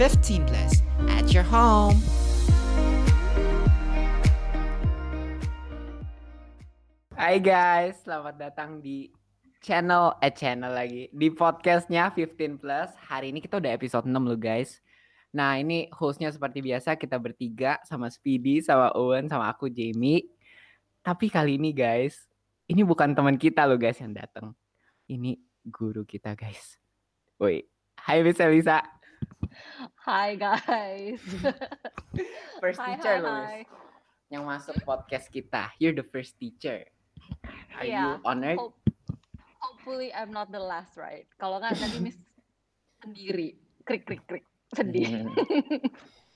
15 0.00 0.48
plus 0.48 0.80
at 1.12 1.28
your 1.28 1.44
home. 1.44 2.00
Hai 7.12 7.36
guys, 7.36 8.00
selamat 8.08 8.40
datang 8.40 8.80
di 8.80 9.12
channel 9.60 10.16
eh 10.24 10.32
channel 10.32 10.72
lagi 10.72 11.12
di 11.12 11.28
podcastnya 11.28 12.08
15 12.16 12.32
plus. 12.56 12.88
Hari 13.12 13.28
ini 13.28 13.44
kita 13.44 13.60
udah 13.60 13.76
episode 13.76 14.08
6 14.08 14.16
loh 14.16 14.40
guys. 14.40 14.80
Nah 15.36 15.60
ini 15.60 15.92
hostnya 15.92 16.32
seperti 16.32 16.64
biasa 16.64 16.96
kita 16.96 17.20
bertiga 17.20 17.76
sama 17.84 18.08
Speedy, 18.08 18.64
sama 18.64 18.96
Owen, 18.96 19.28
sama 19.28 19.52
aku 19.52 19.68
Jamie. 19.68 20.32
Tapi 21.04 21.28
kali 21.28 21.60
ini 21.60 21.76
guys, 21.76 22.24
ini 22.72 22.80
bukan 22.88 23.12
teman 23.12 23.36
kita 23.36 23.68
loh 23.68 23.76
guys 23.76 24.00
yang 24.00 24.16
datang. 24.16 24.56
Ini 25.12 25.36
guru 25.68 26.08
kita 26.08 26.32
guys. 26.32 26.80
Woi, 27.36 27.68
hai 28.08 28.24
Miss 28.24 28.40
Elisa. 28.40 28.99
Hi 30.06 30.34
guys. 30.36 31.20
First 32.62 32.80
Hi, 32.80 32.96
teacher 32.96 33.16
hi, 33.18 33.24
hi. 33.24 33.56
Miss. 33.64 33.68
Yang 34.30 34.42
masuk 34.46 34.74
podcast 34.86 35.26
kita. 35.32 35.74
You're 35.82 35.96
the 35.96 36.06
first 36.06 36.38
teacher. 36.38 36.86
Are 37.74 37.82
you 37.82 37.98
Yeah, 37.98 38.22
honored? 38.22 38.62
Hope, 38.62 38.78
hopefully 39.58 40.14
I'm 40.14 40.30
not 40.30 40.54
the 40.54 40.62
last, 40.62 40.94
right? 40.94 41.26
Kalau 41.40 41.58
nggak 41.58 41.82
nanti 41.82 41.98
miss 41.98 42.18
sendiri, 43.02 43.58
krik 43.82 44.06
krik 44.06 44.22
krik, 44.30 44.44
sedih. 44.76 45.26
Hmm. 45.26 45.34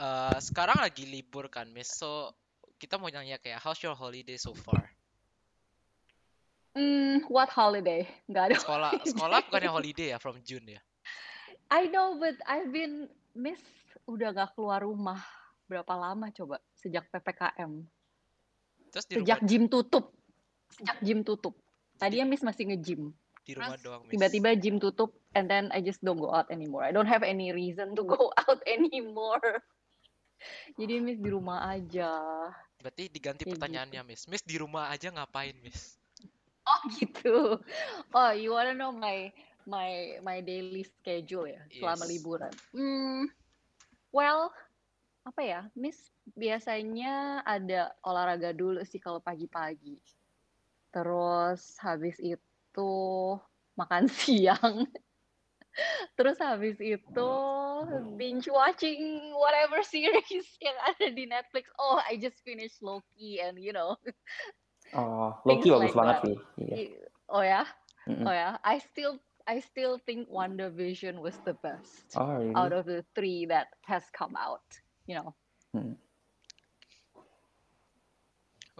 Eh, 0.00 0.36
sekarang 0.40 0.80
lagi 0.80 1.04
libur 1.04 1.52
kan, 1.52 1.68
Miss. 1.76 1.92
So, 1.92 2.32
kita 2.80 2.96
mau 2.96 3.12
nanya 3.12 3.36
kayak, 3.36 3.60
how's 3.60 3.76
your 3.84 3.92
holiday 3.92 4.40
so 4.40 4.56
far? 4.56 4.88
Hmm, 6.72 7.20
what 7.28 7.52
holiday? 7.52 8.08
Nggak 8.24 8.44
ada. 8.48 8.54
Sekolah, 8.56 8.90
sekolah 9.04 9.44
bukannya 9.44 9.68
holiday 9.68 10.16
ya, 10.16 10.18
from 10.22 10.40
June 10.40 10.64
ya? 10.64 10.80
I 11.70 11.86
know, 11.86 12.18
but 12.18 12.36
I've 12.50 12.74
been 12.74 13.06
miss 13.32 13.62
udah 14.10 14.34
nggak 14.34 14.58
keluar 14.58 14.82
rumah 14.82 15.22
berapa 15.70 15.94
lama 15.94 16.34
coba 16.34 16.58
sejak 16.74 17.06
ppkm, 17.14 17.86
Terus 18.90 19.06
di 19.06 19.14
sejak 19.22 19.38
rumah, 19.38 19.48
gym 19.48 19.64
tutup, 19.70 20.04
sejak 20.74 20.98
gym 20.98 21.22
tutup. 21.22 21.54
Tadinya 21.94 22.26
miss 22.26 22.42
masih 22.42 22.74
nge-gym. 22.74 23.14
di 23.50 23.56
rumah 23.56 23.74
terus 23.74 23.84
doang, 23.86 24.02
Miss. 24.06 24.12
Tiba-tiba 24.14 24.50
gym 24.58 24.76
tutup, 24.78 25.10
and 25.34 25.50
then 25.50 25.72
I 25.74 25.82
just 25.82 25.98
don't 26.04 26.20
go 26.20 26.30
out 26.30 26.46
anymore. 26.52 26.86
I 26.86 26.92
don't 26.94 27.08
have 27.08 27.26
any 27.26 27.50
reason 27.50 27.98
to 27.98 28.02
go 28.06 28.30
out 28.46 28.60
anymore. 28.68 29.64
Jadi 30.78 31.02
miss 31.02 31.18
di 31.20 31.28
rumah 31.28 31.68
aja. 31.68 32.12
Berarti 32.80 33.12
diganti 33.12 33.44
Kayak 33.44 33.60
pertanyaannya, 33.60 34.02
Miss. 34.08 34.24
Miss 34.24 34.40
di 34.40 34.56
rumah 34.56 34.88
aja 34.88 35.12
ngapain, 35.12 35.52
Miss? 35.60 36.00
Oh 36.64 36.80
gitu. 36.96 37.60
Oh, 38.14 38.32
you 38.32 38.56
wanna 38.56 38.72
know 38.72 38.94
my 38.94 39.28
my 39.70 40.18
my 40.26 40.42
daily 40.42 40.74
schedule 40.82 41.46
ya 41.46 41.62
selama 41.78 42.02
Yes. 42.02 42.10
liburan? 42.10 42.54
Hmm, 42.74 43.30
well, 44.10 44.50
apa 45.24 45.40
ya, 45.42 45.60
Miss 45.78 46.10
biasanya 46.34 47.42
ada 47.46 47.94
olahraga 48.02 48.50
dulu 48.54 48.82
sih 48.84 48.98
kalau 48.98 49.22
pagi-pagi. 49.22 50.00
Terus 50.94 51.78
habis 51.82 52.18
itu 52.20 52.92
makan 53.78 54.04
siang. 54.20 54.86
Terus 56.18 56.36
habis 56.42 56.76
itu 56.82 57.30
binge 58.18 58.48
watching 58.50 59.32
whatever 59.38 59.82
series 59.86 60.48
yang 60.66 60.76
ada 60.84 61.06
di 61.14 61.24
Netflix. 61.30 61.70
Oh, 61.78 62.00
I 62.02 62.18
just 62.18 62.42
finished 62.44 62.82
Loki 62.82 63.40
and 63.40 63.58
you 63.58 63.72
know. 63.72 63.96
Oh, 64.94 65.38
Loki 65.48 65.70
bagus 65.70 65.94
like 65.94 65.98
banget 65.98 66.16
sih. 66.24 66.36
Iya. 66.60 66.78
Oh 67.30 67.42
ya? 67.44 67.62
Mm-mm. 68.08 68.26
Oh 68.26 68.34
ya, 68.34 68.58
I 68.66 68.78
still 68.82 69.18
I 69.46 69.60
still 69.60 69.98
think 70.02 70.28
WandaVision 70.28 71.20
was 71.20 71.36
the 71.44 71.54
best 71.60 72.16
Oh, 72.16 72.38
really? 72.38 72.56
out 72.56 72.72
of 72.72 72.84
the 72.84 73.04
three 73.14 73.46
that 73.48 73.68
has 73.86 74.04
come 74.12 74.36
out. 74.36 74.64
You 75.06 75.20
know. 75.20 75.30
Hmm. 75.72 75.94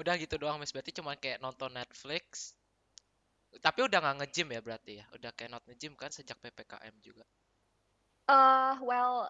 Udah 0.01 0.17
gitu 0.17 0.41
doang, 0.41 0.57
Miss. 0.57 0.73
Berarti 0.73 0.97
cuma 0.97 1.17
kayak 1.17 1.45
nonton 1.45 1.77
Netflix. 1.77 2.57
Tapi 3.61 3.85
udah 3.85 3.99
nggak 3.99 4.17
nge-gym 4.25 4.49
ya 4.55 4.61
berarti 4.63 4.93
ya? 5.03 5.05
Udah 5.13 5.35
kayak 5.35 5.59
not 5.59 5.65
nge-gym 5.67 5.99
kan 5.99 6.09
sejak 6.09 6.39
PPKM 6.39 6.95
juga. 7.03 7.27
Uh, 8.31 8.79
well, 8.81 9.27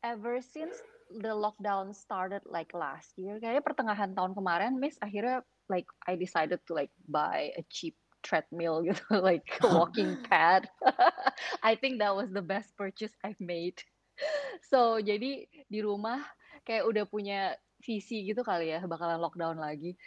ever 0.00 0.40
since 0.40 0.80
the 1.12 1.32
lockdown 1.36 1.92
started 1.92 2.40
like 2.48 2.72
last 2.72 3.12
year, 3.20 3.36
kayaknya 3.38 3.60
pertengahan 3.60 4.10
tahun 4.16 4.32
kemarin, 4.32 4.80
Miss 4.80 4.96
akhirnya 5.04 5.44
like 5.68 5.88
I 6.08 6.16
decided 6.16 6.64
to 6.68 6.72
like 6.72 6.92
buy 7.08 7.52
a 7.56 7.62
cheap 7.68 7.96
treadmill 8.24 8.80
gitu, 8.88 9.04
like 9.20 9.44
walking 9.76 10.16
pad. 10.26 10.66
I 11.62 11.76
think 11.76 12.00
that 12.00 12.16
was 12.16 12.32
the 12.32 12.42
best 12.44 12.72
purchase 12.74 13.12
I've 13.22 13.40
made. 13.40 13.78
So 14.70 14.98
jadi 15.02 15.46
di 15.68 15.80
rumah 15.82 16.22
kayak 16.64 16.86
udah 16.88 17.04
punya 17.06 17.58
visi 17.82 18.24
gitu 18.24 18.40
kali 18.46 18.72
ya 18.72 18.80
bakalan 18.88 19.20
lockdown 19.20 19.60
lagi. 19.60 19.98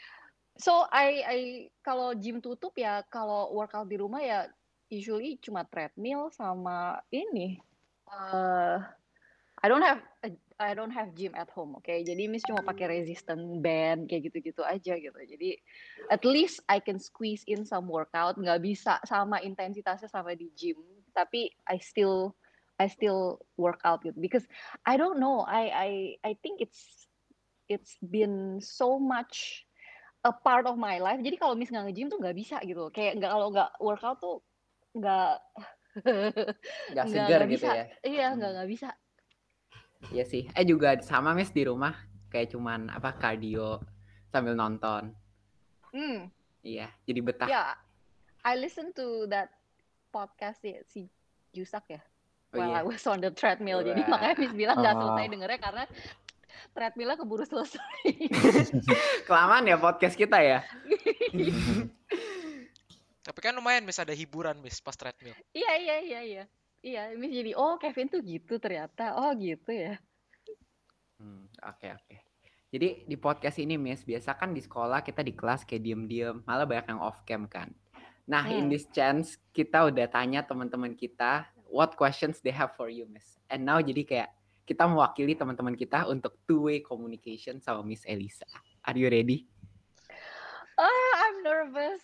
So 0.58 0.90
I 0.90 1.08
I 1.22 1.40
kalau 1.86 2.18
gym 2.18 2.42
tutup 2.42 2.74
ya 2.80 3.06
kalau 3.14 3.54
workout 3.54 3.86
di 3.92 4.00
rumah 4.02 4.24
ya 4.24 4.50
usually 4.90 5.38
cuma 5.44 5.68
treadmill 5.70 6.34
sama 6.34 7.04
ini. 7.14 7.62
eh 8.10 8.80
I 9.58 9.66
don't 9.68 9.84
have 9.84 10.02
a- 10.24 10.40
I 10.60 10.74
don't 10.74 10.90
have 10.90 11.14
gym 11.14 11.38
at 11.38 11.54
home, 11.54 11.78
oke. 11.78 11.86
Jadi 11.86 12.26
Miss 12.26 12.42
cuma 12.42 12.66
pakai 12.66 12.90
resistant 12.90 13.62
band 13.62 14.10
kayak 14.10 14.34
gitu-gitu 14.34 14.66
aja 14.66 14.98
gitu. 14.98 15.14
Jadi 15.14 15.62
at 16.10 16.26
least 16.26 16.66
I 16.66 16.82
can 16.82 16.98
squeeze 16.98 17.46
in 17.46 17.62
some 17.62 17.86
workout. 17.86 18.42
Nggak 18.42 18.66
bisa 18.66 18.98
sama 19.06 19.38
intensitasnya 19.46 20.10
sama 20.10 20.34
di 20.34 20.50
gym, 20.58 20.82
tapi 21.14 21.54
I 21.70 21.78
still 21.78 22.34
I 22.82 22.90
still 22.90 23.46
work 23.62 23.86
out 23.86 24.02
gitu. 24.02 24.18
Because 24.18 24.50
I 24.90 24.98
don't 24.98 25.22
know, 25.22 25.46
I 25.46 25.64
I 25.70 25.90
I 26.26 26.32
think 26.42 26.58
it's 26.66 27.06
it's 27.70 27.98
been 28.02 28.62
so 28.64 28.98
much 28.98 29.66
a 30.26 30.34
part 30.34 30.66
of 30.66 30.78
my 30.78 30.98
life. 31.02 31.22
Jadi 31.22 31.38
kalau 31.42 31.54
Miss 31.58 31.70
nggak 31.74 31.92
nge-gym 31.92 32.10
tuh 32.14 32.20
nggak 32.22 32.38
bisa 32.38 32.58
gitu. 32.66 32.90
Kayak 32.94 33.22
nggak 33.22 33.32
kalau 33.34 33.48
nggak 33.54 33.72
workout 33.82 34.18
tuh 34.22 34.42
nggak 34.98 35.42
Gak 36.96 37.08
nggak 37.12 37.12
segar 37.12 37.42
gitu 37.52 37.66
bisa. 37.66 37.72
ya. 37.78 37.84
Iya 38.06 38.24
Hmm. 38.32 38.38
nggak 38.38 38.50
nggak 38.56 38.70
bisa. 38.74 38.88
Iya 40.14 40.24
sih. 40.24 40.48
Eh 40.54 40.66
juga 40.66 40.98
sama 41.02 41.34
Miss 41.34 41.50
di 41.52 41.66
rumah 41.66 41.94
kayak 42.28 42.54
cuman 42.54 42.92
apa 42.92 43.16
cardio 43.18 43.82
sambil 44.30 44.54
nonton. 44.54 45.16
Hmm. 45.96 46.30
Iya, 46.62 46.92
jadi 47.08 47.20
betah. 47.24 47.48
Ya, 47.48 47.74
I 48.44 48.60
listen 48.60 48.92
to 48.92 49.26
that 49.32 49.50
podcast 50.12 50.60
ya, 50.62 50.84
si 50.86 51.08
Jusak 51.52 51.88
ya. 51.88 52.02
Oh 52.52 52.60
While 52.60 52.72
iya. 52.72 52.80
I 52.80 52.84
was 52.84 53.04
on 53.08 53.20
the 53.20 53.32
treadmill. 53.32 53.84
Jadi 53.84 54.04
Wah. 54.08 54.20
makanya 54.20 54.36
Miss 54.40 54.54
bilang 54.56 54.78
nggak 54.80 54.96
Oh. 54.96 55.00
selesai 55.04 55.26
dengernya 55.32 55.60
karena 55.60 55.84
treadmillnya 56.72 57.18
keburu 57.18 57.44
selesai. 57.44 58.04
Kelamaan 59.28 59.68
ya 59.68 59.76
podcast 59.76 60.16
kita 60.16 60.40
ya. 60.40 60.60
Tapi 63.28 63.40
kan 63.44 63.52
lumayan, 63.56 63.84
Miss. 63.84 64.00
Ada 64.00 64.16
hiburan, 64.16 64.56
Miss, 64.64 64.80
pas 64.80 64.96
treadmill. 64.96 65.36
Iya 65.52 65.72
iya 65.76 65.96
iya 66.00 66.20
iya. 66.24 66.44
Iya, 66.86 67.14
Miss 67.18 67.34
jadi 67.34 67.52
oh 67.58 67.76
Kevin 67.82 68.08
tuh 68.08 68.22
gitu 68.22 68.62
ternyata. 68.62 69.18
Oh 69.18 69.34
gitu 69.34 69.74
ya. 69.74 69.98
Hmm, 71.18 71.50
oke 71.66 71.88
oke. 71.98 72.16
Jadi 72.68 73.08
di 73.08 73.16
podcast 73.18 73.58
ini 73.58 73.80
Miss, 73.80 74.04
biasa 74.04 74.36
kan 74.38 74.52
di 74.54 74.62
sekolah 74.62 75.02
kita 75.02 75.24
di 75.24 75.32
kelas 75.34 75.64
kayak 75.64 75.82
diem-diem, 75.82 76.44
malah 76.44 76.68
banyak 76.68 76.92
yang 76.94 77.02
off 77.02 77.24
cam 77.24 77.48
kan. 77.48 77.72
Nah, 78.28 78.44
in 78.52 78.68
Hmm. 78.68 78.72
this 78.76 78.86
chance 78.92 79.40
kita 79.56 79.88
udah 79.88 80.06
tanya 80.12 80.44
teman-teman 80.44 80.94
kita 80.94 81.48
what 81.72 81.96
questions 81.96 82.44
they 82.44 82.52
have 82.52 82.76
for 82.76 82.92
you, 82.92 83.08
Miss. 83.08 83.40
And 83.48 83.64
now 83.64 83.80
jadi 83.80 84.04
kayak 84.04 84.30
kita 84.68 84.84
mewakili 84.84 85.32
teman-teman 85.32 85.80
kita 85.80 86.12
untuk 86.12 86.36
two-way 86.44 86.84
communication 86.84 87.64
sama 87.64 87.88
Miss 87.88 88.04
Elisa. 88.04 88.46
Are 88.84 89.00
you 89.00 89.08
ready? 89.08 89.48
Ah, 90.76 91.12
I'm 91.24 91.40
nervous. 91.42 92.04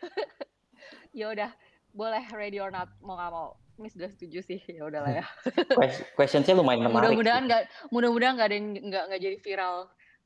ya 1.18 1.34
udah, 1.34 1.50
boleh 1.90 2.22
ready 2.30 2.62
or 2.62 2.70
not 2.70 2.86
mau 3.02 3.18
nggak 3.18 3.32
mau. 3.34 3.58
Miss 3.76 3.92
udah 3.92 4.08
setuju 4.08 4.40
sih. 4.40 4.60
Ya 4.66 4.82
udahlah 4.84 5.12
ya. 5.20 5.24
Ques- 5.80 6.04
Questionnya 6.16 6.56
lumayan 6.56 6.88
menarik. 6.88 7.12
Mudah-mudahan 7.12 7.42
sih. 7.42 7.48
nggak 7.48 7.62
mudah-mudahan 7.92 8.32
nggak 8.36 8.48
ada 8.48 8.56
yang 8.56 8.68
nggak 8.88 9.04
nggak 9.12 9.20
jadi 9.20 9.36
viral. 9.38 9.76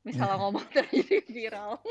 Misalnya 0.01 0.35
ngomong 0.41 0.65
terus 0.71 0.91
jadi 0.91 1.19
viral. 1.27 1.71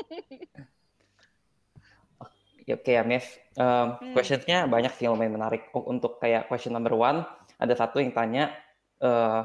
Ya, 2.61 2.77
Oke 2.77 2.93
ya, 2.93 3.01
Miss. 3.01 3.25
Um, 3.57 3.97
Hmm. 3.97 4.13
Questionnya 4.13 4.69
banyak 4.69 4.93
sih 4.93 5.09
lumayan 5.09 5.33
menarik. 5.33 5.73
Untuk 5.73 6.21
kayak 6.21 6.45
question 6.45 6.77
number 6.77 6.93
one, 6.93 7.25
ada 7.57 7.73
satu 7.73 7.97
yang 7.97 8.13
tanya, 8.13 8.53
uh, 9.01 9.41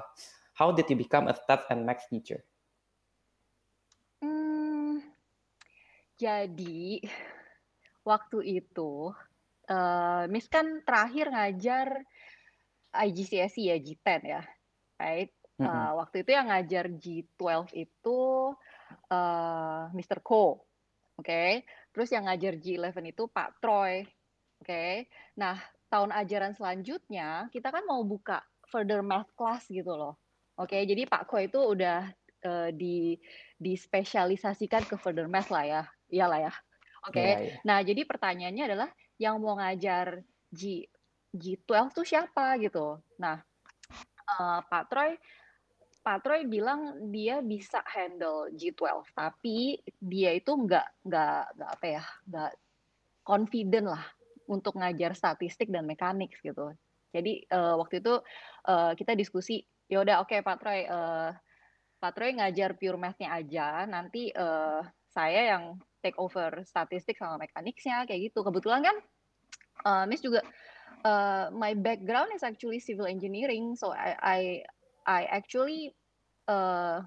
how 0.53 0.69
did 0.69 0.85
you 0.87 1.01
become 1.01 1.25
a 1.25 1.33
stats 1.33 1.65
and 1.73 1.89
max 1.89 2.05
teacher? 2.13 2.45
Hmm, 4.21 5.01
jadi 6.21 7.01
waktu 8.05 8.61
itu 8.61 9.17
eh, 9.69 10.25
Miss 10.31 10.47
kan 10.49 10.83
terakhir 10.83 11.31
ngajar 11.31 11.89
IGCSE 12.97 13.63
ya 13.67 13.77
G10 13.77 14.21
ya, 14.25 14.43
right? 14.97 15.31
Mm-mm. 15.57 15.69
Eh, 15.69 15.93
waktu 15.97 16.17
itu 16.25 16.31
yang 16.33 16.49
ngajar 16.53 16.85
G12 16.93 17.73
itu 17.77 18.21
eh, 19.13 19.83
Mr. 19.93 20.19
Ko, 20.25 20.65
oke? 21.19 21.43
Terus 21.93 22.09
yang 22.13 22.29
ngajar 22.29 22.61
G11 22.61 22.97
itu 23.13 23.25
Pak 23.29 23.61
Troy, 23.61 24.05
oke? 24.61 24.85
Nah, 25.41 25.57
tahun 25.89 26.11
ajaran 26.13 26.53
selanjutnya 26.53 27.49
kita 27.55 27.71
kan 27.71 27.85
mau 27.87 28.03
buka 28.03 28.43
further 28.69 29.01
math 29.01 29.31
class 29.39 29.65
gitu 29.71 29.95
loh. 29.95 30.19
Oke, 30.57 30.83
jadi 30.89 31.05
Pak 31.05 31.29
Ko 31.29 31.37
itu 31.37 31.61
udah 31.61 32.09
uh, 32.49 32.69
di 32.73 33.17
dispesialisasikan 33.61 34.89
ke 34.89 34.97
further 34.97 35.29
math 35.29 35.53
lah 35.53 35.65
ya. 35.65 35.83
Iyalah 36.09 36.51
ya. 36.51 36.53
Oke. 37.07 37.23
Iya, 37.23 37.37
iya. 37.39 37.55
Nah, 37.63 37.79
jadi 37.87 38.03
pertanyaannya 38.03 38.65
adalah 38.67 38.89
yang 39.17 39.39
mau 39.41 39.57
ngajar 39.57 40.21
G 40.53 40.85
G12 41.37 41.93
tuh 41.93 42.07
siapa 42.07 42.57
gitu. 42.59 42.99
Nah, 43.21 43.39
uh, 44.39 44.61
Pak 44.65 44.85
Troy 44.89 45.15
Pak 46.07 46.23
Troy 46.23 46.47
bilang 46.47 47.11
dia 47.11 47.43
bisa 47.43 47.83
handle 47.83 48.55
G12, 48.55 49.11
tapi 49.11 49.83
dia 49.99 50.39
itu 50.39 50.55
nggak 50.55 51.03
nggak 51.03 51.43
nggak 51.59 51.71
apa 51.75 51.87
ya 51.87 52.05
nggak 52.31 52.53
confident 53.27 53.91
lah 53.91 54.07
untuk 54.47 54.79
ngajar 54.79 55.19
statistik 55.19 55.67
dan 55.67 55.83
mekanik 55.83 56.31
gitu. 56.39 56.71
Jadi 57.11 57.43
uh, 57.51 57.75
waktu 57.83 57.99
itu 57.99 58.23
uh, 58.71 58.95
kita 58.95 59.19
diskusi, 59.19 59.67
yaudah 59.91 60.23
oke 60.23 60.31
okay, 60.31 60.47
Pak 60.47 60.57
Troy, 60.63 60.87
uh, 60.87 61.35
Pak 61.99 62.13
Troy 62.15 62.39
ngajar 62.39 62.79
pure 62.79 63.03
math-nya 63.03 63.35
aja, 63.35 63.83
nanti 63.91 64.31
uh, 64.31 64.87
saya 65.11 65.59
yang 65.59 65.75
take 66.07 66.19
over 66.23 66.63
statistik 66.63 67.19
sama 67.19 67.43
mekaniknya 67.43 68.07
kayak 68.07 68.31
gitu. 68.31 68.47
Kebetulan 68.47 68.87
kan 68.87 68.97
uh, 69.83 70.05
Miss 70.07 70.23
juga 70.23 70.47
uh, 71.03 71.51
my 71.51 71.75
background 71.75 72.31
is 72.31 72.47
actually 72.47 72.79
civil 72.79 73.11
engineering, 73.11 73.75
so 73.75 73.91
I 73.91 74.15
I 74.23 74.41
I 75.03 75.21
actually 75.27 75.91
uh, 76.47 77.03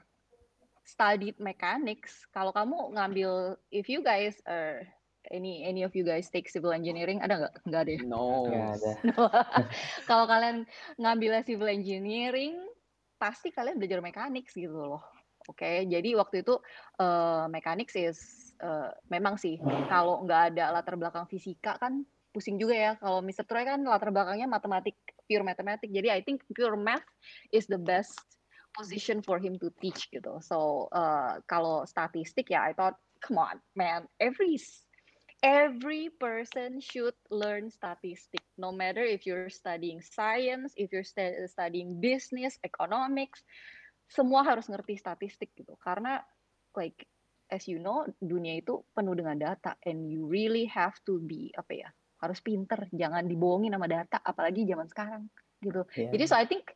studied 0.84 1.40
mechanics. 1.40 2.28
Kalau 2.36 2.52
kamu 2.52 3.00
ngambil, 3.00 3.56
if 3.72 3.88
you 3.88 4.04
guys 4.04 4.36
are 4.50 4.84
any 5.30 5.62
any 5.64 5.86
of 5.86 5.94
you 5.94 6.04
guys 6.08 6.28
take 6.28 6.50
civil 6.50 6.74
engineering, 6.74 7.24
ada 7.24 7.48
nggak? 7.48 7.56
Nggak 7.68 7.82
ada. 7.86 7.92
ya? 7.92 8.02
No. 8.04 8.26
Nggak 8.50 8.70
ada. 8.82 8.92
Kalau 10.10 10.26
kalian 10.26 10.58
ngambil 10.98 11.46
civil 11.46 11.70
engineering, 11.70 12.58
pasti 13.22 13.54
kalian 13.54 13.78
belajar 13.78 14.02
mechanics 14.02 14.56
gitu 14.56 14.76
loh. 14.76 15.04
Oke, 15.50 15.90
jadi 15.90 16.14
waktu 16.14 16.46
itu 16.46 16.62
uh, 17.02 17.50
mechanics 17.50 17.98
is 17.98 18.20
uh, 18.62 18.94
memang 19.10 19.34
sih 19.42 19.58
kalau 19.90 20.22
nggak 20.22 20.54
ada 20.54 20.70
latar 20.70 20.94
belakang 20.94 21.26
fisika 21.26 21.74
kan 21.82 22.06
pusing 22.30 22.62
juga 22.62 22.78
ya. 22.78 22.92
Kalau 23.02 23.26
Mr. 23.26 23.50
Troy 23.50 23.66
kan 23.66 23.82
latar 23.82 24.14
belakangnya 24.14 24.46
matematik, 24.46 24.94
pure 25.26 25.42
matematik. 25.42 25.90
Jadi 25.90 26.14
I 26.14 26.22
think 26.22 26.46
pure 26.54 26.78
math 26.78 27.06
is 27.50 27.66
the 27.66 27.82
best 27.82 28.14
position 28.78 29.26
for 29.26 29.42
him 29.42 29.58
to 29.58 29.74
teach 29.82 30.06
gitu. 30.14 30.38
So 30.46 30.88
uh, 30.94 31.42
kalau 31.50 31.90
statistik 31.90 32.54
ya 32.54 32.70
I 32.70 32.78
thought 32.78 33.02
come 33.20 33.42
on 33.42 33.60
man 33.76 34.08
every 34.22 34.56
every 35.44 36.08
person 36.20 36.80
should 36.80 37.16
learn 37.32 37.72
statistic 37.72 38.44
no 38.56 38.72
matter 38.72 39.04
if 39.04 39.24
you're 39.26 39.52
studying 39.52 40.04
science, 40.04 40.74
if 40.76 40.92
you're 40.92 41.08
stu- 41.08 41.48
studying 41.48 42.00
business, 42.00 42.60
economics, 42.64 43.44
semua 44.10 44.42
harus 44.42 44.66
ngerti 44.66 44.98
statistik 44.98 45.54
gitu. 45.54 45.78
Karena 45.78 46.20
like 46.74 47.06
as 47.50 47.66
you 47.66 47.78
know 47.82 48.06
dunia 48.22 48.62
itu 48.62 48.82
penuh 48.94 49.14
dengan 49.18 49.38
data 49.38 49.78
and 49.86 50.10
you 50.10 50.26
really 50.26 50.66
have 50.70 50.98
to 51.06 51.18
be 51.22 51.50
apa 51.58 51.86
ya 51.86 51.90
harus 52.20 52.44
pinter 52.44 52.86
jangan 52.94 53.26
dibohongin 53.26 53.74
sama 53.74 53.88
data 53.90 54.18
apalagi 54.22 54.68
zaman 54.68 54.88
sekarang 54.90 55.24
gitu. 55.64 55.82
Iya. 55.96 56.10
Jadi 56.14 56.24
so 56.30 56.36
I 56.36 56.46
think 56.46 56.74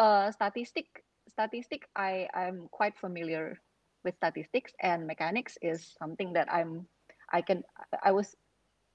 uh, 0.00 0.32
statistik 0.32 1.04
statistic 1.30 1.86
I 1.94 2.30
I'm 2.32 2.70
quite 2.72 2.96
familiar 2.98 3.60
with 4.02 4.16
statistics 4.18 4.72
and 4.82 5.04
mechanics 5.04 5.58
is 5.62 5.82
something 5.98 6.32
that 6.34 6.48
I'm 6.50 6.86
I 7.30 7.42
can 7.42 7.66
I 8.02 8.14
was 8.14 8.34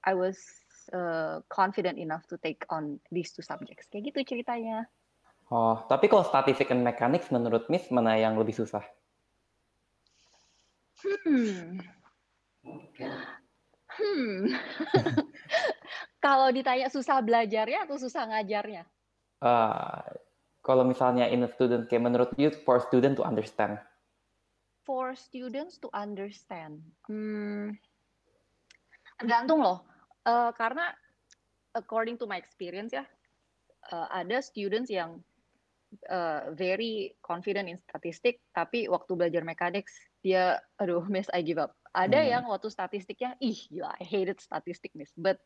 I 0.02 0.18
was 0.18 0.42
uh, 0.90 1.40
confident 1.46 1.98
enough 1.98 2.26
to 2.34 2.36
take 2.42 2.66
on 2.68 2.98
these 3.14 3.30
two 3.30 3.44
subjects. 3.46 3.86
Kayak 3.86 4.12
gitu 4.12 4.36
ceritanya. 4.36 4.90
Oh, 5.52 5.76
tapi 5.84 6.08
kalau 6.08 6.24
statistik 6.24 6.72
and 6.72 6.80
mechanics 6.80 7.28
menurut 7.28 7.68
Miss 7.68 7.84
mana 7.92 8.16
yang 8.16 8.40
lebih 8.40 8.56
susah? 8.56 8.80
Hmm. 11.04 11.76
Hmm. 13.92 14.48
Kalau 16.24 16.48
ditanya 16.54 16.88
susah 16.88 17.20
belajarnya 17.20 17.84
atau 17.84 18.00
susah 18.00 18.30
ngajarnya? 18.32 18.86
Uh, 19.42 20.00
kalau 20.62 20.86
misalnya 20.86 21.26
in 21.26 21.42
a 21.42 21.50
student, 21.50 21.90
kayak 21.90 22.06
menurut 22.06 22.30
you 22.38 22.54
for 22.62 22.78
student 22.78 23.18
to 23.18 23.26
understand? 23.26 23.82
For 24.86 25.18
students 25.18 25.82
to 25.82 25.90
understand, 25.90 26.86
hmm, 27.10 27.74
tergantung 29.18 29.66
loh. 29.66 29.82
Uh, 30.22 30.54
karena 30.54 30.94
according 31.74 32.14
to 32.22 32.30
my 32.30 32.38
experience 32.38 32.94
ya, 32.94 33.02
uh, 33.90 34.06
ada 34.14 34.38
students 34.38 34.86
yang 34.86 35.18
uh, 36.08 36.52
very 36.56 37.16
confident 37.20 37.68
in 37.68 37.78
statistik, 37.78 38.40
tapi 38.56 38.88
waktu 38.88 39.12
belajar 39.16 39.42
mechanics 39.44 39.92
dia, 40.24 40.60
aduh, 40.80 41.04
miss 41.12 41.28
I 41.32 41.44
give 41.44 41.60
up. 41.60 41.76
Ada 41.92 42.24
Hmm. 42.24 42.30
yang 42.38 42.44
waktu 42.48 42.72
statistiknya, 42.72 43.36
ih 43.42 43.56
gila, 43.68 43.92
I 44.00 44.04
hated 44.04 44.40
statistik 44.40 44.96
miss. 44.96 45.12
But 45.12 45.40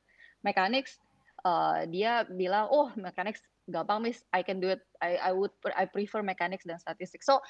mechanics, 0.46 1.02
uh, 1.43 1.84
dia 1.90 2.22
bilang, 2.31 2.70
oh 2.70 2.94
mechanics 2.94 3.43
gampang 3.66 4.06
miss, 4.06 4.22
I 4.31 4.46
can 4.46 4.62
do 4.62 4.70
it. 4.70 4.82
I 5.02 5.19
I 5.19 5.32
would 5.34 5.50
I 5.75 5.90
prefer 5.90 6.22
mechanics 6.22 6.62
dan 6.62 6.78
statistik. 6.78 7.26
So 7.26 7.43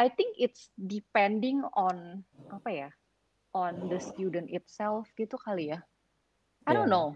I 0.00 0.08
think 0.08 0.40
it's 0.40 0.72
depending 0.80 1.60
on 1.76 2.24
apa 2.48 2.70
ya, 2.72 2.88
on 3.52 3.92
the 3.92 4.00
student 4.00 4.48
itself 4.48 5.12
gitu 5.20 5.36
kali 5.36 5.76
ya. 5.76 5.84
I 6.64 6.72
don't 6.72 6.88
Yeah. 6.88 6.92
know. 6.92 7.08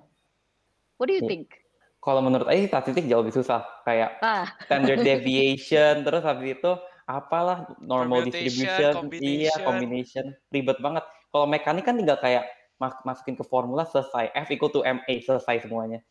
What 1.01 1.09
do 1.09 1.17
you 1.17 1.25
Yeah. 1.25 1.33
think? 1.33 1.62
Kalau 2.03 2.21
menurut 2.27 2.49
Ayi 2.51 2.67
statistik 2.67 3.07
jauh 3.07 3.23
lebih 3.23 3.37
susah, 3.39 3.63
kayak 3.87 4.11
Ah, 4.21 4.57
standard 4.67 5.01
deviation, 5.07 6.03
terus 6.07 6.23
habis 6.27 6.59
itu 6.59 6.73
apalah 7.07 7.71
normal 7.79 8.21
distribution, 8.27 8.95
iya 9.23 9.55
combination. 9.55 9.63
combination, 9.67 10.35
ribet 10.55 10.79
banget. 10.83 11.05
Kalau 11.31 11.47
mekanik 11.47 11.85
kan 11.87 11.95
tinggal 11.99 12.19
kayak 12.19 12.45
mas- 12.83 12.99
masukin 13.07 13.35
ke 13.39 13.45
formula 13.47 13.87
selesai, 13.87 14.35
F 14.35 14.49
equal 14.55 14.71
to 14.75 14.81
ma 14.83 15.03
selesai 15.07 15.63
semuanya. 15.67 16.03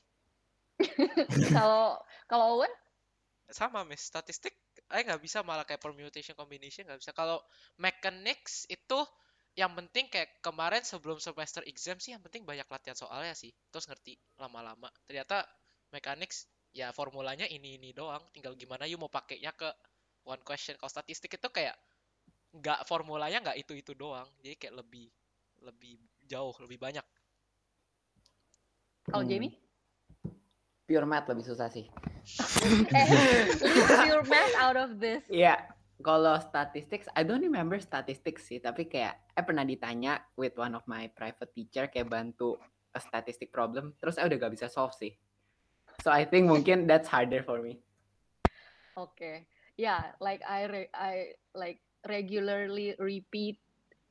kalau 1.56 2.00
kalau 2.30 2.46
Owen, 2.60 2.72
sama 3.52 3.84
miss. 3.88 4.04
Statistik 4.08 4.56
eh 4.92 5.04
nggak 5.08 5.22
bisa 5.24 5.40
malah 5.46 5.66
kayak 5.68 5.82
permutation 5.84 6.36
combination 6.38 6.88
nggak 6.88 7.02
bisa. 7.04 7.14
Kalau 7.16 7.40
mechanics 7.80 8.66
itu 8.72 9.00
yang 9.60 9.72
penting 9.78 10.08
kayak 10.14 10.40
kemarin 10.46 10.84
sebelum 10.86 11.20
semester 11.20 11.64
exam 11.68 11.98
sih 12.00 12.16
yang 12.16 12.24
penting 12.24 12.44
banyak 12.48 12.68
latihan 12.70 12.98
soalnya 12.98 13.36
sih. 13.38 13.52
Terus 13.74 13.86
ngerti 13.90 14.14
lama-lama. 14.40 14.90
Ternyata 15.08 15.46
mechanics 15.92 16.48
ya 16.72 16.96
formulanya 16.96 17.46
ini 17.48 17.76
ini 17.76 17.92
doang 17.92 18.24
tinggal 18.32 18.56
gimana 18.56 18.88
you 18.88 18.96
mau 18.96 19.12
pakainya 19.12 19.52
ke 19.52 19.68
one 20.24 20.42
question 20.48 20.80
kalau 20.80 20.92
statistik 20.92 21.36
itu 21.36 21.50
kayak 21.52 21.76
nggak 22.56 22.88
formulanya 22.88 23.44
nggak 23.44 23.60
itu 23.60 23.76
itu 23.76 23.92
doang 23.96 24.28
jadi 24.40 24.56
kayak 24.56 24.76
lebih 24.80 25.08
lebih 25.62 26.00
jauh 26.28 26.56
lebih 26.64 26.80
banyak 26.80 27.04
kalau 29.10 29.26
Hmm. 29.26 29.32
Jamie, 29.34 29.54
Pure 30.86 31.08
math 31.08 31.28
lebih 31.32 31.48
susah 31.48 31.72
sih. 31.72 31.88
eh, 32.96 33.48
leave 33.64 33.88
pure 33.88 34.26
math 34.28 34.56
out 34.60 34.76
of 34.76 35.00
this. 35.00 35.24
Iya, 35.32 35.56
kalau 36.04 36.36
statistics, 36.44 37.08
I 37.16 37.24
don't 37.24 37.40
remember 37.40 37.80
statistics 37.80 38.52
sih, 38.52 38.60
tapi 38.60 38.92
kayak 38.92 39.16
eh 39.32 39.44
pernah 39.44 39.64
ditanya 39.64 40.20
with 40.36 40.60
one 40.60 40.76
of 40.76 40.84
my 40.86 41.08
private 41.16 41.56
teacher 41.56 41.88
kayak 41.88 42.12
bantu 42.12 42.60
a 42.92 43.00
statistic 43.00 43.56
problem, 43.56 43.96
terus 44.04 44.20
saya 44.20 44.28
udah 44.28 44.38
gak 44.48 44.54
bisa 44.54 44.68
solve 44.68 44.92
sih. 45.00 45.16
So 46.02 46.10
I 46.10 46.26
think 46.26 46.50
mungkin 46.50 46.90
that's 46.90 47.06
harder 47.06 47.46
for 47.46 47.62
me. 47.62 47.78
Okay. 48.98 49.46
Yeah, 49.78 50.12
like 50.20 50.42
I 50.44 50.66
re- 50.66 50.94
I 50.94 51.38
like 51.54 51.80
regularly 52.10 52.98
repeat 52.98 53.62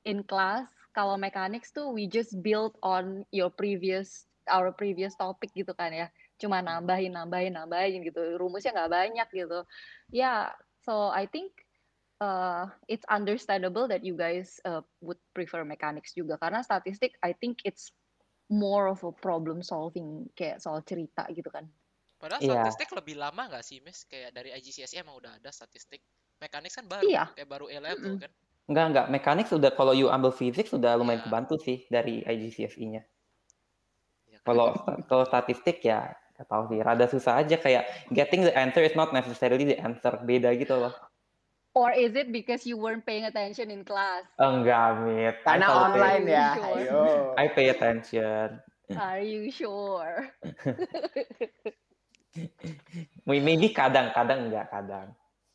in 0.06 0.22
class. 0.24 0.70
Kalau 0.94 1.18
mechanics 1.18 1.70
tuh 1.70 1.90
we 1.90 2.06
just 2.06 2.34
build 2.42 2.78
on 2.82 3.26
your 3.30 3.50
previous 3.50 4.26
our 4.50 4.70
previous 4.74 5.14
topic 5.18 5.50
gitu 5.54 5.74
kan 5.74 5.90
ya. 5.90 6.06
Cuma 6.40 6.62
nambahin, 6.62 7.14
nambahin, 7.14 7.54
nambahin 7.58 8.06
gitu. 8.06 8.38
Rumusnya 8.38 8.74
nggak 8.74 8.92
banyak 8.94 9.28
gitu. 9.34 9.66
Yeah, 10.14 10.54
so 10.82 11.10
I 11.10 11.26
think 11.26 11.52
uh, 12.22 12.70
it's 12.86 13.04
understandable 13.10 13.86
that 13.90 14.06
you 14.06 14.14
guys 14.14 14.62
uh, 14.62 14.86
would 15.02 15.20
prefer 15.34 15.66
mechanics 15.66 16.14
juga 16.14 16.38
karena 16.38 16.62
statistik 16.62 17.18
I 17.20 17.34
think 17.36 17.66
it's 17.66 17.90
more 18.50 18.90
of 18.90 19.02
a 19.06 19.14
problem 19.14 19.62
solving 19.62 20.26
kayak 20.34 20.58
soal 20.58 20.82
cerita 20.82 21.28
gitu 21.30 21.52
kan. 21.52 21.70
Padahal 22.20 22.40
Iya. 22.44 22.52
statistik 22.68 22.92
lebih 22.92 23.16
lama 23.16 23.48
nggak 23.48 23.64
sih 23.64 23.80
miss 23.80 24.04
kayak 24.04 24.36
dari 24.36 24.52
IGCSE 24.52 25.00
emang 25.00 25.16
udah 25.16 25.40
ada 25.40 25.48
statistik 25.48 26.04
mechanics 26.36 26.76
kan 26.76 26.84
baru 26.84 27.08
Iya. 27.08 27.24
kayak 27.32 27.48
baru 27.48 27.66
A 27.72 27.78
level 27.80 28.20
Mm-mm. 28.20 28.22
kan 28.22 28.32
Enggak, 28.70 28.86
enggak. 28.86 29.06
Mekanik 29.10 29.46
sudah 29.50 29.74
kalau 29.74 29.90
you 29.90 30.06
ambil 30.06 30.30
fisik 30.30 30.70
sudah 30.70 30.94
lumayan 30.94 31.18
Ya. 31.18 31.26
kebantu 31.26 31.58
sih 31.58 31.90
dari 31.90 32.22
IGCSE-nya. 32.22 33.02
Ya 34.30 34.38
kan? 34.38 34.46
Kalau 34.46 34.66
kalau 35.10 35.24
statistik 35.26 35.82
ya 35.82 36.14
nggak 36.38 36.46
tahu 36.46 36.62
sih, 36.70 36.78
rada 36.78 37.10
susah 37.10 37.42
aja 37.42 37.58
kayak 37.58 37.90
getting 38.14 38.46
the 38.46 38.54
answer 38.54 38.78
is 38.86 38.94
not 38.94 39.10
necessarily 39.10 39.66
the 39.66 39.74
answer. 39.74 40.14
Beda 40.22 40.54
gitu 40.54 40.78
loh. 40.78 40.94
Or 41.74 41.90
is 41.90 42.14
it 42.14 42.30
because 42.30 42.62
you 42.62 42.78
weren't 42.78 43.02
paying 43.02 43.26
attention 43.26 43.74
in 43.74 43.82
class? 43.82 44.22
Enggak, 44.38 45.02
Mit. 45.02 45.42
Karena 45.42 45.66
online 45.90 46.30
ya. 46.30 46.48
Sure. 46.54 46.70
Ayo. 46.78 47.02
I 47.34 47.46
pay 47.50 47.74
attention. 47.74 48.62
Are 48.94 49.18
you 49.18 49.50
sure? 49.50 50.30
Maybe 53.26 53.74
kadang-kadang 53.74 54.50
enggak 54.50 54.70
kadang. 54.70 55.08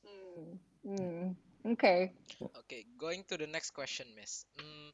Hmm. 0.03 0.51
Hmm. 0.83 1.25
Oke. 1.65 2.13
Oke, 2.53 2.85
going 2.99 3.25
to 3.25 3.41
the 3.41 3.49
next 3.49 3.73
question, 3.73 4.05
Miss. 4.13 4.45
Hmm, 4.53 4.93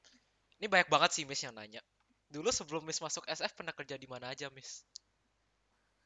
ini 0.62 0.72
banyak 0.72 0.88
banget 0.88 1.12
sih 1.12 1.24
Miss 1.28 1.44
yang 1.44 1.52
nanya. 1.52 1.84
Dulu 2.32 2.48
sebelum 2.48 2.88
Miss 2.88 3.04
masuk 3.04 3.28
SF 3.28 3.60
pernah 3.60 3.76
kerja 3.76 4.00
di 4.00 4.08
mana 4.08 4.32
aja, 4.32 4.48
Miss? 4.56 4.88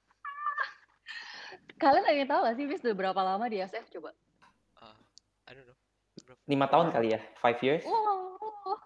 Kalian 1.82 2.10
yang 2.10 2.26
tahu 2.26 2.50
gak 2.50 2.56
sih 2.58 2.66
Miss 2.66 2.82
udah 2.82 2.98
berapa 2.98 3.22
lama 3.22 3.46
di 3.46 3.62
SF 3.62 3.94
coba? 4.00 4.10
Uh, 4.82 4.98
I 5.46 5.54
don't 5.54 5.70
know. 5.70 5.78
Berapa? 6.26 6.42
Lima 6.50 6.66
tahun 6.66 6.88
kali 6.90 7.14
ya? 7.14 7.22
Five 7.38 7.60
years? 7.62 7.86
Wow. 7.86 8.26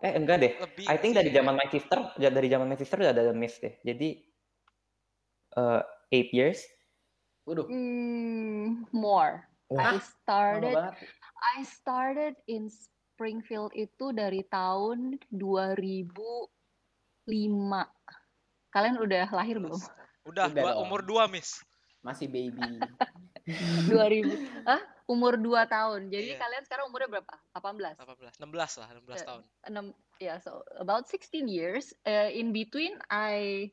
Eh 0.04 0.12
enggak 0.16 0.44
deh. 0.44 0.52
Lebih 0.60 0.86
I 0.92 0.96
think 1.00 1.16
dari 1.16 1.32
zaman 1.32 1.56
my 1.56 1.68
sister, 1.72 2.12
ya 2.20 2.28
dari 2.28 2.52
zaman 2.52 2.68
my 2.68 2.76
sister 2.76 3.00
udah 3.00 3.16
ada 3.16 3.32
miss 3.32 3.60
deh. 3.64 3.80
Jadi 3.84 4.20
eh 5.56 5.82
eight 6.12 6.32
years. 6.36 6.60
Waduh, 7.50 7.66
Hmm, 7.66 8.86
more. 8.94 9.50
Wah, 9.68 9.90
I 9.90 9.98
started. 9.98 10.78
I 11.50 11.66
started 11.66 12.38
in 12.46 12.70
Springfield 12.70 13.74
itu 13.74 14.14
dari 14.14 14.46
tahun 14.46 15.18
2005. 15.32 16.46
Kalian 18.70 18.96
udah 18.98 19.26
lahir 19.34 19.58
belum? 19.58 19.82
Udah, 20.30 20.46
Udah 20.46 20.46
dua, 20.54 20.72
umur 20.78 21.02
dua, 21.02 21.26
Miss. 21.26 21.58
Masih 22.00 22.30
baby. 22.30 22.62
2000. 23.90 24.30
Hah? 24.64 24.82
Umur 25.10 25.34
2 25.36 25.66
tahun. 25.66 26.14
Jadi 26.14 26.38
Iya. 26.38 26.40
kalian 26.40 26.64
sekarang 26.64 26.86
umurnya 26.86 27.10
berapa? 27.10 27.34
18. 27.58 27.98
18, 27.98 28.38
16 28.38 28.78
lah, 28.78 28.88
16 28.94 29.18
Eh, 29.18 29.26
tahun. 29.26 29.42
enam 29.66 29.86
yeah 30.22 30.38
so 30.38 30.62
about 30.78 31.10
16 31.10 31.50
years 31.50 31.90
uh, 32.06 32.30
in 32.30 32.54
between 32.54 32.94
i 33.08 33.66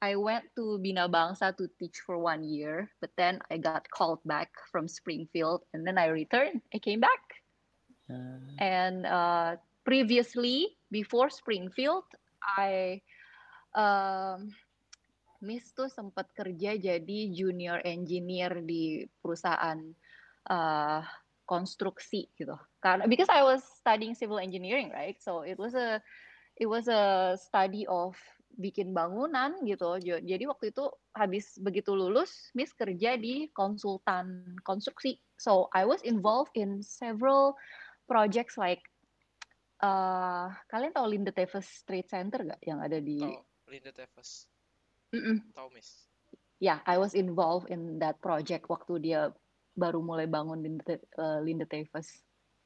i 0.00 0.14
went 0.14 0.44
to 0.54 0.78
bina 0.78 1.08
bangsa 1.08 1.54
to 1.56 1.68
teach 1.78 1.98
for 2.04 2.18
one 2.18 2.44
year 2.44 2.90
but 3.00 3.10
then 3.16 3.38
i 3.50 3.56
got 3.56 3.88
called 3.90 4.20
back 4.24 4.50
from 4.70 4.86
springfield 4.86 5.62
and 5.74 5.86
then 5.86 5.98
i 5.98 6.06
returned 6.06 6.62
i 6.74 6.78
came 6.78 7.00
back 7.00 7.22
and 8.58 9.04
uh, 9.04 9.56
previously 9.84 10.78
before 10.90 11.28
springfield 11.28 12.04
i 12.56 13.00
um, 13.76 14.48
Miss 15.38 15.70
tuh 15.70 15.86
sempat 15.86 16.34
kerja 16.34 16.74
jadi 16.74 17.18
junior 17.30 17.78
engineer 17.86 18.58
di 18.58 19.06
perusahaan 19.22 19.78
uh, 20.50 21.02
konstruksi 21.46 22.26
gitu. 22.34 22.58
Karena 22.82 23.06
because 23.06 23.30
I 23.30 23.46
was 23.46 23.62
studying 23.78 24.18
civil 24.18 24.42
engineering, 24.42 24.90
right? 24.90 25.14
So 25.22 25.46
it 25.46 25.54
was 25.54 25.78
a 25.78 26.02
it 26.58 26.66
was 26.66 26.90
a 26.90 27.38
study 27.38 27.86
of 27.86 28.18
bikin 28.58 28.90
bangunan 28.90 29.54
gitu. 29.62 29.96
Jadi 30.02 30.44
waktu 30.50 30.74
itu 30.74 30.90
habis 31.14 31.54
begitu 31.62 31.94
lulus, 31.94 32.50
Miss 32.58 32.74
kerja 32.74 33.14
di 33.14 33.46
konsultan 33.54 34.58
konstruksi. 34.66 35.22
So 35.38 35.70
I 35.70 35.86
was 35.86 36.02
involved 36.02 36.58
in 36.58 36.82
several 36.82 37.54
projects 38.10 38.58
like 38.58 38.82
uh, 39.78 40.50
kalian 40.66 40.90
tahu 40.90 41.06
Linde 41.06 41.30
Teves 41.30 41.86
Trade 41.86 42.10
Center 42.10 42.40
gak 42.50 42.60
yang 42.66 42.82
ada 42.82 42.98
di 42.98 43.22
Tahu, 43.22 43.70
Linda 43.70 43.94
Teves. 43.94 44.50
Mm-mm. 45.14 45.40
Tahu, 45.54 45.70
Miss. 45.72 46.10
yeah, 46.58 46.82
I 46.84 46.98
was 46.98 47.14
involved 47.14 47.70
in 47.70 48.02
that 48.02 48.18
project 48.18 48.66
waktu 48.66 48.98
dia 48.98 49.30
baru 49.78 50.02
mulai 50.02 50.26
bangun 50.26 50.58
Linde, 50.58 50.98
uh, 51.14 51.38
Teves 51.70 52.10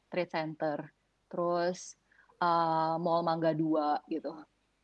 Trade 0.08 0.32
Center. 0.32 0.88
Terus 1.28 1.96
uh, 2.40 2.96
Mall 2.96 3.20
Mangga 3.24 3.52
2 3.52 4.08
gitu. 4.08 4.32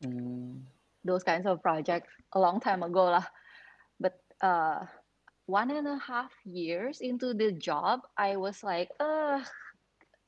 Hmm. 0.05 0.63
Those 1.03 1.23
kinds 1.23 1.47
of 1.47 1.63
projects 1.63 2.11
a 2.35 2.39
long 2.39 2.59
time 2.59 2.83
ago 2.83 3.07
lah. 3.11 3.25
But 3.99 4.19
uh, 4.43 4.83
one 5.47 5.71
and 5.71 5.87
a 5.87 5.97
half 5.97 6.31
years 6.45 7.01
into 7.01 7.33
the 7.33 7.55
job, 7.55 8.03
I 8.19 8.35
was 8.35 8.61
like, 8.61 8.91
ugh, 8.99 9.43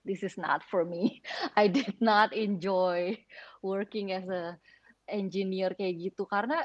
this 0.05 0.23
is 0.23 0.37
not 0.37 0.63
for 0.65 0.83
me. 0.83 1.21
I 1.59 1.67
did 1.67 1.99
not 2.01 2.33
enjoy 2.33 3.19
working 3.61 4.11
as 4.11 4.25
a 4.31 4.57
engineer 5.11 5.75
kayak 5.75 5.99
gitu 5.99 6.23
karena 6.23 6.63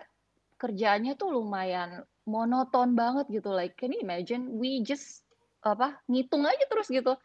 kerjaannya 0.57 1.19
tuh 1.19 1.35
lumayan 1.35 2.07
monoton 2.25 2.97
banget 2.97 3.29
gitu. 3.29 3.53
Like, 3.53 3.77
can 3.77 3.93
you 3.93 4.01
imagine? 4.01 4.57
We 4.57 4.81
just 4.81 5.27
apa 5.67 5.99
ngitung 6.07 6.47
aja 6.47 6.65
terus 6.71 6.89
gitu. 6.89 7.19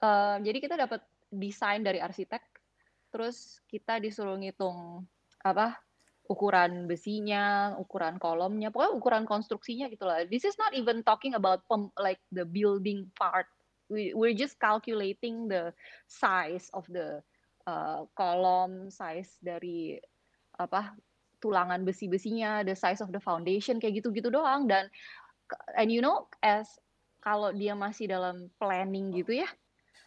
Eh, 0.00 0.36
jadi 0.44 0.58
kita 0.60 0.74
dapat 0.80 1.04
desain 1.30 1.84
dari 1.84 2.00
arsitek, 2.02 2.42
terus 3.12 3.60
kita 3.68 4.00
disuruh 4.00 4.36
ngitung 4.36 5.04
apa 5.40 5.76
ukuran 6.30 6.86
besinya, 6.86 7.74
ukuran 7.74 8.22
kolomnya, 8.22 8.70
pokoknya 8.70 8.94
ukuran 8.94 9.24
konstruksinya 9.26 9.90
gitu 9.90 10.06
lah. 10.06 10.22
This 10.30 10.46
is 10.46 10.54
not 10.54 10.70
even 10.78 11.02
talking 11.02 11.34
about 11.34 11.66
pem- 11.66 11.90
like 11.98 12.22
the 12.30 12.46
building 12.46 13.10
part. 13.18 13.50
We, 13.90 14.14
we're 14.14 14.38
just 14.38 14.62
calculating 14.62 15.50
the 15.50 15.74
size 16.06 16.70
of 16.70 16.86
the 16.86 17.18
uh, 17.66 18.06
kolom, 18.14 18.94
size 18.94 19.34
dari 19.42 19.98
apa 20.54 20.94
tulangan 21.42 21.82
besi-besinya, 21.82 22.62
the 22.62 22.78
size 22.78 23.02
of 23.02 23.10
the 23.10 23.18
foundation 23.18 23.82
kayak 23.82 23.98
gitu-gitu 23.98 24.30
doang 24.30 24.70
dan 24.70 24.86
and 25.74 25.90
you 25.90 25.98
know 25.98 26.30
as 26.46 26.78
kalau 27.18 27.50
dia 27.50 27.74
masih 27.74 28.06
dalam 28.06 28.46
planning 28.62 29.10
gitu 29.12 29.42
ya, 29.42 29.50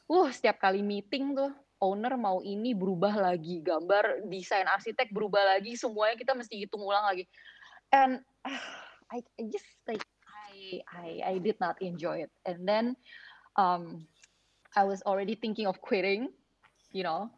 uh 0.07 0.29
setiap 0.31 0.63
kali 0.63 0.79
meeting 0.79 1.35
tuh 1.35 1.51
owner 1.83 2.15
mau 2.15 2.39
ini 2.39 2.71
berubah 2.71 3.19
lagi, 3.19 3.59
gambar 3.59 4.23
desain 4.31 4.63
arsitek 4.63 5.11
berubah 5.11 5.43
lagi, 5.59 5.75
semuanya 5.75 6.15
kita 6.15 6.31
mesti 6.31 6.63
hitung 6.63 6.79
ulang 6.79 7.03
lagi. 7.03 7.27
And 7.91 8.23
I, 9.11 9.19
I 9.19 9.41
just 9.51 9.67
like 9.83 10.01
I 10.23 10.79
I 10.87 11.07
I 11.21 11.35
did 11.43 11.59
not 11.59 11.75
enjoy 11.83 12.23
it. 12.23 12.31
And 12.47 12.63
then 12.63 12.95
um 13.59 14.07
I 14.73 14.87
was 14.87 15.03
already 15.03 15.35
thinking 15.35 15.67
of 15.67 15.83
quitting, 15.83 16.31
you 16.95 17.03
know. 17.03 17.29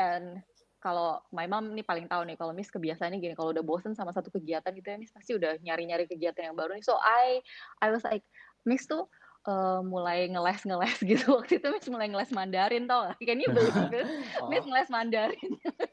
And 0.00 0.40
kalau 0.80 1.20
my 1.28 1.44
mom 1.44 1.76
nih 1.76 1.84
paling 1.84 2.08
tahu 2.08 2.24
nih 2.24 2.40
kalau 2.40 2.56
Miss 2.56 2.72
kebiasaannya 2.72 3.20
gini 3.20 3.36
kalau 3.36 3.52
udah 3.52 3.60
bosen 3.60 3.92
sama 3.92 4.16
satu 4.16 4.32
kegiatan 4.32 4.72
gitu 4.72 4.88
ya 4.88 4.96
Miss 4.96 5.12
pasti 5.12 5.36
udah 5.36 5.60
nyari-nyari 5.60 6.08
kegiatan 6.08 6.50
yang 6.50 6.56
baru 6.56 6.72
nih. 6.72 6.82
So 6.82 6.96
I 6.96 7.44
I 7.84 7.92
was 7.92 8.00
like 8.00 8.24
Miss 8.64 8.88
tuh 8.88 9.06
uh, 9.48 9.80
mulai 9.84 10.28
ngeles-ngeles 10.28 10.98
gitu 11.10 11.40
waktu 11.40 11.62
itu 11.62 11.68
Miss 11.72 11.88
mulai 11.88 12.08
ngeles 12.10 12.32
Mandarin 12.34 12.84
tau 12.84 13.08
gak? 13.08 13.18
Believe 13.20 13.94
it? 13.94 14.06
Miss 14.50 14.64
Oh, 14.64 14.68
ngeles 14.68 14.90
Mandarin. 14.92 15.52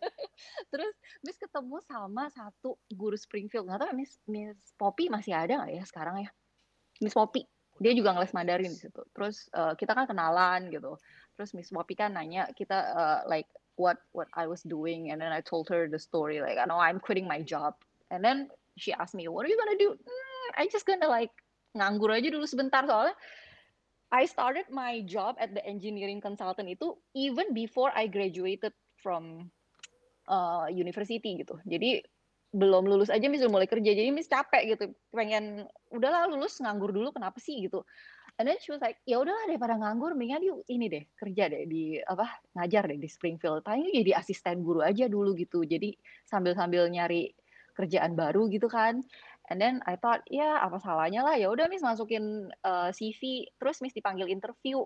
Terus 0.71 0.93
Miss 1.23 1.37
ketemu 1.39 1.77
sama 1.85 2.27
satu 2.33 2.75
guru 2.91 3.15
Springfield. 3.15 3.67
Nggak 3.69 3.87
tahu 3.87 3.91
Miss 3.95 4.11
Miss 4.27 4.57
Poppy 4.75 5.07
masih 5.07 5.35
ada 5.35 5.63
nggak 5.63 5.71
ya 5.71 5.83
sekarang 5.87 6.27
ya? 6.27 6.29
Miss 6.99 7.15
Poppy. 7.15 7.45
Dia 7.77 7.93
juga 7.93 8.17
ngeles 8.17 8.33
Mandarin 8.33 8.73
di 8.73 8.79
situ. 8.79 9.01
Terus 9.13 9.47
uh, 9.53 9.77
kita 9.77 9.93
kan 9.93 10.09
kenalan 10.09 10.67
gitu. 10.73 10.97
Terus 11.37 11.53
Miss 11.53 11.71
Poppy 11.71 11.93
kan 11.93 12.17
nanya 12.17 12.49
kita 12.57 12.77
uh, 12.97 13.19
like 13.29 13.47
what 13.77 14.01
what 14.17 14.27
I 14.33 14.49
was 14.49 14.65
doing 14.65 15.13
and 15.13 15.21
then 15.21 15.29
I 15.29 15.45
told 15.45 15.69
her 15.69 15.85
the 15.85 16.01
story 16.01 16.41
like 16.41 16.57
I 16.57 16.65
know 16.65 16.81
I'm 16.81 16.97
quitting 16.97 17.29
my 17.29 17.45
job. 17.45 17.77
And 18.09 18.23
then 18.23 18.49
she 18.79 18.95
asked 18.95 19.13
me, 19.13 19.27
"What 19.27 19.45
are 19.45 19.51
you 19.51 19.59
gonna 19.59 19.77
do?" 19.77 19.93
Hmm, 19.93 20.47
I 20.55 20.65
just 20.71 20.87
gonna 20.87 21.11
like 21.11 21.33
nganggur 21.77 22.09
aja 22.11 22.27
dulu 22.33 22.43
sebentar 22.49 22.83
soalnya 22.89 23.13
I 24.07 24.23
started 24.23 24.71
my 24.71 25.03
job 25.03 25.35
at 25.35 25.51
the 25.51 25.63
engineering 25.67 26.23
consultant 26.23 26.71
itu 26.71 26.95
even 27.11 27.51
before 27.51 27.91
I 27.91 28.07
graduated 28.07 28.71
from 29.03 29.51
uh, 30.31 30.71
university 30.71 31.43
gitu. 31.43 31.59
Jadi 31.67 31.99
belum 32.55 32.87
lulus 32.87 33.11
aja 33.11 33.27
udah 33.27 33.51
mulai 33.51 33.67
kerja. 33.67 33.91
Jadi 33.91 34.09
Miss 34.15 34.31
capek 34.31 34.75
gitu. 34.75 34.95
Pengen 35.11 35.67
udahlah 35.91 36.31
lulus 36.31 36.55
nganggur 36.63 36.95
dulu 36.95 37.11
kenapa 37.11 37.43
sih 37.43 37.67
gitu. 37.67 37.83
And 38.37 38.45
then 38.45 38.61
she 38.61 38.69
was 38.69 38.79
like, 38.79 39.01
ya 39.03 39.17
udahlah 39.19 39.49
daripada 39.49 39.75
nganggur 39.75 40.13
mendingan 40.13 40.45
yuk 40.45 40.61
ini 40.69 40.87
deh 40.87 41.03
kerja 41.17 41.49
deh 41.49 41.65
di 41.65 41.97
apa 41.99 42.29
ngajar 42.53 42.87
deh 42.87 43.01
di 43.01 43.09
Springfield. 43.09 43.65
Paling 43.67 43.91
jadi 43.91 44.15
asisten 44.15 44.63
guru 44.63 44.85
aja 44.85 45.09
dulu 45.09 45.35
gitu. 45.35 45.67
Jadi 45.67 45.97
sambil-sambil 46.23 46.87
nyari 46.87 47.33
kerjaan 47.75 48.15
baru 48.15 48.47
gitu 48.47 48.69
kan. 48.71 49.03
And 49.47 49.63
then 49.63 49.79
I 49.87 49.95
thought, 49.95 50.27
ya 50.27 50.59
apa 50.59 50.79
salahnya 50.83 51.23
lah. 51.23 51.39
Ya 51.39 51.47
udah 51.47 51.71
Miss 51.71 51.83
masukin 51.83 52.51
uh, 52.67 52.91
CV, 52.91 53.47
terus 53.55 53.79
Miss 53.79 53.95
dipanggil 53.95 54.27
interview. 54.27 54.83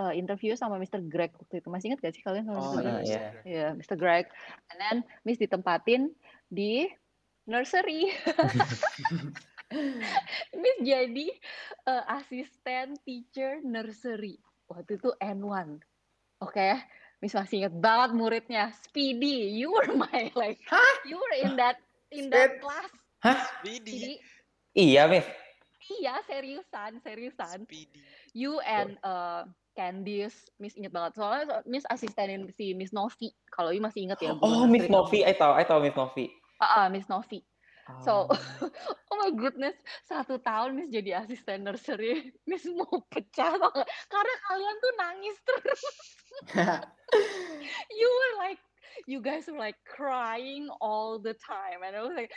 Uh, 0.00 0.16
interview 0.16 0.56
sama 0.56 0.80
Mr. 0.80 1.04
Greg 1.04 1.32
waktu 1.36 1.60
itu. 1.60 1.68
Masih 1.68 1.92
ingat 1.92 2.00
gak 2.00 2.14
sih 2.16 2.24
kalian 2.24 2.48
sama 2.48 2.56
oh 2.56 2.72
Mr. 2.72 2.80
Greg? 2.80 2.88
iya, 2.88 3.00
iya. 3.04 3.04
iya. 3.04 3.30
Iya, 3.44 3.68
Mr. 3.76 3.96
Greg. 4.00 4.26
And 4.72 4.78
then 4.80 4.96
Miss 5.28 5.40
ditempatin 5.40 6.12
di 6.48 6.88
nursery. 7.44 8.08
Miss 10.60 10.78
jadi 10.80 11.28
uh, 11.88 12.04
asisten 12.20 12.96
teacher 13.04 13.60
nursery. 13.64 14.40
Waktu 14.68 14.96
itu 15.00 15.12
N1. 15.20 15.80
Oke, 16.40 16.80
Miss 17.20 17.36
masih 17.36 17.64
ingat 17.64 17.74
banget 17.76 18.10
muridnya. 18.16 18.64
Speedy, 18.80 19.52
you 19.52 19.72
were 19.72 19.92
my 19.92 20.32
like, 20.32 20.60
you 21.04 21.20
were 21.20 21.36
in 21.44 21.60
that 21.60 21.76
in 22.08 22.32
that 22.32 22.56
Speed. 22.56 22.64
class. 22.64 22.92
Speedy. 23.22 23.92
Jadi 23.92 24.14
Iya, 24.70 25.10
Miss. 25.10 25.26
iya 25.90 26.14
seriusan, 26.24 27.02
seriusan. 27.02 27.66
Speedy. 27.66 27.98
You 28.30 28.62
and 28.62 28.94
uh, 29.02 29.42
Candice, 29.74 30.46
Miss 30.62 30.78
inget 30.78 30.94
banget. 30.94 31.18
Soalnya 31.18 31.66
Miss 31.66 31.82
asistenin 31.90 32.46
si 32.54 32.70
Miss 32.72 32.94
Novi. 32.94 33.34
Kalau 33.50 33.74
you 33.74 33.82
masih 33.82 34.06
inget 34.06 34.22
ya. 34.22 34.32
Oh, 34.38 34.62
Miss. 34.70 34.86
Novi, 34.86 35.26
I 35.26 35.34
tahu, 35.34 35.52
I 35.58 35.66
tahu 35.66 35.82
Miss 35.82 35.98
Novi. 35.98 36.30
Ah, 36.62 36.84
ah, 36.84 36.86
Miss 36.86 37.10
Novi. 37.10 37.42
So, 38.06 38.30
Oh. 39.10 39.18
my 39.18 39.34
goodness, 39.34 39.74
satu 40.06 40.38
tahun 40.38 40.78
Miss 40.78 40.94
jadi 40.94 41.18
asisten 41.26 41.66
nursery, 41.66 42.30
Miss 42.48 42.62
mau 42.70 43.02
pecah 43.10 43.58
nggak? 43.58 43.84
Karena 44.06 44.34
kalian 44.46 44.76
tuh 44.78 44.92
nangis 44.94 45.36
terus. 45.42 45.82
you 47.98 48.06
were 48.08 48.34
like, 48.38 48.60
you 49.10 49.18
guys 49.18 49.50
were 49.50 49.58
like 49.58 49.74
crying 49.82 50.70
all 50.78 51.18
the 51.18 51.34
time, 51.42 51.82
and 51.82 51.98
I 51.98 52.00
was 52.06 52.14
like, 52.14 52.30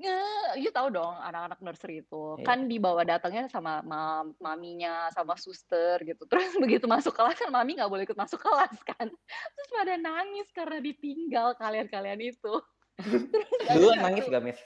"Nge," 0.00 0.20
you 0.56 0.72
tahu 0.72 0.88
dong 0.88 1.12
anak-anak 1.12 1.60
nursery 1.60 2.00
itu 2.00 2.40
Iya. 2.40 2.44
kan 2.48 2.64
dibawa 2.64 3.04
datangnya 3.04 3.52
sama 3.52 3.84
mam, 3.84 4.32
maminya, 4.40 5.12
sama 5.12 5.36
suster 5.36 6.00
gitu. 6.00 6.24
Terus 6.24 6.56
begitu 6.64 6.88
masuk 6.88 7.12
kelas 7.12 7.36
kan 7.36 7.52
mami 7.52 7.76
nggak 7.76 7.90
boleh 7.92 8.08
ikut 8.08 8.16
masuk 8.16 8.40
kelas 8.40 8.80
kan. 8.82 9.12
Terus 9.52 9.68
pada 9.70 9.94
nangis 9.94 10.48
karena 10.50 10.80
ditinggal 10.80 11.54
kalian-kalian 11.60 12.20
itu. 12.24 12.54
Dulu 13.70 13.96
nangis 13.96 14.28
gak, 14.28 14.44
Miss? 14.44 14.60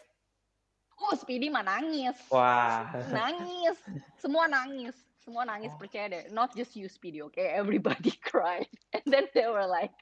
Oh, 0.95 1.14
Speedy 1.14 1.50
mah 1.50 1.62
nangis. 1.62 2.14
Wah. 2.31 2.91
Nangis. 3.11 3.79
Semua 4.19 4.47
nangis. 4.47 4.95
Semua 5.23 5.43
nangis, 5.43 5.73
Oh. 5.75 5.79
percaya 5.81 6.07
deh. 6.07 6.25
Not 6.31 6.53
just 6.53 6.76
you, 6.76 6.85
Speedy, 6.87 7.25
okay? 7.26 7.55
Everybody 7.57 8.12
cried. 8.29 8.69
And 8.93 9.07
then 9.07 9.26
they 9.33 9.47
were 9.47 9.67
like, 9.67 9.95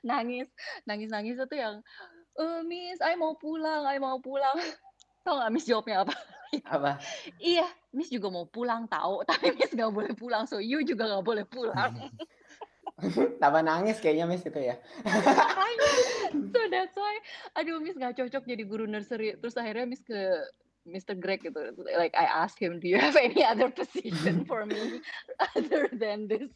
nangis. 0.00 0.48
Nangis-nangis 0.86 1.36
itu 1.36 1.56
yang, 1.56 1.82
eh 2.38 2.60
Miss, 2.62 2.98
I 3.02 3.18
mau 3.18 3.34
pulang, 3.34 3.82
I 3.84 3.98
mau 3.98 4.18
pulang. 4.22 4.54
Tau 5.26 5.42
gak 5.42 5.50
Miss 5.50 5.66
jawabnya 5.66 6.06
apa? 6.06 6.14
Apa? 6.64 6.96
Iya, 7.36 7.68
Miss 7.92 8.08
juga 8.08 8.32
mau 8.32 8.48
pulang 8.48 8.88
tahu, 8.88 9.20
tapi 9.28 9.52
Miss 9.52 9.76
gak 9.76 9.92
boleh 9.92 10.16
pulang, 10.16 10.48
so 10.48 10.56
you 10.56 10.80
juga 10.80 11.04
gak 11.04 11.26
boleh 11.26 11.44
pulang. 11.44 11.92
Tambah 13.36 13.62
nangis 13.62 14.00
kayaknya 14.00 14.24
Miss 14.24 14.48
itu 14.48 14.56
ya. 14.56 14.80
So 16.32 16.60
that's 16.72 16.96
why, 16.96 17.20
aduh 17.52 17.84
Miss 17.84 18.00
gak 18.00 18.16
cocok 18.16 18.48
jadi 18.48 18.64
guru 18.64 18.88
nursery. 18.88 19.36
Terus 19.36 19.60
akhirnya 19.60 19.92
Miss 19.92 20.00
ke 20.00 20.16
Mr. 20.88 21.20
Greg 21.20 21.44
gitu, 21.44 21.60
like 22.00 22.16
I 22.16 22.24
asked 22.24 22.56
him, 22.56 22.80
do 22.80 22.88
you 22.88 22.96
have 22.96 23.12
any 23.20 23.44
other 23.44 23.68
position 23.68 24.48
for 24.48 24.64
me 24.64 25.04
other 25.52 25.92
than 25.92 26.24
this 26.24 26.48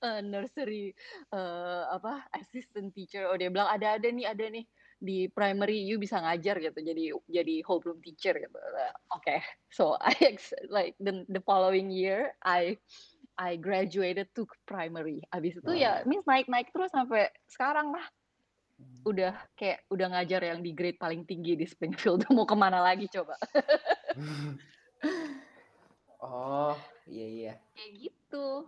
uh, 0.00 0.24
nursery 0.24 0.96
uh, 1.36 1.92
apa 1.92 2.24
assistant 2.32 2.96
teacher? 2.96 3.28
Oh 3.28 3.36
dia 3.36 3.52
bilang 3.52 3.68
ada 3.68 4.00
ada 4.00 4.08
nih 4.08 4.24
ada 4.24 4.48
nih 4.48 4.64
di 5.02 5.26
primary 5.30 5.82
you 5.82 5.98
bisa 5.98 6.20
ngajar 6.20 6.58
gitu 6.62 6.78
jadi 6.80 7.04
jadi 7.26 7.54
homeroom 7.66 7.98
teacher 8.00 8.34
gitu. 8.36 8.58
Oke, 9.14 9.42
so 9.70 9.98
I 10.00 10.14
like 10.70 10.94
the 11.02 11.26
the 11.30 11.42
following 11.42 11.90
year 11.90 12.34
I 12.42 12.78
I 13.34 13.58
graduated 13.58 14.30
to 14.38 14.46
primary. 14.66 15.22
Abis 15.34 15.58
itu 15.58 15.72
ya 15.74 16.02
Miss 16.06 16.26
naik-naik 16.26 16.70
terus 16.70 16.94
sampai 16.94 17.30
sekarang 17.50 17.94
lah. 17.94 18.06
Udah 19.06 19.34
kayak 19.54 19.86
udah 19.90 20.06
ngajar 20.14 20.42
yang 20.42 20.60
di 20.62 20.74
grade 20.74 20.98
paling 20.98 21.26
tinggi 21.26 21.58
di 21.58 21.66
Springfield. 21.66 22.26
Mau 22.34 22.46
ke 22.46 22.56
mana 22.58 22.82
lagi 22.82 23.06
coba? 23.10 23.38
oh, 26.24 26.74
iya 27.06 27.26
iya. 27.26 27.54
Kayak 27.74 28.10
gitu. 28.10 28.66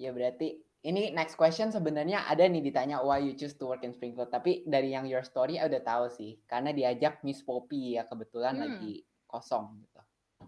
Ya 0.00 0.16
berarti 0.16 0.64
ini 0.80 1.12
next 1.12 1.36
question 1.36 1.68
sebenarnya 1.68 2.24
ada 2.24 2.48
nih 2.48 2.64
ditanya 2.64 3.04
why 3.04 3.20
you 3.20 3.36
choose 3.36 3.52
to 3.52 3.68
work 3.68 3.84
in 3.84 3.92
Springfield. 3.92 4.32
Tapi 4.32 4.64
dari 4.64 4.96
yang 4.96 5.04
your 5.04 5.20
story 5.20 5.60
udah 5.60 5.82
tahu 5.84 6.08
sih. 6.08 6.40
Karena 6.48 6.72
diajak 6.72 7.20
Miss 7.20 7.44
Poppy 7.44 8.00
ya 8.00 8.08
kebetulan 8.08 8.56
Hmm. 8.56 8.62
lagi 8.64 9.04
kosong 9.28 9.76
gitu. 9.84 10.00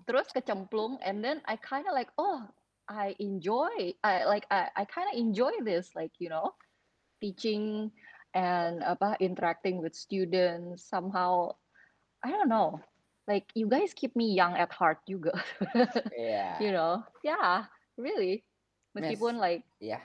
Terus 0.08 0.32
kecemplung 0.32 0.96
and 1.04 1.20
then 1.20 1.44
I 1.44 1.60
kind 1.60 1.84
of 1.84 1.92
like 1.92 2.08
oh 2.16 2.42
I 2.88 3.14
enjoy 3.20 3.94
I 4.02 4.24
like 4.24 4.48
I 4.48 4.72
I 4.72 4.84
kind 4.88 5.06
of 5.06 5.14
enjoy 5.14 5.52
this 5.62 5.92
like 5.94 6.16
you 6.18 6.26
know 6.32 6.56
teaching 7.22 7.92
and 8.34 8.82
apa 8.82 9.14
interacting 9.22 9.78
with 9.78 9.94
students 9.94 10.82
somehow 10.88 11.54
I 12.26 12.34
don't 12.34 12.50
know 12.50 12.82
like 13.30 13.46
you 13.54 13.70
guys 13.70 13.94
keep 13.94 14.18
me 14.18 14.34
young 14.34 14.58
at 14.58 14.74
heart 14.74 14.98
juga 15.06 15.30
Iya. 16.18 16.58
you 16.58 16.70
know 16.74 17.06
yeah 17.22 17.70
really 17.94 18.42
meskipun 18.98 19.38
like 19.38 19.62
Iya. 19.78 20.02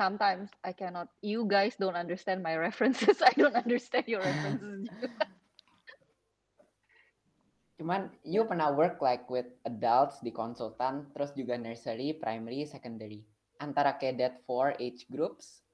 Sometimes 0.00 0.48
I 0.64 0.72
cannot 0.72 1.12
you 1.20 1.44
guys 1.44 1.76
don't 1.76 2.00
understand 2.00 2.40
my 2.40 2.56
references 2.56 3.20
I 3.28 3.36
don't 3.36 3.52
understand 3.52 4.08
your 4.08 4.24
references 4.24 4.88
juga. 4.88 5.12
Cuman 7.80 8.08
you 8.24 8.48
pernah 8.48 8.72
work 8.72 9.00
like 9.04 9.28
with 9.28 9.48
adults 9.64 10.20
di 10.20 10.32
konsultan, 10.32 11.08
terus 11.16 11.32
juga 11.32 11.56
nursery, 11.56 12.12
primary, 12.12 12.68
secondary. 12.68 13.24
Antara 13.56 13.96
kayak 13.96 14.16
that 14.20 14.34
four 14.44 14.76
age 14.76 15.08
groups, 15.08 15.64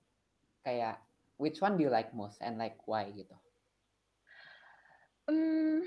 kayak 0.62 1.02
which 1.42 1.58
one 1.58 1.74
do 1.74 1.82
you 1.82 1.90
like 1.90 2.14
most 2.14 2.38
and 2.38 2.62
like 2.62 2.78
why 2.86 3.10
gitu? 3.10 3.34
Um, 5.26 5.82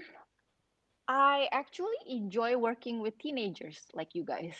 I 1.07 1.47
actually 1.55 2.03
enjoy 2.11 2.59
working 2.59 2.99
with 2.99 3.15
teenagers 3.15 3.79
like 3.95 4.11
you 4.11 4.27
guys. 4.27 4.59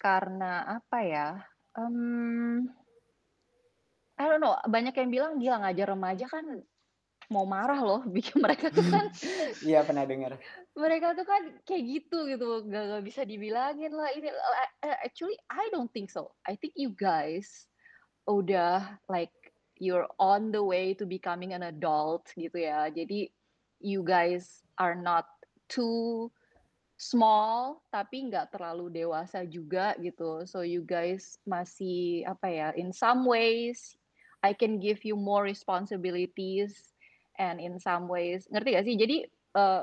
Karena 0.00 0.80
apa 0.80 0.98
ya? 1.04 1.28
Um, 1.74 2.70
I 4.14 4.30
don't 4.30 4.38
know. 4.42 4.54
Banyak 4.66 4.94
yang 4.94 5.10
bilang 5.10 5.32
gila 5.42 5.66
ngajar 5.66 5.90
remaja 5.90 6.26
kan 6.30 6.62
mau 7.32 7.42
marah 7.48 7.80
loh. 7.82 8.00
Bikin 8.14 8.38
mereka 8.38 8.70
tuh 8.70 8.84
kan, 8.86 9.10
Iya 9.68 9.82
pernah 9.82 10.06
dengar. 10.06 10.38
mereka 10.74 11.14
tuh 11.18 11.26
kan 11.26 11.42
kayak 11.66 11.82
gitu 11.86 12.18
gitu. 12.30 12.46
Gak, 12.70 12.84
gak 12.94 13.02
bisa 13.06 13.22
dibilangin 13.26 13.90
lah 13.94 14.10
ini. 14.14 14.30
Actually, 15.02 15.38
I 15.50 15.66
don't 15.74 15.90
think 15.90 16.10
so. 16.10 16.34
I 16.46 16.54
think 16.54 16.74
you 16.78 16.94
guys 16.94 17.66
udah 18.30 19.02
like 19.10 19.34
you're 19.82 20.06
on 20.22 20.54
the 20.54 20.62
way 20.62 20.94
to 20.94 21.04
becoming 21.04 21.50
an 21.54 21.66
adult 21.66 22.30
gitu 22.38 22.54
ya. 22.54 22.86
Jadi 22.90 23.34
you 23.82 24.06
guys 24.06 24.62
are 24.78 24.94
not 24.94 25.26
too 25.66 26.30
small 26.94 27.82
tapi 27.90 28.30
nggak 28.30 28.54
terlalu 28.54 28.90
dewasa 28.90 29.42
juga 29.46 29.98
gitu. 29.98 30.46
So 30.46 30.62
you 30.62 30.86
guys 30.86 31.38
masih 31.44 32.24
apa 32.26 32.46
ya? 32.48 32.68
In 32.78 32.94
some 32.94 33.26
ways 33.26 33.98
I 34.44 34.54
can 34.54 34.78
give 34.78 35.02
you 35.02 35.18
more 35.18 35.42
responsibilities 35.42 36.94
and 37.40 37.58
in 37.58 37.82
some 37.82 38.06
ways 38.06 38.46
ngerti 38.50 38.70
gak 38.78 38.86
sih? 38.86 38.96
Jadi 38.96 39.16
eh, 39.30 39.82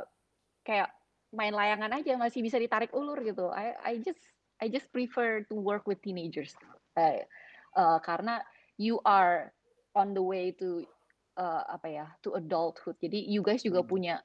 kayak 0.63 0.89
main 1.31 1.55
layangan 1.55 1.95
aja 1.95 2.15
masih 2.19 2.43
bisa 2.43 2.59
ditarik 2.59 2.91
ulur 2.95 3.19
gitu. 3.23 3.51
I 3.51 3.75
I 3.83 3.93
just 3.99 4.21
I 4.61 4.69
just 4.69 4.91
prefer 4.91 5.43
to 5.47 5.55
work 5.55 5.87
with 5.89 5.99
teenagers. 6.03 6.55
Eh, 6.95 7.23
karena 8.03 8.43
you 8.75 8.99
are 9.07 9.55
on 9.95 10.11
the 10.15 10.23
way 10.23 10.51
to 10.55 10.83
uh, 11.37 11.63
apa 11.67 11.87
ya 11.87 12.05
to 12.23 12.35
adulthood 12.35 12.97
jadi 12.99 13.19
you 13.27 13.43
guys 13.43 13.63
juga 13.63 13.83
Hmm. 13.83 13.91
punya 13.91 14.15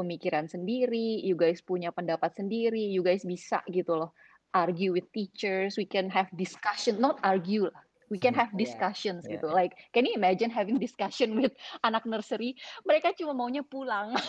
pemikiran 0.00 0.48
sendiri 0.48 1.20
you 1.20 1.36
guys 1.36 1.60
punya 1.60 1.92
pendapat 1.92 2.32
sendiri 2.32 2.80
you 2.80 3.04
guys 3.04 3.22
bisa 3.22 3.60
gitu 3.68 4.00
loh 4.00 4.16
argue 4.56 4.96
with 4.96 5.06
teachers 5.12 5.76
we 5.76 5.84
can 5.84 6.08
have 6.08 6.26
discussion 6.34 6.96
not 6.98 7.20
argue 7.22 7.68
lah 7.68 7.84
we 8.10 8.18
can 8.18 8.34
have 8.34 8.50
Yeah, 8.56 8.66
discussions 8.66 9.22
yeah. 9.28 9.38
gitu 9.38 9.52
like 9.52 9.76
can 9.94 10.02
you 10.08 10.16
imagine 10.16 10.50
having 10.50 10.80
discussion 10.80 11.38
with 11.38 11.54
anak 11.86 12.02
nursery 12.08 12.56
mereka 12.88 13.12
cuma 13.14 13.36
maunya 13.36 13.62
pulang 13.62 14.16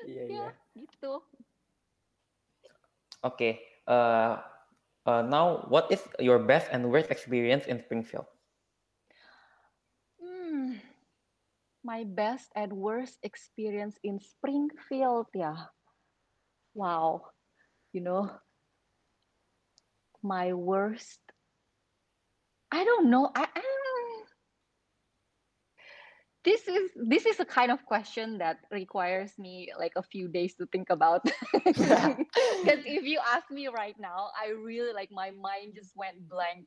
Iya 0.00 0.22
ya 0.24 0.32
iya. 0.32 0.48
gitu 0.72 1.20
Okay. 3.20 3.60
Uh, 3.84 4.40
uh, 5.06 5.22
now, 5.22 5.66
what 5.68 5.92
is 5.92 6.00
your 6.18 6.38
best 6.40 6.68
and 6.72 6.88
worst 6.88 7.10
experience 7.10 7.66
in 7.66 7.80
Springfield? 7.84 8.26
My 11.84 12.04
best 12.04 12.50
and 12.54 12.72
worst 12.72 13.18
experience 13.22 13.96
in 14.02 14.20
Springfield 14.20 15.26
ya. 15.34 15.68
Wow, 16.74 17.32
you 17.92 18.00
know, 18.00 18.30
my 20.22 20.52
worst. 20.52 21.20
I 22.70 22.84
don't 22.84 23.10
know. 23.10 23.30
I, 23.34 23.48
I 23.54 23.62
this 26.44 26.66
is 26.68 26.90
this 26.96 27.26
is 27.26 27.38
a 27.40 27.44
kind 27.44 27.70
of 27.70 27.84
question 27.84 28.38
that 28.38 28.58
requires 28.70 29.32
me 29.38 29.68
like 29.78 29.92
a 29.96 30.02
few 30.02 30.28
days 30.28 30.54
to 30.56 30.66
think 30.66 30.88
about. 30.88 31.24
Because 31.52 32.16
if 32.88 33.04
you 33.04 33.20
ask 33.28 33.50
me 33.50 33.68
right 33.68 33.96
now, 33.98 34.30
I 34.32 34.50
really 34.50 34.92
like 34.92 35.10
my 35.12 35.30
mind 35.32 35.74
just 35.76 35.92
went 35.96 36.28
blank. 36.28 36.66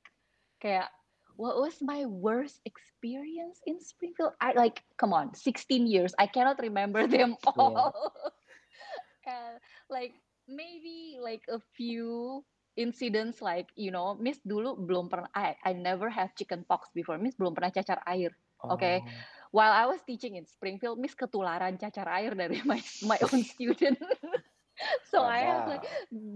Kayak, 0.61 0.89
what 1.35 1.57
was 1.57 1.81
my 1.81 2.05
worst 2.05 2.61
experience 2.65 3.61
in 3.65 3.79
Springfield? 3.79 4.33
I 4.41 4.53
like, 4.53 4.83
come 4.97 5.13
on, 5.13 5.33
16 5.35 5.87
years. 5.87 6.13
I 6.19 6.27
cannot 6.27 6.59
remember 6.59 7.07
them 7.07 7.35
all. 7.45 7.93
and 9.27 9.59
like 9.89 10.13
maybe 10.47 11.17
like 11.21 11.43
a 11.49 11.59
few 11.75 12.43
incidents 12.75 13.41
like 13.41 13.69
you 13.75 13.91
know 13.91 14.15
Miss 14.19 14.39
dulu 14.43 14.75
belum 14.75 15.07
pernah 15.09 15.29
I, 15.35 15.55
I 15.63 15.73
never 15.73 16.09
had 16.09 16.33
chicken 16.37 16.65
pox 16.67 16.89
before 16.95 17.17
Miss 17.17 17.35
belum 17.37 17.53
pernah 17.55 17.71
cacar 17.73 18.01
air 18.07 18.33
Okay. 18.63 19.03
Oh. 19.03 19.09
while 19.51 19.71
I 19.75 19.85
was 19.85 19.99
teaching 20.07 20.35
in 20.39 20.47
Springfield 20.47 20.97
Miss 20.97 21.13
ketularan 21.15 21.77
cacar 21.77 22.07
air 22.09 22.33
dari 22.33 22.61
my 22.65 22.79
my 23.05 23.19
own 23.31 23.43
student 23.53 23.99
so 25.11 25.21
I 25.21 25.39
have 25.45 25.67
like 25.67 25.85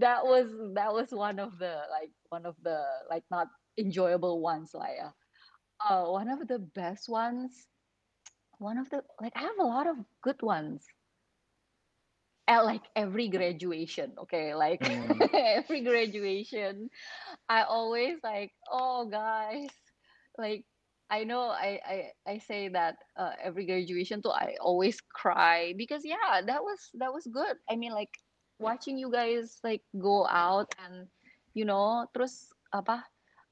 that 0.00 0.24
was 0.24 0.48
that 0.74 0.92
was 0.92 1.10
one 1.10 1.38
of 1.38 1.58
the 1.58 1.82
like 1.90 2.12
one 2.30 2.46
of 2.46 2.54
the 2.62 2.78
like 3.10 3.24
not 3.30 3.48
enjoyable 3.78 4.40
ones 4.42 4.74
lah 4.74 4.90
ya 4.92 5.10
Uh, 5.80 6.06
one 6.10 6.28
of 6.28 6.46
the 6.48 6.58
best 6.58 7.08
ones, 7.08 7.68
one 8.58 8.78
of 8.78 8.90
the 8.90 9.04
like 9.20 9.32
I 9.36 9.40
have 9.46 9.58
a 9.58 9.64
lot 9.66 9.86
of 9.86 9.96
good 10.22 10.42
ones. 10.42 10.86
At 12.48 12.64
like 12.64 12.82
every 12.96 13.28
graduation, 13.28 14.14
okay, 14.26 14.54
like 14.54 14.80
Hmm. 14.80 15.20
every 15.34 15.82
graduation, 15.82 16.90
I 17.48 17.62
always 17.62 18.18
like, 18.24 18.52
oh 18.70 19.06
guys, 19.08 19.70
like 20.38 20.64
I 21.10 21.24
know 21.24 21.48
I 21.50 21.80
I, 21.84 21.96
I 22.26 22.38
say 22.38 22.68
that 22.68 22.96
uh, 23.16 23.32
every 23.42 23.66
graduation 23.66 24.22
too 24.22 24.30
I 24.30 24.56
always 24.60 25.00
cry 25.00 25.74
because 25.76 26.04
yeah 26.04 26.40
that 26.44 26.62
was 26.62 26.90
that 26.98 27.12
was 27.12 27.26
good. 27.28 27.56
I 27.70 27.76
mean 27.76 27.92
like 27.92 28.12
watching 28.58 28.98
you 28.98 29.10
guys 29.12 29.58
like 29.64 29.82
go 29.98 30.26
out 30.26 30.72
and 30.84 31.08
you 31.54 31.64
know 31.64 32.06
terus 32.14 32.50
apa 32.72 33.04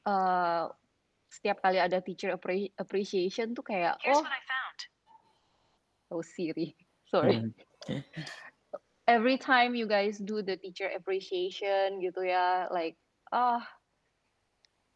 uh, 0.07 0.71
setiap 1.29 1.61
kali 1.61 1.83
ada 1.83 2.01
teacher 2.01 2.33
appre- 2.33 2.73
appreciation 2.79 3.53
tuh 3.53 3.67
kayak 3.67 3.99
oh. 4.09 4.23
oh 6.15 6.23
Siri. 6.23 6.73
Sorry. 7.07 7.43
Hmm. 7.87 8.03
every 9.07 9.39
time 9.39 9.79
you 9.79 9.87
guys 9.87 10.19
do 10.19 10.43
the 10.43 10.59
teacher 10.59 10.91
appreciation 10.91 12.03
gitu 12.03 12.27
ya 12.27 12.67
like 12.71 12.99
ah. 13.31 13.63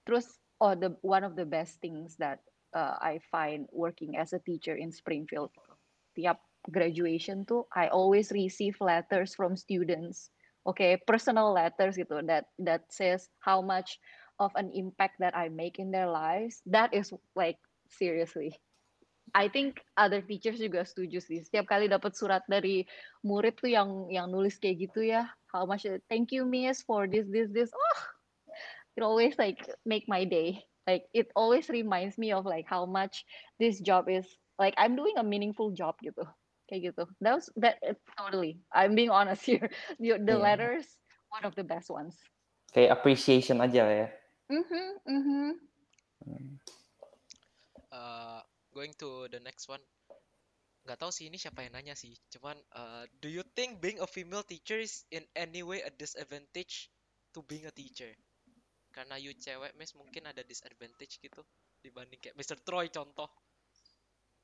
Terus 0.09 0.27
oh 0.59 0.75
the 0.75 0.97
one 1.07 1.23
of 1.23 1.39
the 1.39 1.47
best 1.47 1.79
things 1.79 2.19
that 2.19 2.43
uh, 2.75 2.99
I 2.99 3.23
find 3.31 3.71
working 3.71 4.19
as 4.19 4.35
a 4.35 4.43
teacher 4.43 4.75
in 4.75 4.91
Springfield 4.91 5.55
tiap 6.19 6.43
graduation 6.67 7.47
tuh 7.47 7.71
I 7.71 7.89
always 7.95 8.35
receive 8.35 8.75
letters 8.83 9.39
from 9.39 9.55
students. 9.55 10.35
Okay 10.67 10.99
personal 11.07 11.55
letters 11.55 11.95
gitu 11.95 12.27
that 12.27 12.51
that 12.59 12.91
says 12.91 13.31
how 13.39 13.63
much 13.63 14.03
of 14.41 14.51
an 14.57 14.73
impact 14.73 15.21
that 15.21 15.37
I 15.37 15.53
make 15.53 15.79
in 15.79 15.93
their 15.93 16.09
lives 16.09 16.65
that 16.67 16.97
is 16.97 17.13
like 17.37 17.61
seriously 17.93 18.57
I 19.35 19.47
think 19.47 19.79
other 19.95 20.23
teachers 20.23 20.59
juga 20.59 20.83
setuju 20.83 21.23
sih. 21.23 21.39
Setiap 21.47 21.71
kali 21.71 21.87
dapat 21.87 22.19
surat 22.19 22.43
dari 22.51 22.83
murid 23.23 23.63
tuh 23.63 23.71
yang 23.71 24.11
yang 24.11 24.27
nulis 24.27 24.59
kayak 24.59 24.91
gitu 24.91 25.07
ya, 25.07 25.31
how 25.55 25.63
much 25.67 25.87
thank 26.11 26.35
you 26.35 26.43
miss 26.43 26.83
for 26.83 27.07
this 27.07 27.31
this 27.31 27.47
this. 27.55 27.71
Oh, 27.71 28.01
it 28.99 29.03
always 29.07 29.39
like 29.39 29.63
make 29.87 30.11
my 30.11 30.27
day. 30.27 30.67
Like 30.89 31.07
it 31.15 31.31
always 31.39 31.71
reminds 31.71 32.19
me 32.19 32.35
of 32.35 32.43
like 32.43 32.67
how 32.67 32.91
much 32.91 33.23
this 33.63 33.79
job 33.79 34.11
is 34.11 34.27
like 34.59 34.75
I'm 34.75 34.99
doing 34.99 35.15
a 35.15 35.23
meaningful 35.27 35.71
job 35.79 35.95
gitu. 36.03 36.27
Kayak 36.67 36.95
gitu. 36.95 37.03
That 37.23 37.39
was 37.39 37.47
that 37.63 37.79
totally. 38.19 38.59
I'm 38.75 38.99
being 38.99 39.15
honest 39.15 39.47
here. 39.47 39.71
The, 40.03 40.19
the 40.19 40.35
Iya. 40.35 40.43
letters 40.43 40.87
one 41.31 41.47
of 41.47 41.55
the 41.55 41.63
best 41.63 41.87
ones. 41.87 42.19
Kayak 42.75 42.99
appreciation 42.99 43.63
aja 43.63 43.87
lah 43.87 43.97
ya. 44.07 44.09
Mhm, 44.51 44.87
mhm. 45.07 45.49
Uh, 47.91 48.43
going 48.75 48.91
to 48.99 49.31
the 49.31 49.39
next 49.39 49.71
one. 49.71 49.83
Nggak 50.83 50.99
tahu 50.99 51.13
sih 51.15 51.31
ini 51.31 51.39
siapa 51.39 51.63
yang 51.63 51.79
nanya 51.79 51.95
sih. 51.95 52.19
Cuman, 52.35 52.59
uh, 52.75 53.07
do 53.23 53.31
you 53.31 53.47
think 53.55 53.79
being 53.79 54.03
a 54.03 54.09
female 54.11 54.43
teacher 54.43 54.83
is 54.83 55.07
in 55.15 55.23
any 55.39 55.63
way 55.63 55.87
a 55.87 55.93
disadvantage 55.95 56.91
to 57.31 57.47
being 57.47 57.63
a 57.71 57.75
teacher? 57.75 58.11
Karena 58.91 59.15
you 59.23 59.31
cewek, 59.39 59.71
Miss, 59.79 59.95
mungkin 59.95 60.27
ada 60.27 60.43
disadvantage 60.43 61.23
gitu 61.23 61.47
dibanding 61.81 62.19
kayak 62.19 62.35
Mr. 62.35 62.59
Troy 62.67 62.91
contoh. 62.91 63.31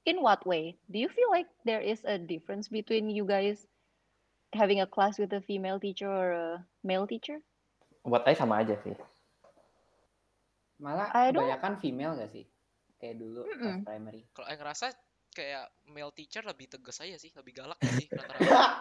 In 0.06 0.22
what 0.22 0.46
way? 0.46 0.78
Do 0.86 1.02
you 1.02 1.10
feel 1.10 1.26
like 1.34 1.50
there 1.66 1.82
is 1.82 2.06
a 2.06 2.14
difference 2.14 2.70
between 2.70 3.10
you 3.10 3.26
guys 3.26 3.66
having 4.54 4.78
a 4.78 4.86
class 4.86 5.18
with 5.18 5.34
a 5.34 5.42
female 5.42 5.82
teacher 5.82 6.06
or 6.06 6.30
a 6.30 6.48
male 6.86 7.10
teacher? 7.10 7.42
Buat 8.06 8.22
saya 8.22 8.36
sama 8.38 8.62
aja 8.62 8.78
sih. 8.86 8.94
Malah 10.76 11.08
kebanyakan 11.12 11.80
female 11.80 12.14
gak 12.20 12.30
sih? 12.32 12.44
Kayak 12.96 13.16
dulu 13.20 13.44
pas 13.44 13.56
Mm-mm. 13.60 13.84
primary. 13.84 14.22
Kalau 14.32 14.48
yang 14.48 14.60
ngerasa 14.60 14.86
kayak 15.36 15.68
male 15.92 16.12
teacher 16.16 16.40
lebih 16.48 16.64
tegas 16.72 16.96
aja 17.04 17.20
sih, 17.20 17.28
lebih 17.36 17.52
galak 17.52 17.76
sih 17.84 18.08
rata-rata. 18.16 18.80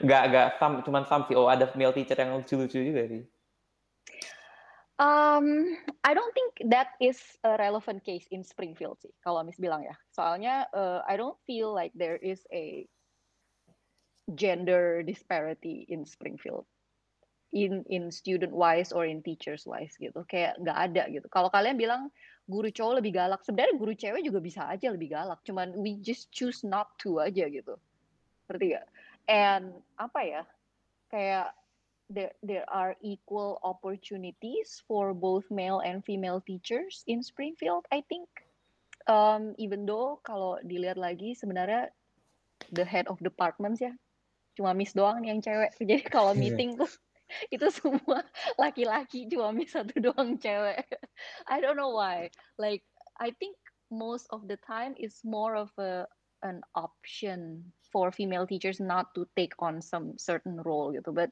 Nggak, 0.00 0.22
nggak, 0.32 0.48
some, 0.56 0.80
cuman 0.80 1.04
some 1.04 1.28
sih. 1.28 1.36
Oh, 1.36 1.52
ada 1.52 1.68
male 1.76 1.92
teacher 1.92 2.16
yang 2.16 2.40
lucu-lucu 2.40 2.80
juga 2.80 3.04
sih. 3.04 3.22
Um, 5.02 5.76
I 6.06 6.14
don't 6.14 6.30
think 6.30 6.70
that 6.70 6.94
is 7.02 7.18
a 7.42 7.58
relevant 7.58 8.06
case 8.06 8.24
in 8.30 8.46
Springfield 8.46 9.02
sih, 9.02 9.10
kalau 9.20 9.42
Miss 9.42 9.58
bilang 9.58 9.82
ya. 9.82 9.96
Soalnya 10.14 10.70
uh, 10.72 11.02
I 11.04 11.18
don't 11.18 11.36
feel 11.44 11.74
like 11.74 11.90
there 11.92 12.16
is 12.16 12.44
a 12.54 12.86
gender 14.32 15.02
disparity 15.02 15.84
in 15.90 16.06
Springfield. 16.06 16.64
In 17.52 17.84
in 17.92 18.08
student 18.08 18.56
wise 18.56 18.96
or 18.96 19.04
in 19.04 19.20
teachers 19.20 19.68
wise 19.68 19.92
gitu. 20.00 20.24
Kayak 20.24 20.56
nggak 20.56 20.78
ada 20.88 21.02
gitu. 21.12 21.28
Kalau 21.28 21.52
kalian 21.52 21.76
bilang 21.76 22.08
guru 22.48 22.72
cowok 22.72 23.04
lebih 23.04 23.12
galak, 23.12 23.44
sebenarnya 23.44 23.76
guru 23.76 23.92
cewek 23.92 24.24
juga 24.24 24.40
bisa 24.40 24.64
aja 24.64 24.88
lebih 24.88 25.12
galak. 25.12 25.38
Cuman 25.44 25.76
we 25.76 26.00
just 26.00 26.32
choose 26.32 26.64
not 26.64 26.96
to 26.96 27.20
aja 27.20 27.44
gitu. 27.52 27.76
Ngerti 28.48 28.72
gak? 28.72 28.88
And 29.28 29.76
apa 30.00 30.20
ya? 30.24 30.42
Kayak 31.12 31.52
there 32.08 32.32
there 32.40 32.64
are 32.72 32.96
equal 33.04 33.60
opportunities 33.62 34.80
for 34.88 35.12
both 35.12 35.44
male 35.52 35.80
and 35.84 36.00
female 36.04 36.40
teachers 36.44 37.04
in 37.04 37.20
Springfield. 37.20 37.84
I 37.92 38.00
think 38.08 38.28
um, 39.08 39.52
even 39.60 39.84
though 39.84 40.20
kalau 40.24 40.56
dilihat 40.64 40.96
lagi 40.96 41.36
sebenarnya 41.36 41.92
the 42.72 42.84
head 42.84 43.08
of 43.08 43.20
departments 43.20 43.80
ya 43.80 43.92
cuma 44.52 44.76
miss 44.76 44.92
doang 44.92 45.24
yang 45.24 45.40
cewek. 45.40 45.72
Jadi 45.80 46.04
kalau 46.12 46.36
Iya. 46.36 46.52
meeting 46.52 46.76
tuh 46.76 46.90
itu 47.50 47.66
semua 47.72 48.24
laki-laki 48.62 49.28
cuma 49.28 49.52
satu 49.64 49.94
doang 49.98 50.36
cewek. 50.38 50.86
I 51.48 51.58
don't 51.60 51.78
know 51.78 51.94
why. 51.94 52.32
Like 52.58 52.84
I 53.20 53.32
think 53.36 53.56
most 53.92 54.26
of 54.32 54.48
the 54.48 54.56
time 54.64 54.96
it's 54.96 55.22
more 55.22 55.54
of 55.54 55.70
a 55.76 56.08
an 56.42 56.64
option 56.74 57.62
for 57.92 58.10
female 58.10 58.48
teachers 58.48 58.80
not 58.80 59.14
to 59.14 59.28
take 59.38 59.54
on 59.62 59.78
some 59.78 60.18
certain 60.18 60.58
role 60.64 60.90
gitu. 60.90 61.14
But 61.14 61.30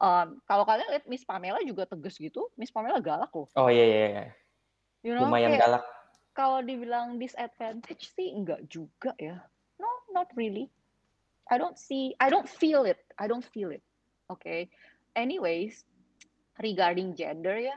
um, 0.00 0.40
kalau 0.48 0.64
kalian 0.64 0.88
lihat 0.88 1.04
Miss 1.10 1.26
Pamela 1.26 1.60
juga 1.66 1.84
tegas 1.84 2.16
gitu, 2.16 2.48
Miss 2.56 2.72
Pamela 2.72 3.02
galak 3.02 3.30
loh. 3.36 3.50
Oh 3.58 3.68
iya, 3.68 3.84
iya, 3.84 4.06
iya. 4.08 4.26
You 5.04 5.12
know, 5.14 5.28
Lumayan 5.28 5.54
kayak 5.54 5.62
galak. 5.62 5.84
kalau 6.32 6.60
dibilang 6.64 7.16
disadvantage 7.20 8.12
sih 8.16 8.32
enggak 8.32 8.64
juga 8.68 9.12
ya. 9.20 9.40
No, 9.76 9.88
not 10.12 10.32
really. 10.34 10.72
I 11.46 11.58
don't 11.58 11.78
see, 11.78 12.16
I 12.18 12.26
don't 12.26 12.48
feel 12.48 12.82
it. 12.88 12.98
I 13.20 13.30
don't 13.30 13.44
feel 13.44 13.70
it. 13.70 13.82
Okay. 14.26 14.66
Anyways, 15.16 15.84
regarding 16.60 17.16
gender 17.16 17.56
ya, 17.58 17.76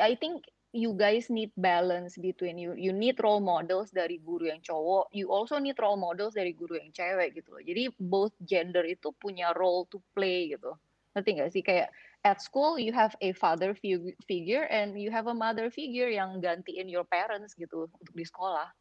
I 0.00 0.16
think 0.16 0.48
you 0.74 0.92
guys 0.98 1.30
need 1.30 1.52
balance 1.56 2.18
between 2.18 2.58
you. 2.58 2.74
You 2.74 2.92
need 2.92 3.20
role 3.22 3.40
models 3.44 3.94
dari 3.94 4.18
guru 4.18 4.50
yang 4.50 4.64
cowok. 4.64 5.12
You 5.14 5.30
also 5.30 5.60
need 5.62 5.78
role 5.78 6.00
models 6.00 6.34
dari 6.34 6.50
guru 6.56 6.80
yang 6.80 6.90
cewek 6.90 7.38
gitu 7.38 7.48
loh. 7.54 7.62
Jadi 7.62 7.92
both 8.00 8.34
gender 8.42 8.82
itu 8.88 9.14
punya 9.14 9.54
role 9.54 9.86
to 9.92 10.02
play 10.16 10.50
gitu. 10.50 10.74
Ngerti 11.14 11.30
nggak 11.38 11.50
sih? 11.54 11.62
Kayak 11.62 11.94
at 12.26 12.42
school 12.42 12.80
you 12.80 12.90
have 12.90 13.14
a 13.22 13.30
father 13.36 13.76
figu- 13.76 14.16
figure 14.26 14.66
and 14.72 14.98
you 14.98 15.12
have 15.14 15.30
a 15.30 15.36
mother 15.36 15.70
figure 15.70 16.10
yang 16.10 16.42
gantiin 16.42 16.90
your 16.90 17.06
parents 17.06 17.54
gitu 17.54 17.86
untuk 17.86 18.14
di 18.16 18.24
sekolah, 18.26 18.72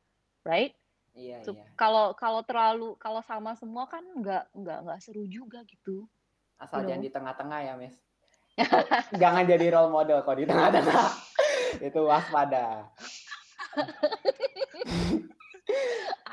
right? 0.47 0.73
Iya, 1.13 1.37
So, 1.45 1.53
iya. 1.53 1.65
Kalau 1.77 2.15
kalau 2.17 2.41
terlalu 2.47 2.97
kalau 2.97 3.21
sama 3.21 3.53
semua 3.59 3.85
kan 3.85 4.01
nggak 4.01 4.49
nggak 4.55 4.79
nggak 4.87 4.99
seru 5.03 5.23
juga 5.29 5.61
gitu. 5.69 6.09
Asal 6.63 6.87
you 6.87 6.95
jangan 6.95 7.03
di 7.03 7.11
tengah-tengah 7.11 7.59
ya, 7.59 7.73
Miss. 7.75 7.95
jangan 9.21 9.43
jadi 9.43 9.65
role 9.75 9.91
model 9.91 10.23
kalau 10.23 10.37
di 10.39 10.47
tengah-tengah. 10.47 11.05
Itu 11.91 12.07
waspada. 12.07 12.87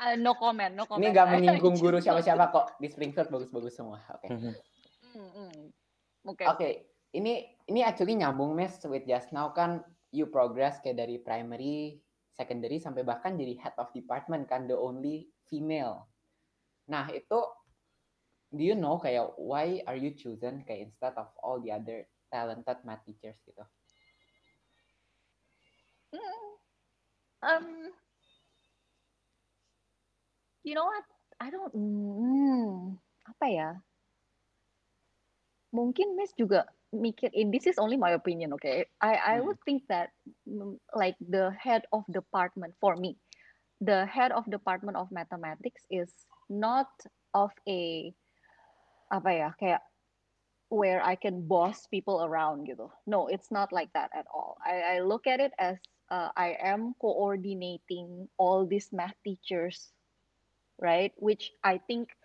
Ah, 0.01 0.17
no 0.17 0.33
comment, 0.33 0.73
no 0.73 0.89
comment. 0.89 1.05
Ini 1.05 1.13
gak 1.13 1.29
menyinggung 1.29 1.77
guru 1.77 2.01
siapa-siapa 2.01 2.49
kok. 2.49 2.81
Di 2.81 2.89
Springfield 2.89 3.29
bagus-bagus 3.29 3.77
semua. 3.77 4.01
Oke. 4.09 4.33
Mhm. 4.33 4.51
Hmm, 5.13 5.29
hmm. 5.29 5.53
Oke. 6.25 6.43
Oke, 6.49 6.69
ini 7.13 7.45
ini 7.69 7.85
actually 7.85 8.17
nyambung 8.17 8.57
mes 8.57 8.81
with 8.89 9.05
just 9.05 9.29
now 9.29 9.53
kan 9.53 9.85
you 10.09 10.25
progress 10.25 10.81
kayak 10.81 11.05
dari 11.05 11.21
primary, 11.21 12.01
secondary 12.33 12.81
sampai 12.81 13.05
bahkan 13.05 13.37
jadi 13.37 13.53
head 13.61 13.77
of 13.77 13.93
department 13.93 14.49
kan 14.49 14.65
the 14.65 14.73
only 14.73 15.29
female. 15.45 16.09
Nah, 16.89 17.05
itu 17.13 17.39
do 18.51 18.63
you 18.63 18.75
know 18.75 18.99
kayak 18.99 19.39
why 19.39 19.79
are 19.87 19.95
you 19.95 20.11
chosen 20.15 20.63
kayak 20.67 20.91
instead 20.91 21.15
of 21.15 21.31
all 21.39 21.57
the 21.63 21.71
other 21.71 22.07
talented 22.31 22.77
math 22.83 23.03
teachers 23.07 23.39
gitu? 23.47 23.63
Hmm. 26.11 26.47
Um, 27.41 27.65
you 30.63 30.75
know 30.75 30.85
what? 30.85 31.03
I 31.39 31.49
don't. 31.49 31.73
Hmm, 31.73 32.99
apa 33.25 33.45
ya? 33.49 33.69
Mungkin 35.71 36.19
Miss 36.19 36.35
juga 36.35 36.67
mikir. 36.91 37.31
In 37.31 37.49
this 37.49 37.65
is 37.65 37.79
only 37.79 37.95
my 37.95 38.11
opinion, 38.11 38.51
okay? 38.59 38.83
I 38.99 39.15
I 39.15 39.35
Hmm. 39.39 39.41
would 39.41 39.57
think 39.63 39.87
that 39.87 40.11
mm, 40.43 40.75
like 40.91 41.15
the 41.23 41.55
head 41.55 41.87
of 41.95 42.03
department 42.11 42.75
for 42.83 42.99
me, 42.99 43.15
the 43.79 44.03
head 44.05 44.35
of 44.35 44.43
department 44.51 44.99
of 44.99 45.07
mathematics 45.09 45.87
is 45.87 46.11
not 46.51 46.91
of 47.31 47.55
a 47.65 48.11
apa 49.11 49.29
ya 49.29 49.49
kayak 49.59 49.83
where 50.71 51.03
I 51.03 51.19
can 51.19 51.43
boss 51.43 51.85
people 51.91 52.23
around 52.23 52.63
gitu. 52.63 52.87
No, 53.03 53.27
it's 53.27 53.51
not 53.51 53.75
like 53.75 53.91
that 53.91 54.09
at 54.15 54.23
all. 54.31 54.55
I, 54.63 54.97
I 54.97 55.03
look 55.03 55.27
at 55.27 55.43
it 55.43 55.51
as 55.59 55.75
uh, 56.07 56.31
I 56.39 56.55
am 56.63 56.95
coordinating 56.95 58.31
all 58.39 58.63
these 58.63 58.87
math 58.95 59.19
teachers, 59.27 59.91
right? 60.79 61.11
Which 61.19 61.51
I 61.59 61.83
think 61.83 62.15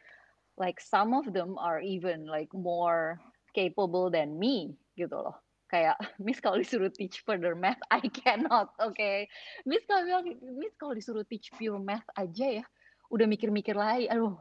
like 0.55 0.79
some 0.79 1.13
of 1.13 1.35
them 1.35 1.59
are 1.59 1.83
even 1.83 2.25
like 2.25 2.55
more 2.55 3.19
capable 3.51 4.15
than 4.15 4.39
me 4.39 4.79
gitu 4.95 5.19
loh. 5.19 5.37
Kayak 5.67 5.99
Miss 6.23 6.39
kalau 6.39 6.63
disuruh 6.63 6.95
teach 6.95 7.27
further 7.27 7.59
math, 7.59 7.83
I 7.91 8.07
cannot. 8.07 8.71
Okay? 8.79 9.27
Miss 9.67 9.83
kalau 9.91 10.23
Miss 10.39 10.79
kalau 10.79 10.95
disuruh 10.95 11.27
teach 11.27 11.51
pure 11.59 11.83
math 11.83 12.07
aja 12.15 12.63
ya, 12.63 12.65
udah 13.11 13.27
mikir-mikir 13.27 13.75
lagi, 13.75 14.07
aduh, 14.07 14.39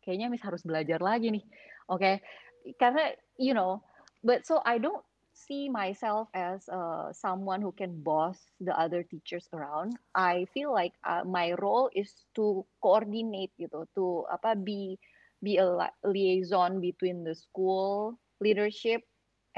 kayaknya 0.00 0.32
Miss 0.32 0.40
harus 0.40 0.64
belajar 0.64 1.04
lagi 1.04 1.28
nih? 1.28 1.44
Okay? 1.90 2.22
Karena 2.78 3.14
you 3.38 3.54
know, 3.54 3.82
but 4.22 4.46
so 4.46 4.62
I 4.62 4.78
don't 4.78 5.02
see 5.32 5.68
myself 5.68 6.28
as 6.34 6.68
uh, 6.68 7.12
someone 7.12 7.60
who 7.60 7.72
can 7.72 7.98
boss 8.02 8.38
the 8.60 8.76
other 8.78 9.02
teachers 9.02 9.48
around. 9.52 9.96
I 10.14 10.46
feel 10.54 10.72
like 10.72 10.92
uh, 11.04 11.24
my 11.24 11.56
role 11.58 11.90
is 11.96 12.12
to 12.36 12.64
coordinate 12.82 13.50
gitu, 13.58 13.88
to 13.96 14.28
apa 14.30 14.54
be 14.54 15.00
be 15.42 15.58
a 15.58 15.66
liaison 16.06 16.78
between 16.78 17.24
the 17.26 17.34
school 17.34 18.14
leadership 18.38 19.02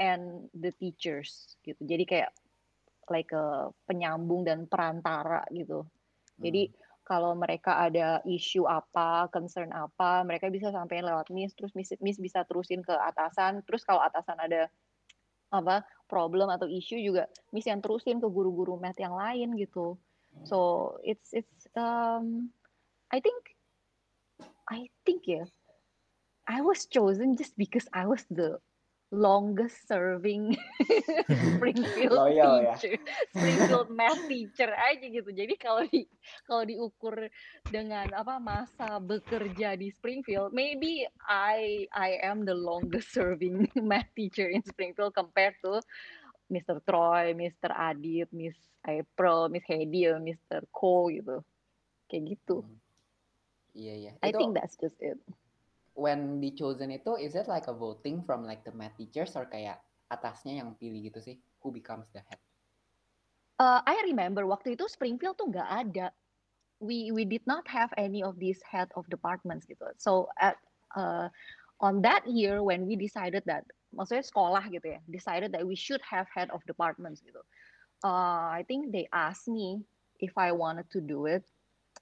and 0.01 0.49
the 0.57 0.73
teachers 0.81 1.55
gitu. 1.61 1.79
Jadi 1.85 2.03
kayak 2.07 2.31
like 3.11 3.29
a 3.37 3.69
penyambung 3.85 4.47
dan 4.47 4.65
perantara 4.65 5.45
gitu. 5.53 5.85
Jadi 6.41 6.67
hmm. 6.67 6.84
Kalau 7.05 7.37
mereka 7.37 7.77
ada 7.85 8.19
isu 8.25 8.65
apa, 8.65 9.29
concern 9.29 9.69
apa, 9.69 10.25
mereka 10.25 10.49
bisa 10.49 10.73
sampaikan 10.73 11.05
lewat 11.13 11.29
Miss, 11.29 11.53
terus 11.53 11.71
Miss, 11.77 11.93
Miss 12.01 12.17
bisa 12.17 12.41
terusin 12.49 12.81
ke 12.81 12.91
atasan, 12.91 13.61
terus 13.63 13.85
kalau 13.85 14.01
atasan 14.01 14.41
ada 14.41 14.65
apa 15.53 15.85
problem 16.09 16.49
atau 16.49 16.65
isu 16.65 16.97
juga 16.99 17.29
Miss 17.53 17.69
yang 17.69 17.79
terusin 17.79 18.17
ke 18.17 18.27
guru-guru 18.27 18.81
math 18.81 18.97
yang 18.97 19.13
lain 19.13 19.53
gitu. 19.55 19.95
So 20.43 20.99
it's 21.05 21.31
it's 21.31 21.69
um 21.79 22.51
I 23.13 23.23
think 23.23 23.55
I 24.67 24.91
think 25.07 25.29
ya 25.29 25.45
yeah, 25.45 25.47
I 26.49 26.59
was 26.59 26.89
chosen 26.89 27.39
just 27.39 27.55
because 27.55 27.87
I 27.95 28.09
was 28.09 28.27
the 28.27 28.59
longest 29.13 29.85
serving 29.85 30.57
Springfield 31.55 32.17
Loyal, 32.17 32.65
ya? 32.65 32.73
teacher, 32.73 32.97
ya? 32.97 33.13
Springfield 33.29 33.89
math 33.93 34.23
teacher 34.25 34.71
aja 34.73 35.05
gitu. 35.05 35.29
Jadi 35.29 35.53
kalau 35.61 35.85
di 35.85 36.09
kalau 36.49 36.63
diukur 36.65 37.15
dengan 37.69 38.09
apa 38.17 38.41
masa 38.41 38.97
bekerja 38.97 39.77
di 39.77 39.93
Springfield, 39.93 40.51
maybe 40.51 41.05
I 41.29 41.85
I 41.93 42.17
am 42.25 42.43
the 42.49 42.57
longest 42.57 43.13
serving 43.13 43.69
math 43.89 44.09
teacher 44.17 44.49
in 44.49 44.65
Springfield 44.65 45.13
compared 45.13 45.57
to 45.61 45.77
Mr. 46.49 46.81
Troy, 46.85 47.33
Mr. 47.33 47.73
Adit, 47.73 48.29
Miss 48.33 48.57
April, 48.85 49.49
Miss 49.49 49.65
Hedy, 49.65 50.13
Mr. 50.21 50.65
Ko 50.69 51.09
gitu. 51.09 51.41
Kayak 52.05 52.37
gitu. 52.37 52.61
Hmm. 52.65 52.77
Iya, 53.75 53.93
iya. 53.97 54.11
I 54.23 54.31
think 54.31 54.55
that's 54.55 54.79
just 54.79 54.95
it 55.03 55.19
when 55.95 56.43
di 56.43 56.51
chosen 56.51 56.91
itu 56.91 57.15
is 57.15 57.33
it 57.33 57.47
like 57.47 57.71
a 57.71 57.75
voting 57.75 58.21
from 58.21 58.43
like 58.43 58.61
the 58.67 58.75
math 58.75 58.93
teachers 58.99 59.33
or 59.39 59.47
kayak 59.47 59.79
atasnya 60.11 60.61
yang 60.61 60.75
pilih 60.75 61.07
gitu 61.07 61.19
sih 61.23 61.35
who 61.63 61.71
becomes 61.71 62.05
the 62.11 62.21
head? 62.27 62.39
Uh, 63.55 63.79
I 63.87 64.03
remember 64.03 64.43
waktu 64.43 64.75
itu 64.75 64.85
Springfield 64.91 65.39
tuh 65.39 65.47
nggak 65.47 65.69
ada. 65.71 66.11
We 66.83 67.15
we 67.15 67.23
did 67.23 67.47
not 67.47 67.63
have 67.71 67.95
any 67.95 68.19
of 68.19 68.35
these 68.35 68.59
head 68.67 68.91
of 68.99 69.07
departments 69.07 69.63
gitu. 69.63 69.87
So 69.95 70.27
at 70.35 70.59
uh, 70.99 71.31
on 71.79 72.03
that 72.03 72.27
year 72.27 72.59
when 72.59 72.83
we 72.83 72.99
decided 72.99 73.47
that 73.47 73.63
maksudnya 73.95 74.27
sekolah 74.27 74.67
gitu 74.67 74.99
ya 74.99 74.99
decided 75.07 75.55
that 75.55 75.63
we 75.63 75.79
should 75.79 76.03
have 76.03 76.27
head 76.27 76.51
of 76.51 76.59
departments 76.67 77.23
gitu. 77.23 77.39
Uh, 78.03 78.51
I 78.51 78.67
think 78.67 78.91
they 78.91 79.07
asked 79.15 79.47
me 79.47 79.87
if 80.19 80.35
I 80.35 80.51
wanted 80.51 80.91
to 80.91 80.99
do 80.99 81.31
it 81.31 81.47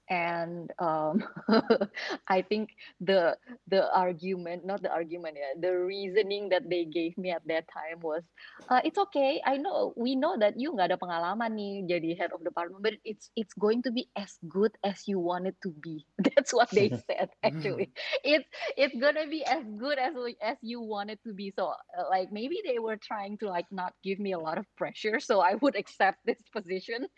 and 0.08 0.70
um, 0.78 1.22
I 2.28 2.42
think 2.42 2.70
the 3.00 3.36
the 3.68 3.88
argument, 3.94 4.64
not 4.66 4.82
the 4.82 4.90
argument, 4.90 5.36
yeah, 5.38 5.58
the 5.60 5.76
reasoning 5.76 6.48
that 6.50 6.68
they 6.68 6.84
gave 6.84 7.16
me 7.16 7.30
at 7.30 7.46
that 7.46 7.66
time 7.68 8.00
was, 8.00 8.22
uh, 8.68 8.80
it's 8.84 8.98
okay. 8.98 9.40
I 9.44 9.56
know 9.56 9.92
we 9.96 10.14
know 10.16 10.36
that 10.38 10.58
you 10.58 10.72
nggak 10.72 10.92
ada 10.92 10.98
pengalaman 11.00 11.56
nih 11.56 11.86
jadi 11.88 12.10
head 12.18 12.32
of 12.32 12.44
department, 12.44 12.82
but 12.82 12.94
it's 13.04 13.30
it's 13.36 13.54
going 13.56 13.82
to 13.82 13.90
be 13.90 14.08
as 14.16 14.36
good 14.48 14.72
as 14.84 15.08
you 15.08 15.18
want 15.18 15.46
it 15.46 15.56
to 15.62 15.70
be. 15.80 16.04
That's 16.34 16.52
what 16.52 16.70
they 16.70 16.92
said. 17.08 17.32
Actually, 17.42 17.92
it's 18.24 18.48
it's 18.76 18.96
gonna 19.00 19.26
be 19.28 19.44
as 19.44 19.64
good 19.78 19.98
as 19.98 20.12
as 20.42 20.58
you 20.60 20.80
want 20.80 21.10
it 21.10 21.20
to 21.24 21.32
be. 21.32 21.52
So 21.56 21.72
uh, 21.72 22.08
like 22.10 22.32
maybe 22.32 22.60
they 22.64 22.78
were 22.78 22.96
trying 23.00 23.38
to 23.40 23.48
like 23.48 23.68
not 23.72 23.94
give 24.04 24.20
me 24.20 24.32
a 24.32 24.40
lot 24.40 24.58
of 24.58 24.68
pressure, 24.76 25.20
so 25.20 25.40
I 25.40 25.56
would 25.60 25.76
accept 25.76 26.20
this 26.24 26.40
position. 26.52 27.08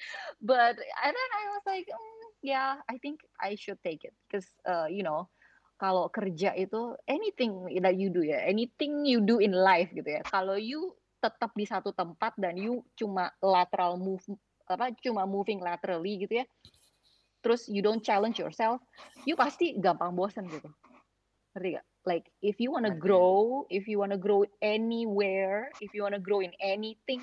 But 0.42 0.79
and 0.79 1.12
then 1.14 1.31
I 1.35 1.44
was 1.53 1.64
like. 1.66 1.87
Mm, 1.90 2.15
yeah, 2.42 2.81
I 2.88 2.99
think 2.99 3.20
I 3.40 3.55
should 3.55 3.81
take 3.85 4.05
it 4.05 4.14
because 4.27 4.49
uh, 4.66 4.87
you 4.88 5.03
know 5.03 5.29
kalau 5.77 6.09
kerja 6.09 6.57
itu 6.57 6.96
anything 7.05 7.68
that 7.85 8.01
you 8.01 8.09
do 8.09 8.25
ya, 8.25 8.40
anything 8.40 9.05
you 9.05 9.20
do 9.20 9.40
in 9.40 9.53
life 9.53 9.92
gitu 9.92 10.09
ya. 10.09 10.25
Kalau 10.25 10.57
you 10.57 10.96
tetap 11.20 11.53
di 11.53 11.68
satu 11.68 11.92
tempat 11.92 12.37
dan 12.40 12.57
you 12.57 12.81
cuma 12.96 13.29
lateral 13.44 14.01
move 14.01 14.25
apa 14.66 14.90
cuma 14.99 15.29
moving 15.29 15.61
laterally 15.61 16.25
gitu 16.25 16.40
ya. 16.42 16.46
Terus 17.44 17.68
you 17.70 17.85
don't 17.85 18.03
challenge 18.03 18.40
yourself, 18.40 18.83
you 19.29 19.37
pasti 19.37 19.77
gampang 19.79 20.16
bosan 20.16 20.49
gitu. 20.49 20.66
Ngerti 21.55 21.79
gak? 21.79 21.87
Like 22.09 22.25
if 22.40 22.59
you 22.59 22.72
wanna 22.72 22.90
grow, 22.90 23.66
if 23.68 23.87
you 23.87 24.01
wanna 24.01 24.18
grow 24.18 24.49
anywhere, 24.64 25.70
if 25.85 25.92
you 25.92 26.03
wanna 26.03 26.22
grow 26.22 26.40
in 26.40 26.57
anything, 26.59 27.22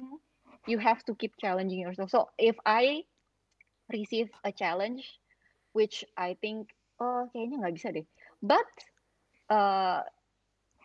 you 0.69 0.78
have 0.80 1.04
to 1.10 1.17
keep 1.17 1.36
challenging 1.41 1.82
yourself. 1.82 2.13
So 2.13 2.32
if 2.38 2.56
I 2.63 3.04
receive 3.93 4.34
a 4.43 4.51
challenge 4.51 5.06
which 5.77 6.01
I 6.17 6.34
think 6.41 6.73
oh 6.97 7.29
kayaknya 7.32 7.62
nggak 7.62 7.75
bisa 7.77 7.89
deh. 7.93 8.06
But 8.41 8.67
uh, 9.53 10.01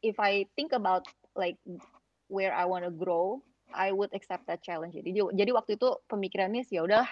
if 0.05 0.21
I 0.21 0.47
think 0.55 0.77
about 0.77 1.09
like 1.35 1.57
where 2.29 2.53
I 2.53 2.69
want 2.69 2.85
to 2.85 2.93
grow 2.93 3.41
I 3.73 3.93
would 3.93 4.13
accept 4.17 4.49
that 4.49 4.65
challenge. 4.65 4.97
Jadi 4.97 5.13
jadi 5.13 5.51
waktu 5.53 5.77
itu 5.77 5.89
pemikirannya 6.09 6.65
sih 6.65 6.81
ya 6.81 6.89
udah 6.89 7.07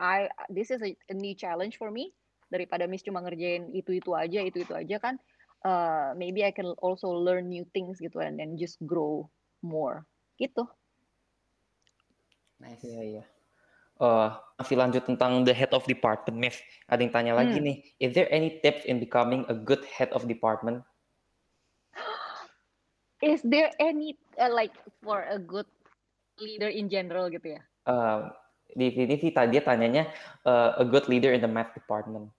I 0.00 0.32
this 0.48 0.72
is 0.72 0.80
a, 0.80 0.96
a 1.12 1.16
new 1.16 1.36
challenge 1.36 1.76
for 1.76 1.92
me. 1.92 2.16
Daripada 2.52 2.84
Miss 2.84 3.04
cuma 3.04 3.24
ngerjain 3.24 3.72
itu 3.72 3.96
itu 3.96 4.12
aja 4.12 4.40
itu 4.44 4.60
itu 4.60 4.72
aja 4.76 5.00
kan 5.00 5.16
uh, 5.64 6.12
maybe 6.16 6.44
I 6.44 6.52
can 6.52 6.76
also 6.84 7.08
learn 7.12 7.48
new 7.48 7.64
things 7.72 7.96
gitu 8.00 8.20
and 8.20 8.36
then 8.36 8.60
just 8.60 8.80
grow 8.84 9.28
more. 9.64 10.04
Gitu. 10.36 10.64
Nice. 12.60 12.84
Iya 12.84 12.92
yeah, 12.92 13.04
iya. 13.04 13.16
yeah 13.24 13.31
uh, 14.02 14.34
masih 14.58 14.76
lanjut 14.76 15.06
tentang 15.06 15.46
the 15.46 15.54
head 15.54 15.70
of 15.70 15.86
department, 15.86 16.36
Miss. 16.36 16.58
Ada 16.90 17.06
yang 17.06 17.14
tanya 17.14 17.32
hmm. 17.38 17.40
lagi 17.40 17.58
nih, 17.62 17.76
is 18.02 18.10
there 18.12 18.28
any 18.34 18.58
tips 18.60 18.84
in 18.84 18.98
becoming 18.98 19.46
a 19.46 19.54
good 19.54 19.86
head 19.86 20.10
of 20.12 20.26
department? 20.26 20.82
Is 23.22 23.38
there 23.46 23.70
any 23.78 24.18
uh, 24.34 24.50
like 24.50 24.74
for 25.06 25.22
a 25.30 25.38
good 25.38 25.70
leader 26.42 26.66
in 26.66 26.90
general 26.90 27.30
gitu 27.30 27.54
ya? 27.54 27.62
Uh, 27.86 28.34
di 28.74 28.90
sini 28.90 29.14
sih 29.22 29.30
tadi 29.30 29.54
dia 29.58 29.62
tanyanya 29.62 30.10
uh, 30.42 30.74
a 30.74 30.84
good 30.86 31.06
leader 31.06 31.30
in 31.30 31.38
the 31.38 31.50
math 31.50 31.70
department. 31.70 32.34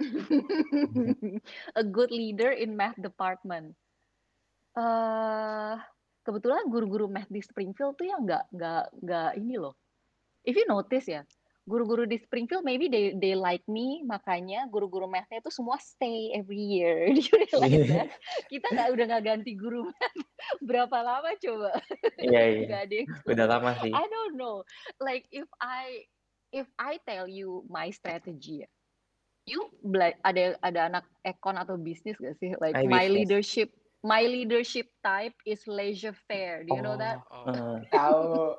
a 1.80 1.84
good 1.84 2.08
leader 2.08 2.56
in 2.56 2.72
math 2.72 2.96
department. 2.96 3.76
Uh, 4.74 5.76
kebetulan 6.24 6.66
guru-guru 6.72 7.06
math 7.06 7.28
di 7.28 7.44
Springfield 7.44 7.94
tuh 8.00 8.08
yang 8.08 8.24
nggak 8.24 8.48
nggak 8.48 8.84
nggak 9.04 9.30
ini 9.38 9.60
loh 9.60 9.76
if 10.44 10.54
you 10.54 10.64
notice 10.68 11.08
ya, 11.08 11.24
guru-guru 11.64 12.04
di 12.04 12.20
Springfield 12.20 12.60
maybe 12.60 12.92
they 12.92 13.16
they 13.16 13.32
like 13.32 13.64
me 13.64 14.04
makanya 14.04 14.68
guru-guru 14.68 15.08
mathnya 15.08 15.40
itu 15.40 15.48
semua 15.48 15.80
stay 15.80 16.32
every 16.36 16.60
year. 16.60 17.08
Do 17.16 17.20
you 17.24 17.34
realize 17.48 17.84
that 17.88 18.08
kita 18.52 18.66
nggak 18.68 18.88
udah 18.92 19.04
nggak 19.08 19.24
ganti 19.24 19.52
guru 19.56 19.88
math. 19.88 20.16
Berapa 20.60 20.96
lama 21.00 21.32
coba? 21.40 21.72
Iya 22.20 22.42
iya. 22.52 22.66
Gak 22.68 22.82
ada 22.88 22.94
yang... 22.94 23.08
udah 23.24 23.46
lama 23.48 23.70
sih. 23.80 23.92
I 23.96 24.04
don't 24.04 24.36
know. 24.36 24.60
Like 25.00 25.24
if 25.32 25.48
I 25.56 26.04
if 26.52 26.68
I 26.76 27.00
tell 27.08 27.24
you 27.24 27.64
my 27.72 27.88
strategy 27.88 28.68
you 29.44 29.60
ada 30.24 30.56
ada 30.64 30.80
anak 30.88 31.04
ekon 31.24 31.56
atau 31.56 31.76
bisnis 31.80 32.16
gak 32.20 32.36
sih? 32.40 32.52
Like 32.60 32.76
I 32.76 32.84
my 32.84 33.08
business. 33.08 33.16
leadership 33.16 33.68
my 34.04 34.28
leadership 34.28 34.92
type 35.00 35.32
is 35.48 35.64
leisure 35.64 36.16
fair. 36.28 36.64
Do 36.68 36.76
you 36.76 36.84
oh, 36.84 36.86
know 36.92 36.96
that? 37.00 37.24
Oh. 37.32 37.80
tahu 37.88 38.52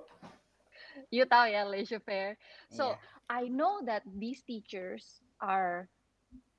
you 1.12 1.26
tahu 1.26 1.52
ya 1.52 1.66
leisure 1.66 2.02
fair. 2.02 2.38
So 2.70 2.96
yeah. 2.96 3.00
I 3.30 3.42
know 3.50 3.82
that 3.86 4.06
these 4.06 4.42
teachers 4.46 5.22
are 5.42 5.90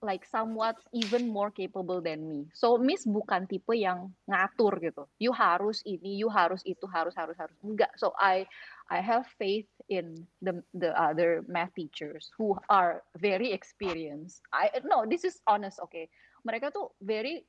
like 0.02 0.24
somewhat 0.28 0.76
even 0.92 1.28
more 1.28 1.50
capable 1.50 2.00
than 2.00 2.28
me. 2.28 2.46
So 2.52 2.76
Miss 2.76 3.08
bukan 3.08 3.48
tipe 3.48 3.72
yang 3.72 4.12
ngatur 4.28 4.78
gitu. 4.78 5.08
You 5.18 5.32
harus 5.32 5.80
ini, 5.88 6.20
you 6.20 6.28
harus 6.28 6.60
itu, 6.68 6.84
harus 6.86 7.16
harus 7.16 7.34
harus 7.38 7.56
enggak. 7.64 7.90
So 7.96 8.12
I 8.20 8.44
I 8.92 9.00
have 9.02 9.26
faith 9.40 9.66
in 9.88 10.14
the 10.44 10.62
the 10.76 10.92
other 10.94 11.42
math 11.48 11.74
teachers 11.74 12.30
who 12.36 12.54
are 12.68 13.02
very 13.18 13.50
experienced. 13.50 14.44
I 14.52 14.70
no, 14.84 15.08
this 15.08 15.24
is 15.24 15.40
honest, 15.48 15.80
okay. 15.88 16.12
Mereka 16.44 16.70
tuh 16.70 16.92
very 17.02 17.42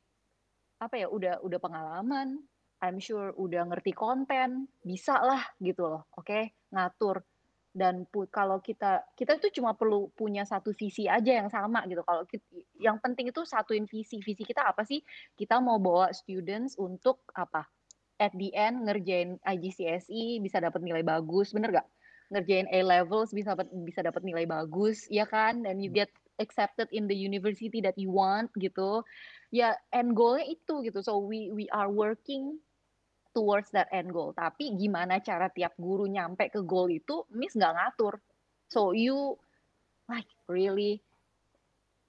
apa 0.82 1.04
ya, 1.04 1.08
udah 1.12 1.42
udah 1.44 1.60
pengalaman, 1.62 2.42
I'm 2.84 3.02
sure 3.02 3.34
udah 3.34 3.66
ngerti 3.70 3.92
konten, 3.98 4.70
bisa 4.86 5.18
lah 5.18 5.42
gitu 5.58 5.90
loh, 5.90 6.04
oke, 6.14 6.26
okay? 6.26 6.54
ngatur. 6.74 7.26
dan 7.78 8.10
pu- 8.10 8.26
kalau 8.34 8.58
kita 8.58 9.06
kita 9.14 9.38
tuh 9.38 9.54
cuma 9.54 9.78
perlu 9.78 10.10
punya 10.18 10.42
satu 10.50 10.74
visi 10.74 11.06
aja 11.06 11.46
yang 11.46 11.50
sama 11.54 11.86
gitu. 11.86 12.02
Kalau 12.02 12.26
yang 12.82 12.98
penting 12.98 13.30
itu 13.30 13.46
satuin 13.46 13.86
visi. 13.86 14.18
Visi 14.18 14.42
kita 14.42 14.66
apa 14.66 14.82
sih? 14.82 14.98
Kita 15.38 15.62
mau 15.62 15.78
bawa 15.78 16.10
students 16.10 16.74
untuk 16.82 17.22
apa? 17.38 17.70
At 18.18 18.34
the 18.34 18.50
end 18.58 18.90
ngerjain 18.90 19.38
IGCSE 19.46 20.42
bisa 20.42 20.58
dapat 20.58 20.82
nilai 20.82 21.06
bagus 21.06 21.54
bener 21.54 21.70
gak 21.70 21.88
ngerjain 22.34 22.66
A 22.74 22.82
levels 22.82 23.30
bisa 23.30 23.54
dapat 23.54 23.70
bisa 23.86 24.02
dapat 24.02 24.26
nilai 24.26 24.50
bagus 24.50 25.06
ya 25.14 25.30
kan? 25.30 25.62
And 25.70 25.78
you 25.78 25.94
get 25.94 26.10
accepted 26.42 26.90
in 26.90 27.06
the 27.06 27.14
university 27.14 27.78
that 27.86 27.94
you 27.94 28.10
want 28.10 28.50
gitu. 28.58 29.06
Ya 29.54 29.78
end 29.94 30.18
goalnya 30.18 30.50
itu 30.50 30.82
gitu. 30.82 31.06
So 31.06 31.22
we 31.22 31.54
we 31.54 31.70
are 31.70 31.94
working 31.94 32.58
towards 33.38 33.70
that 33.70 33.86
end 33.94 34.10
goal. 34.10 34.34
Tapi 34.34 34.74
gimana 34.74 35.22
cara 35.22 35.54
tiap 35.54 35.78
guru 35.78 36.10
nyampe 36.10 36.50
ke 36.50 36.66
goal 36.66 36.90
itu, 36.90 37.22
Miss 37.30 37.54
nggak 37.54 37.78
ngatur. 37.78 38.18
So 38.66 38.98
you 38.98 39.38
like 40.10 40.26
really 40.50 41.06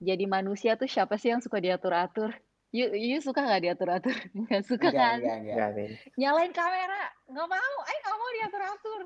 jadi 0.01 0.25
manusia 0.25 0.79
tuh 0.79 0.88
siapa 0.88 1.21
sih 1.21 1.35
yang 1.35 1.43
suka 1.43 1.59
diatur-atur? 1.61 2.33
You, 2.71 2.95
you 2.95 3.19
suka 3.19 3.43
nggak 3.43 3.64
diatur-atur? 3.64 4.12
Nggak 4.47 4.62
suka 4.69 4.88
Enggak, 4.93 5.01
kan? 5.01 5.19
enggak, 5.25 5.38
enggak. 5.43 5.71
Nyalain 6.21 6.53
kamera, 6.53 7.03
nggak 7.27 7.49
mau, 7.49 7.77
eh 7.88 7.99
nggak 8.05 8.17
mau 8.17 8.31
diatur-atur. 8.37 9.01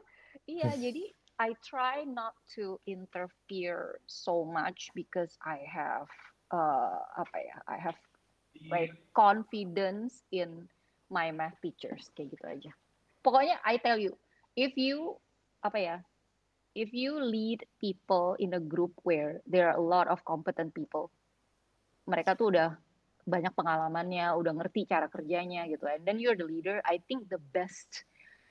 Iya, 0.50 0.70
jadi 0.84 1.04
I 1.40 1.50
try 1.64 2.04
not 2.04 2.36
to 2.58 2.76
interfere 2.84 4.02
so 4.04 4.44
much 4.44 4.92
because 4.92 5.38
I 5.40 5.64
have 5.64 6.10
uh, 6.52 7.00
apa 7.16 7.36
ya? 7.40 7.56
I 7.70 7.78
have 7.80 7.96
like 8.68 8.92
confidence 9.16 10.26
in 10.34 10.68
my 11.12 11.28
math 11.30 11.60
teachers 11.60 12.08
kayak 12.16 12.32
gitu 12.32 12.44
aja. 12.48 12.72
Pokoknya 13.20 13.60
I 13.62 13.76
tell 13.78 14.00
you, 14.00 14.16
if 14.56 14.74
you 14.74 15.20
apa 15.60 15.78
ya, 15.78 15.96
if 16.74 16.90
you 16.96 17.20
lead 17.20 17.62
people 17.78 18.34
in 18.40 18.56
a 18.56 18.62
group 18.62 18.96
where 19.04 19.44
there 19.44 19.68
are 19.68 19.76
a 19.76 19.84
lot 19.84 20.08
of 20.08 20.24
competent 20.24 20.72
people, 20.72 21.12
mereka 22.08 22.34
tuh 22.34 22.50
udah 22.50 22.74
banyak 23.22 23.54
pengalamannya, 23.54 24.26
udah 24.34 24.52
ngerti 24.56 24.88
cara 24.88 25.06
kerjanya 25.06 25.68
gitu. 25.70 25.86
And 25.86 26.02
then 26.02 26.18
you're 26.18 26.34
the 26.34 26.48
leader. 26.48 26.82
I 26.82 26.98
think 27.06 27.30
the 27.30 27.38
best 27.54 28.02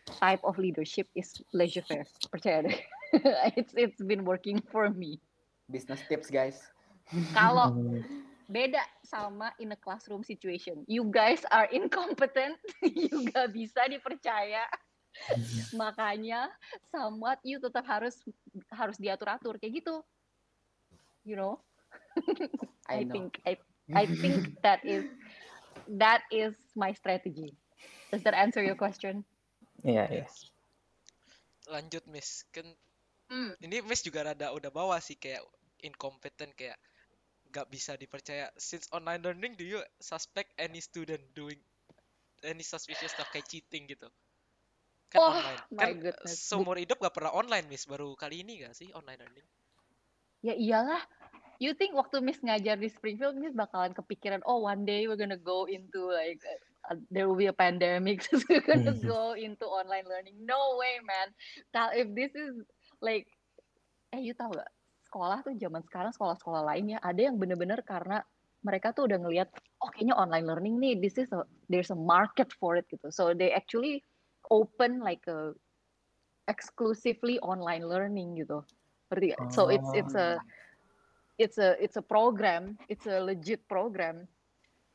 type 0.07 0.39
of 0.47 0.55
leadership 0.55 1.11
is 1.17 1.35
laissez-faire. 1.51 2.07
Percaya 2.31 2.63
deh. 2.69 2.79
it's 3.59 3.75
it's 3.75 3.99
been 3.99 4.23
working 4.23 4.63
for 4.71 4.87
me. 4.87 5.19
Business 5.67 5.99
tips 6.07 6.31
guys. 6.31 6.61
Kalau 7.35 7.75
Hmm. 7.75 7.99
Beda 8.51 8.83
sama 9.07 9.55
in 9.63 9.71
a 9.71 9.79
classroom 9.79 10.21
situation. 10.27 10.83
You 10.85 11.07
guys 11.07 11.41
are 11.49 11.71
incompetent, 11.71 12.59
you 12.83 13.31
gak 13.31 13.55
bisa 13.55 13.87
dipercaya. 13.87 14.67
Makanya 15.81 16.51
somewhat 16.91 17.39
you 17.47 17.59
tetap 17.59 17.87
harus 17.87 18.19
harus 18.71 18.99
diatur-atur 18.99 19.55
kayak 19.59 19.83
gitu. 19.83 20.03
You 21.23 21.39
know? 21.39 21.53
I 22.91 22.99
I, 23.01 23.07
know. 23.07 23.15
think 23.15 23.29
I 23.47 23.53
I 23.95 24.03
think 24.07 24.59
that 24.63 24.83
is 24.83 25.07
that 25.99 26.27
is 26.31 26.55
my 26.75 26.91
strategy. 26.91 27.55
Does 28.11 28.23
that 28.27 28.35
answer 28.35 28.59
your 28.59 28.75
question? 28.75 29.23
Iya, 29.87 30.05
iya. 30.11 30.27
Lanjut, 31.71 32.03
Miss. 32.11 32.43
Kan 32.51 32.67
Hmm. 33.31 33.55
ini 33.63 33.79
Miss 33.87 34.03
juga 34.03 34.27
rada 34.27 34.51
udah 34.51 34.67
bawa 34.67 34.99
sih 34.99 35.15
kayak 35.15 35.39
incompetent 35.79 36.51
kayak 36.59 36.75
gak 37.51 37.67
bisa 37.69 37.93
dipercaya. 37.99 38.49
Since 38.57 38.89
online 38.95 39.21
learning, 39.25 39.53
do 39.59 39.65
you 39.67 39.79
suspect 40.01 40.55
any 40.57 40.79
student 40.81 41.21
doing 41.35 41.59
any 42.43 42.63
suspicious 42.65 43.11
stuff 43.13 43.29
kayak 43.33 43.47
cheating 43.51 43.85
gitu? 43.91 44.07
Kan 45.11 45.21
Oh, 45.21 45.31
online. 45.31 45.61
my 45.71 45.91
Kan 45.91 45.91
goodness. 45.93 46.41
seumur 46.49 46.79
hidup 46.79 46.97
gak 47.03 47.13
pernah 47.15 47.31
online, 47.35 47.67
Miss. 47.69 47.85
Baru 47.85 48.15
kali 48.15 48.41
ini 48.43 48.63
gak 48.65 48.73
sih 48.79 48.89
online 48.95 49.19
learning? 49.21 49.47
Ya 50.41 50.53
iyalah. 50.57 51.01
You 51.61 51.77
think 51.77 51.93
waktu 51.93 52.19
Miss 52.25 52.41
ngajar 52.41 52.77
di 52.81 52.89
Springfield, 52.89 53.37
Miss 53.37 53.53
bakalan 53.53 53.93
kepikiran, 53.93 54.41
oh 54.49 54.65
one 54.65 54.83
day 54.83 55.05
we're 55.05 55.19
gonna 55.19 55.37
go 55.39 55.69
into 55.69 56.09
like 56.09 56.41
uh, 56.89 56.97
there 57.13 57.29
will 57.29 57.37
be 57.37 57.47
a 57.49 57.55
pandemic, 57.55 58.23
so 58.27 58.41
we're 58.49 58.65
gonna 58.65 58.97
Mhm. 58.97 59.05
go 59.05 59.37
into 59.37 59.65
online 59.69 60.05
learning. 60.09 60.41
No 60.41 60.77
way, 60.81 60.97
man. 61.05 61.29
Now 61.73 61.93
if 61.93 62.09
this 62.17 62.33
is 62.33 62.57
like, 63.01 63.29
eh 64.13 64.21
you 64.25 64.33
tahu 64.33 64.57
gak? 64.57 64.71
Sekolah 65.11 65.43
tuh 65.43 65.51
zaman 65.59 65.83
sekarang 65.83 66.15
sekolah-sekolah 66.15 66.63
lainnya 66.63 67.03
ada 67.03 67.19
yang 67.19 67.35
bener-bener 67.35 67.83
karena 67.83 68.23
mereka 68.63 68.95
tuh 68.95 69.11
udah 69.11 69.19
ngelihat, 69.19 69.51
oh 69.83 69.91
kayaknya 69.91 70.15
online 70.15 70.47
learning 70.47 70.75
nih, 70.79 70.95
this 71.03 71.19
is 71.19 71.27
a, 71.35 71.43
there's 71.67 71.91
a 71.91 71.99
market 71.99 72.47
for 72.55 72.79
it 72.79 72.87
gitu. 72.87 73.11
So 73.11 73.35
they 73.35 73.51
actually 73.51 74.07
open 74.47 75.03
like 75.03 75.27
a 75.27 75.51
exclusively 76.47 77.43
online 77.43 77.83
learning 77.83 78.39
gitu. 78.39 78.63
Gak? 79.11 79.51
So 79.51 79.67
it's 79.67 79.91
it's 79.91 80.15
a 80.15 80.39
it's 81.35 81.59
a 81.59 81.75
it's 81.83 81.99
a 81.99 82.05
program 82.05 82.79
it's 82.87 83.03
a 83.11 83.19
legit 83.19 83.59
program 83.67 84.23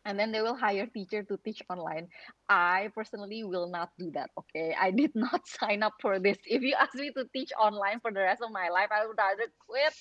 and 0.06 0.14
then 0.14 0.30
they 0.30 0.40
will 0.40 0.54
hire 0.54 0.86
teacher 0.86 1.26
to 1.26 1.36
teach 1.42 1.60
online. 1.68 2.06
I 2.48 2.94
personally 2.94 3.42
will 3.42 3.66
not 3.66 3.90
do 3.98 4.14
that 4.14 4.30
okay? 4.38 4.70
I 4.78 4.94
did 4.94 5.10
not 5.18 5.42
sign 5.44 5.82
up 5.82 5.98
for 6.00 6.22
this. 6.22 6.38
If 6.46 6.62
you 6.62 6.78
ask 6.78 6.94
me 6.94 7.10
to 7.18 7.26
teach 7.34 7.50
online 7.58 7.98
for 7.98 8.14
the 8.14 8.22
rest 8.22 8.40
of 8.40 8.54
my 8.54 8.70
life 8.70 8.88
i 8.94 9.04
would 9.04 9.18
rather 9.18 9.50
quit. 9.66 9.94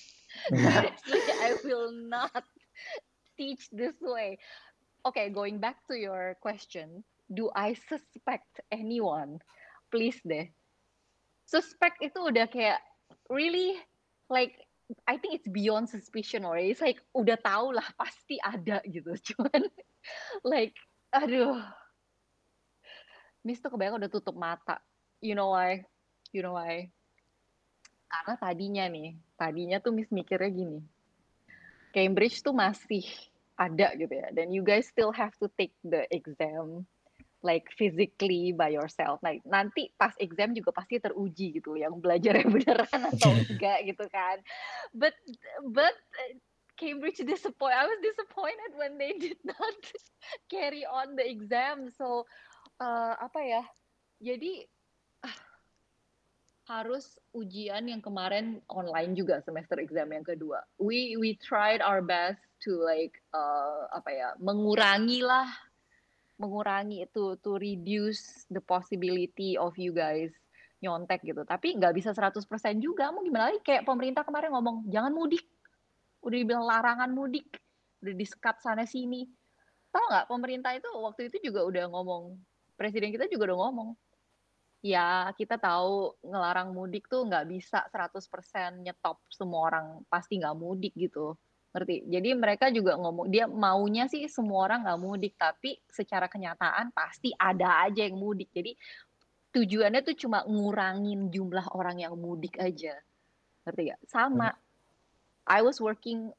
Seriously 0.54 1.22
i 1.42 1.58
will 1.66 1.90
not 1.90 2.46
teach 3.36 3.66
this 3.74 3.98
way. 4.00 4.38
Okay 5.04 5.28
going 5.28 5.58
back 5.58 5.82
to 5.90 5.98
your 5.98 6.38
question 6.40 7.02
do 7.34 7.50
i 7.58 7.74
suspect 7.90 8.62
anyone? 8.70 9.42
Please 9.90 10.22
deh. 10.22 10.46
Suspect 11.46 11.98
itu 12.02 12.18
udah 12.30 12.46
kayak 12.46 12.78
really 13.30 13.78
like 14.30 14.65
I 15.06 15.18
think 15.18 15.42
it's 15.42 15.50
beyond 15.50 15.90
suspicion 15.90 16.46
already. 16.46 16.70
It's 16.70 16.82
like 16.82 17.02
udah 17.10 17.38
tau 17.42 17.74
lah 17.74 17.86
pasti 17.98 18.38
ada 18.38 18.78
gitu. 18.86 19.14
Cuman 19.34 19.66
like 20.46 20.74
aduh. 21.10 21.58
Miss 23.46 23.62
tuh 23.62 23.70
kebanyakan 23.70 24.02
udah 24.06 24.10
tutup 24.10 24.34
mata. 24.34 24.82
You 25.22 25.38
know 25.38 25.54
why? 25.54 25.86
You 26.34 26.42
know 26.42 26.58
why? 26.58 26.90
Karena 28.10 28.34
tadinya 28.38 28.84
nih, 28.90 29.18
tadinya 29.38 29.78
tuh 29.78 29.94
Miss 29.94 30.10
mikirnya 30.10 30.50
gini. 30.50 30.80
Cambridge 31.94 32.42
tuh 32.42 32.54
masih 32.54 33.06
ada 33.54 33.94
gitu 33.94 34.10
ya. 34.10 34.34
Dan 34.34 34.50
you 34.50 34.66
guys 34.66 34.90
still 34.90 35.14
have 35.14 35.34
to 35.38 35.46
take 35.54 35.74
the 35.86 36.06
exam 36.10 36.86
like 37.44 37.68
physically 37.76 38.52
by 38.52 38.72
yourself. 38.72 39.20
Like 39.20 39.44
nanti 39.44 39.92
pas 39.96 40.12
exam 40.16 40.56
juga 40.56 40.72
pasti 40.72 41.00
teruji 41.00 41.60
gitu 41.60 41.76
yang 41.76 41.98
belajarnya 42.00 42.48
beneran 42.56 43.00
atau 43.12 43.30
enggak 43.52 43.78
gitu 43.84 44.04
kan. 44.08 44.40
But 44.96 45.16
but 45.72 45.96
uh, 45.96 46.34
Cambridge 46.76 47.20
disappoint. 47.24 47.72
I 47.72 47.88
was 47.88 48.00
disappointed 48.04 48.76
when 48.76 49.00
they 49.00 49.16
did 49.16 49.40
not 49.44 49.76
carry 50.52 50.84
on 50.84 51.16
the 51.16 51.24
exam. 51.24 51.88
So 51.92 52.28
uh, 52.80 53.16
apa 53.16 53.40
ya? 53.40 53.62
Jadi 54.20 54.64
ah, 55.24 55.36
harus 56.72 57.16
ujian 57.32 57.88
yang 57.88 58.04
kemarin 58.04 58.60
online 58.68 59.16
juga 59.16 59.40
semester 59.44 59.80
exam 59.80 60.12
yang 60.12 60.24
kedua. 60.24 60.64
We 60.76 61.16
we 61.16 61.36
tried 61.40 61.80
our 61.80 62.00
best 62.04 62.40
to 62.64 62.76
like 62.80 63.16
uh, 63.32 63.88
apa 63.92 64.10
ya 64.12 64.28
mengurangi 64.40 65.20
lah 65.20 65.48
mengurangi 66.36 67.04
itu 67.04 67.36
to 67.40 67.56
reduce 67.56 68.44
the 68.52 68.60
possibility 68.60 69.56
of 69.56 69.72
you 69.80 69.92
guys 69.92 70.32
nyontek 70.84 71.24
gitu. 71.24 71.42
Tapi 71.42 71.76
nggak 71.80 71.96
bisa 71.96 72.12
100% 72.12 72.44
juga. 72.78 73.08
Mau 73.12 73.24
gimana 73.24 73.52
lagi? 73.52 73.60
Kayak 73.64 73.88
pemerintah 73.88 74.22
kemarin 74.22 74.52
ngomong 74.52 74.86
jangan 74.92 75.12
mudik. 75.12 75.44
Udah 76.20 76.36
dibilang 76.36 76.64
larangan 76.68 77.10
mudik. 77.12 77.48
Udah 78.04 78.14
di-skat 78.14 78.60
sana 78.60 78.84
sini. 78.84 79.24
Tahu 79.88 80.04
nggak 80.12 80.26
pemerintah 80.28 80.72
itu 80.76 80.88
waktu 80.92 81.32
itu 81.32 81.48
juga 81.52 81.64
udah 81.64 81.84
ngomong. 81.88 82.36
Presiden 82.76 83.08
kita 83.08 83.24
juga 83.32 83.52
udah 83.52 83.58
ngomong. 83.66 83.90
Ya, 84.84 85.32
kita 85.34 85.56
tahu 85.56 86.14
ngelarang 86.20 86.76
mudik 86.76 87.08
tuh 87.08 87.24
nggak 87.24 87.48
bisa 87.48 87.80
100% 87.88 88.84
nyetop 88.84 89.18
semua 89.32 89.72
orang 89.72 90.04
pasti 90.12 90.36
nggak 90.36 90.54
mudik 90.54 90.92
gitu 90.94 91.34
ngerti? 91.76 92.08
Jadi 92.08 92.32
mereka 92.32 92.72
juga 92.72 92.96
ngomong 92.96 93.28
dia 93.28 93.44
maunya 93.44 94.08
sih 94.08 94.24
semua 94.32 94.64
orang 94.64 94.88
nggak 94.88 95.00
mudik 95.00 95.34
tapi 95.36 95.76
secara 95.92 96.26
kenyataan 96.26 96.96
pasti 96.96 97.36
ada 97.36 97.84
aja 97.84 98.08
yang 98.08 98.16
mudik. 98.16 98.48
Jadi 98.56 98.72
tujuannya 99.52 100.00
tuh 100.00 100.16
cuma 100.16 100.40
ngurangin 100.48 101.28
jumlah 101.28 101.76
orang 101.76 102.00
yang 102.00 102.16
mudik 102.16 102.56
aja. 102.56 102.96
Ngerti 103.68 103.92
gak 103.92 104.00
sama. 104.08 104.56
I 105.46 105.60
was 105.60 105.78
working 105.78 106.32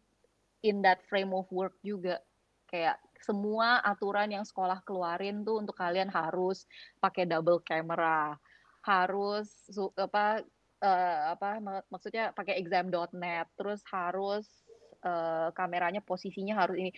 in 0.65 0.81
that 0.81 1.05
frame 1.05 1.31
of 1.37 1.45
work 1.53 1.77
juga. 1.85 2.19
Kayak 2.67 2.99
semua 3.21 3.79
aturan 3.85 4.33
yang 4.33 4.45
sekolah 4.45 4.81
keluarin 4.81 5.45
tuh 5.45 5.61
untuk 5.61 5.77
kalian 5.77 6.09
harus 6.09 6.65
pakai 6.99 7.29
double 7.29 7.61
camera 7.61 8.37
harus 8.87 9.51
apa 9.99 10.39
eh, 10.79 11.19
apa 11.35 11.59
mak- 11.59 11.89
maksudnya 11.91 12.31
pakai 12.31 12.55
exam.net 12.63 13.51
terus 13.59 13.83
harus 13.91 14.47
eh, 15.03 15.49
kameranya 15.53 16.01
posisinya 16.01 16.57
harus 16.57 16.77
ini. 16.77 16.91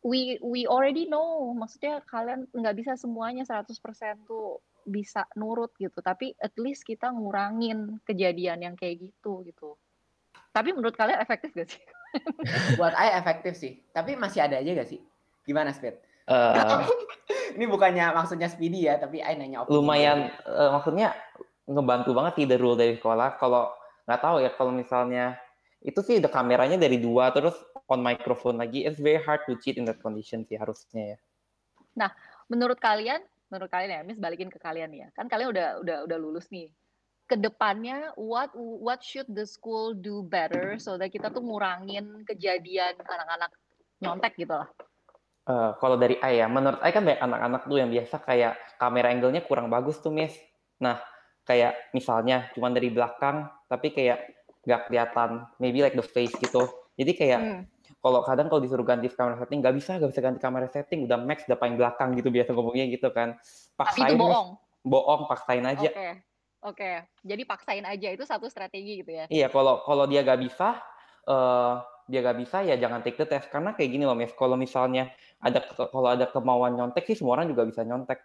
We 0.00 0.40
we 0.40 0.64
already 0.64 1.04
know 1.04 1.52
maksudnya 1.52 2.00
kalian 2.08 2.48
nggak 2.56 2.76
bisa 2.80 2.96
semuanya 2.96 3.44
100% 3.44 3.76
tuh 4.24 4.64
bisa 4.88 5.28
nurut 5.36 5.76
gitu 5.76 6.00
tapi 6.00 6.32
at 6.40 6.56
least 6.56 6.88
kita 6.88 7.12
ngurangin 7.12 8.00
kejadian 8.08 8.64
yang 8.64 8.74
kayak 8.80 9.12
gitu 9.12 9.44
gitu. 9.44 9.76
Tapi 10.50 10.74
menurut 10.74 10.96
kalian 10.96 11.20
efektif 11.22 11.54
gak 11.54 11.70
sih? 11.70 11.82
Buat 12.80 12.96
I 12.98 13.14
efektif 13.14 13.54
sih, 13.54 13.78
tapi 13.94 14.18
masih 14.18 14.42
ada 14.42 14.58
aja 14.58 14.70
gak 14.74 14.88
sih? 14.90 14.98
Gimana 15.46 15.70
Speed? 15.70 15.94
Eh, 16.26 16.54
Ini 17.58 17.66
bukannya 17.66 18.14
maksudnya 18.14 18.46
speedy 18.46 18.86
ya, 18.86 18.98
tapi 18.98 19.18
I 19.18 19.34
nanya 19.34 19.66
opini. 19.66 19.74
Lumayan 19.78 20.30
eh, 20.30 20.70
maksudnya 20.70 21.14
ngebantu 21.66 22.10
banget 22.14 22.46
the 22.46 22.56
rule 22.58 22.78
dari 22.78 22.94
sekolah. 22.98 23.38
Kalau 23.38 23.74
nggak 24.06 24.20
tahu 24.22 24.36
ya 24.42 24.50
kalau 24.54 24.72
misalnya 24.74 25.38
itu 25.80 26.00
sih 26.04 26.20
udah 26.20 26.28
kameranya 26.28 26.76
dari 26.76 27.00
dua 27.00 27.32
terus 27.32 27.56
on 27.88 28.04
microphone 28.04 28.60
lagi. 28.60 28.84
It's 28.84 29.00
very 29.00 29.20
hard 29.20 29.44
to 29.48 29.56
cheat 29.56 29.80
in 29.80 29.88
that 29.88 30.00
condition 30.04 30.44
sih 30.44 30.60
harusnya 30.60 31.16
ya. 31.16 31.18
Menurut 32.50 32.82
kalian 32.82 33.22
menurut 33.50 33.70
kalian 33.70 33.90
ya 33.90 34.00
Miss 34.06 34.20
balikin 34.20 34.52
ke 34.52 34.60
kalian 34.60 34.92
ya. 34.92 35.08
Kan 35.16 35.26
kalian 35.26 35.50
udah 35.54 35.68
udah 35.80 35.96
udah 36.04 36.18
lulus 36.20 36.50
nih. 36.52 36.68
Ke 37.24 37.38
depannya 37.38 38.12
what 38.18 38.50
what 38.56 39.00
should 39.00 39.26
the 39.30 39.46
school 39.46 39.94
do 39.94 40.26
better 40.26 40.76
so 40.76 40.98
that 40.98 41.14
kita 41.14 41.30
tuh 41.30 41.40
ngurangin 41.40 42.26
kejadian 42.26 42.98
anak-anak 43.00 43.50
nyontek 44.02 44.34
gitu 44.36 44.54
lah? 44.54 44.68
Eh, 45.50 45.70
kalau 45.80 45.96
dari 45.96 46.20
I 46.20 46.44
ya 46.44 46.46
menurut 46.46 46.78
I 46.84 46.92
kan 46.92 47.02
banyak 47.02 47.22
anak-anak 47.22 47.62
tuh 47.66 47.78
yang 47.80 47.90
biasa 47.90 48.16
kayak 48.22 48.54
kamera 48.76 49.08
angle-nya 49.10 49.42
kurang 49.46 49.72
bagus 49.72 49.98
tuh 49.98 50.12
miss. 50.12 50.36
Nah 50.78 51.00
kayak 51.48 51.90
misalnya 51.96 52.52
cuma 52.54 52.70
dari 52.70 52.92
belakang 52.92 53.48
tapi 53.66 53.90
kayak 53.90 54.39
nggak 54.64 54.80
kelihatan 54.88 55.48
maybe 55.56 55.80
like 55.80 55.96
the 55.96 56.04
face 56.04 56.32
gitu 56.36 56.68
jadi 57.00 57.12
kayak 57.16 57.40
Hmm. 57.40 57.62
kalau 58.00 58.20
kadang 58.24 58.48
kalau 58.52 58.60
disuruh 58.60 58.84
ganti 58.84 59.08
kamera 59.12 59.40
setting 59.40 59.60
nggak 59.60 59.74
bisa 59.76 59.90
nggak 59.96 60.10
bisa 60.12 60.20
ganti 60.20 60.40
kamera 60.40 60.68
setting 60.68 61.00
udah 61.08 61.18
max 61.20 61.44
udah 61.48 61.58
paling 61.58 61.76
belakang 61.80 62.12
gitu 62.16 62.28
biasa 62.28 62.50
ngomongnya 62.52 62.86
gitu 62.92 63.08
kan 63.12 63.36
tapi 63.76 64.04
itu 64.04 64.04
paksain 64.04 64.12
Miss. 64.16 64.20
bohong 64.20 64.48
bohong 64.84 65.22
paksain 65.28 65.64
oke 65.64 65.72
aja 65.72 65.90
oke 66.60 66.90
jadi 67.24 67.42
paksain 67.48 67.84
aja 67.84 68.08
itu 68.12 68.24
satu 68.24 68.46
strategi 68.52 69.00
gitu 69.00 69.12
ya 69.16 69.24
Iya, 69.28 69.48
kalau 69.48 69.80
kalau 69.84 70.04
dia 70.04 70.20
gak 70.20 70.40
bisa, 70.40 70.76
eh 71.24 71.74
dia 72.10 72.20
gak 72.26 72.38
bisa 72.42 72.66
ya 72.66 72.74
jangan 72.74 73.00
take 73.06 73.16
the 73.16 73.24
test 73.24 73.46
karena 73.48 73.72
kayak 73.72 73.90
gini 73.94 74.04
loh, 74.04 74.18
Mes. 74.18 74.34
Kalau 74.34 74.58
misalnya 74.58 75.08
ada 75.38 75.62
kalau 75.62 76.08
ada 76.10 76.26
kemauan 76.26 76.74
nyontek 76.74 77.06
sih 77.06 77.16
semua 77.16 77.38
orang 77.38 77.48
juga 77.48 77.64
bisa 77.64 77.80
nyontek. 77.86 78.18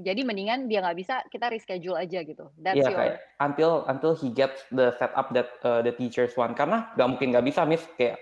Jadi 0.00 0.24
mendingan 0.24 0.66
dia 0.66 0.80
nggak 0.80 0.98
bisa 0.98 1.22
kita 1.28 1.52
reschedule 1.52 1.96
aja 2.00 2.24
gitu 2.24 2.48
that's 2.58 2.76
Iya, 2.80 2.88
your 2.88 2.96
kayak 2.96 3.16
until 3.40 3.72
until 3.86 4.12
he 4.16 4.32
gets 4.32 4.64
the 4.72 4.92
setup 4.96 5.30
that 5.36 5.48
uh, 5.62 5.80
the 5.84 5.92
teachers 5.92 6.32
want. 6.34 6.56
Karena 6.56 6.90
gak 6.96 7.08
mungkin 7.08 7.30
gak 7.30 7.44
bisa, 7.44 7.62
Miss. 7.68 7.84
Kayak 7.94 8.18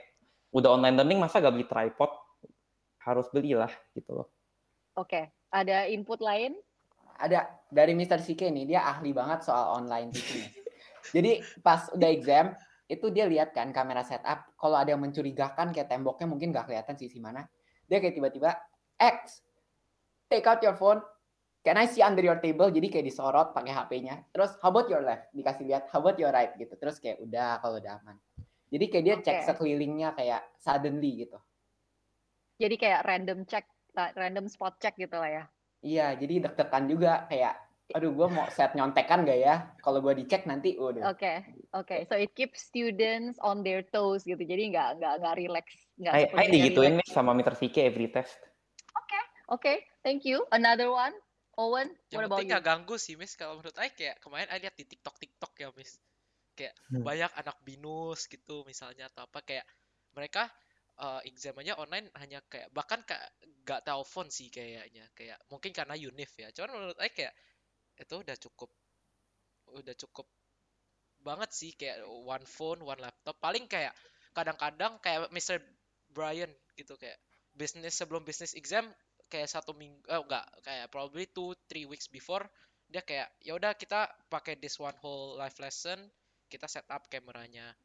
udah 0.52 0.74
online 0.74 0.96
learning 0.98 1.20
masa 1.22 1.38
gak 1.38 1.54
beli 1.54 1.66
tripod? 1.68 2.10
Harus 3.02 3.30
belilah 3.32 3.70
gitu 3.96 4.20
loh. 4.20 4.28
oke 4.98 5.30
ada 5.48 5.88
input 5.88 6.20
lain 6.20 6.58
Ada 7.18 7.50
dari 7.66 7.98
Mr. 7.98 8.22
CK 8.22 8.46
nih, 8.54 8.64
dia 8.70 8.86
ahli 8.86 9.10
banget 9.10 9.42
soal 9.42 9.74
online 9.74 10.14
teaching. 10.14 10.46
Jadi 11.14 11.42
pas 11.66 11.90
udah 11.90 12.10
exam, 12.14 12.54
itu 12.86 13.10
dia 13.10 13.26
lihat 13.26 13.50
kan 13.50 13.74
kamera 13.74 14.06
setup, 14.06 14.54
kalau 14.54 14.78
ada 14.78 14.94
yang 14.94 15.02
mencurigakan 15.02 15.74
kayak 15.74 15.90
temboknya 15.90 16.30
mungkin 16.30 16.54
gak 16.54 16.70
kelihatan 16.70 16.94
sisi 16.94 17.18
mana. 17.18 17.42
Dia 17.90 17.98
kayak 17.98 18.14
tiba-tiba, 18.14 18.54
X, 19.02 19.42
take 20.30 20.46
out 20.46 20.62
your 20.62 20.78
phone, 20.78 21.02
can 21.68 21.76
I 21.76 21.84
see 21.84 22.00
under 22.00 22.24
your 22.24 22.40
table? 22.40 22.72
Jadi 22.72 22.88
kayak 22.88 23.04
disorot 23.04 23.52
pakai 23.52 23.76
HP-nya. 23.76 24.24
Terus, 24.32 24.56
how 24.64 24.72
about 24.72 24.88
your 24.88 25.04
left? 25.04 25.28
Dikasih 25.36 25.68
lihat, 25.68 25.92
how 25.92 26.00
about 26.00 26.16
your 26.16 26.32
right? 26.32 26.56
Gitu. 26.56 26.72
Terus 26.80 26.96
kayak 26.96 27.20
udah 27.20 27.60
kalau 27.60 27.76
udah 27.76 28.00
aman. 28.00 28.16
Jadi 28.72 28.84
kayak 28.88 29.04
dia 29.04 29.16
cek 29.20 29.36
Oke. 29.36 29.46
sekelilingnya 29.52 30.16
kayak 30.16 30.48
suddenly 30.56 31.28
gitu. 31.28 31.36
jadi 32.58 32.74
kayak 32.74 33.00
random 33.06 33.46
check 33.46 33.70
random 33.94 34.50
spot 34.50 34.82
check 34.82 34.98
gitu 34.98 35.14
lah 35.14 35.30
ya 35.30 35.44
Iya, 35.78 36.18
jadi 36.18 36.42
deg-degan 36.42 36.90
juga 36.90 37.22
kayak, 37.30 37.54
aduh 37.94 38.10
gue 38.10 38.28
mau 38.34 38.50
set 38.50 38.74
nyontekan 38.74 39.22
gak 39.22 39.38
ya? 39.38 39.70
Kalau 39.78 40.02
gue 40.02 40.10
dicek 40.18 40.42
nanti, 40.42 40.74
waduh. 40.74 41.06
Oke, 41.06 41.46
oke. 41.70 42.02
So 42.10 42.18
it 42.18 42.34
keeps 42.34 42.66
students 42.66 43.38
on 43.38 43.62
their 43.62 43.86
toes 43.86 44.26
gitu. 44.26 44.42
Jadi 44.42 44.74
nggak 44.74 44.98
nggak 44.98 45.14
nggak 45.22 45.34
relax, 45.38 45.66
nggak 46.02 46.14
I, 46.18 46.22
I 46.34 46.50
digituin. 46.50 46.98
Miss 46.98 47.14
sama 47.14 47.30
Mr. 47.30 47.54
VK 47.54 47.94
every 47.94 48.10
test. 48.10 48.42
Oke, 49.48 49.86
thank 50.02 50.28
you. 50.28 50.44
Another 50.52 50.92
one, 50.92 51.14
Owen. 51.58 51.88
Yang 52.08 52.22
What 52.22 52.24
about 52.30 52.46
you? 52.48 52.58
ganggu 52.68 52.96
sih, 52.96 53.14
Miss. 53.20 53.34
Kalau 53.40 53.58
menurut 53.58 53.76
I 53.76 53.90
kayak 53.92 54.16
kemarin 54.24 54.48
I 54.54 54.58
lihat 54.62 54.74
di 54.78 54.84
TikTok 54.88 55.16
TikTok 55.22 55.52
ya, 55.60 55.68
Miss. 55.76 55.98
Kayak 56.56 56.74
Hmm. 56.90 57.02
banyak 57.06 57.30
anak 57.40 57.56
binus 57.66 58.26
gitu 58.32 58.64
misalnya 58.66 59.06
atau 59.10 59.22
apa 59.28 59.40
kayak 59.46 59.66
mereka 60.16 60.50
eh, 60.98 61.20
exam 61.30 61.54
aja 61.62 61.78
online 61.78 62.08
hanya 62.18 62.42
kayak 62.50 62.68
bahkan 62.74 63.00
kayak 63.06 63.28
nggak 63.64 63.80
telepon 63.86 64.26
sih 64.34 64.48
kayaknya 64.50 65.04
kayak 65.14 65.38
mungkin 65.52 65.72
karena 65.76 65.94
unif 65.98 66.30
ya. 66.38 66.48
Cuman 66.54 66.70
menurut 66.74 66.98
I 67.02 67.10
kayak 67.14 67.34
itu 68.02 68.14
udah 68.24 68.36
cukup 68.38 68.70
udah 69.78 69.94
cukup 70.02 70.26
banget 71.26 71.50
sih 71.54 71.70
kayak 71.80 71.98
one 72.06 72.46
phone, 72.46 72.80
one 72.82 73.00
laptop. 73.02 73.36
Paling 73.42 73.66
kayak 73.70 73.94
kadang-kadang 74.36 74.98
kayak 75.04 75.28
Mr. 75.34 75.58
Brian 76.14 76.50
gitu 76.78 76.94
kayak 76.96 77.18
bisnis 77.54 77.94
sebelum 77.98 78.22
bisnis 78.24 78.54
exam 78.54 78.86
kayak 79.28 79.48
satu 79.48 79.72
minggu 79.76 80.00
eh 80.08 80.18
enggak 80.20 80.44
kayak 80.64 80.86
probably 80.92 81.26
two 81.30 81.52
three 81.70 81.84
weeks 81.84 82.08
before 82.08 82.44
dia 82.88 83.04
kayak 83.04 83.28
ya 83.44 83.52
udah 83.54 83.76
kita 83.76 84.08
pakai 84.32 84.56
this 84.58 84.80
one 84.80 84.96
whole 85.04 85.36
live 85.36 85.54
lesson 85.60 86.00
kita 86.48 86.64
set 86.66 86.88
up 86.88 87.04
kameranya 87.12 87.76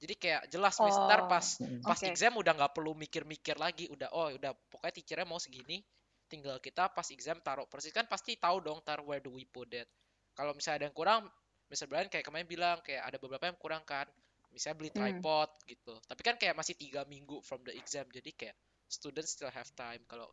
jadi 0.00 0.14
kayak 0.16 0.42
jelas 0.52 0.78
ntar 0.80 1.20
Oh, 1.22 1.28
pas 1.28 1.44
Hmm. 1.60 1.82
pas 1.84 2.00
Oke. 2.00 2.08
exam 2.10 2.32
udah 2.40 2.52
nggak 2.56 2.72
perlu 2.76 2.92
mikir-mikir 2.96 3.56
lagi 3.58 3.86
udah 3.92 4.08
oh 4.14 4.28
udah 4.32 4.52
pokoknya 4.72 4.94
teachernya 5.02 5.26
mau 5.28 5.40
segini 5.42 5.82
tinggal 6.28 6.60
kita 6.60 6.92
pas 6.92 7.08
exam 7.10 7.40
taruh 7.40 7.66
persis 7.68 7.92
kan 7.92 8.04
pasti 8.08 8.36
tahu 8.36 8.60
dong 8.60 8.80
tar 8.84 9.00
where 9.04 9.20
do 9.20 9.32
we 9.32 9.44
put 9.48 9.68
it 9.74 9.88
kalau 10.36 10.52
misalnya 10.56 10.84
ada 10.84 10.86
yang 10.92 10.96
kurang 10.96 11.20
Mr. 11.68 11.88
Brian 11.90 12.08
kayak 12.08 12.24
kemarin 12.24 12.48
bilang 12.48 12.78
kayak 12.84 13.04
ada 13.04 13.16
beberapa 13.20 13.44
yang 13.48 13.58
kurang 13.60 13.82
kan 13.84 14.06
misalnya 14.52 14.76
beli 14.80 14.90
Hmm. 14.94 15.20
tripod 15.20 15.50
gitu 15.68 15.94
tapi 16.08 16.20
kan 16.24 16.34
kayak 16.40 16.54
masih 16.56 16.74
tiga 16.76 17.04
minggu 17.08 17.40
from 17.44 17.60
the 17.64 17.72
exam 17.76 18.04
jadi 18.08 18.30
kayak 18.32 18.56
students 18.88 19.36
still 19.36 19.52
have 19.52 19.68
time 19.76 20.00
kalau 20.08 20.28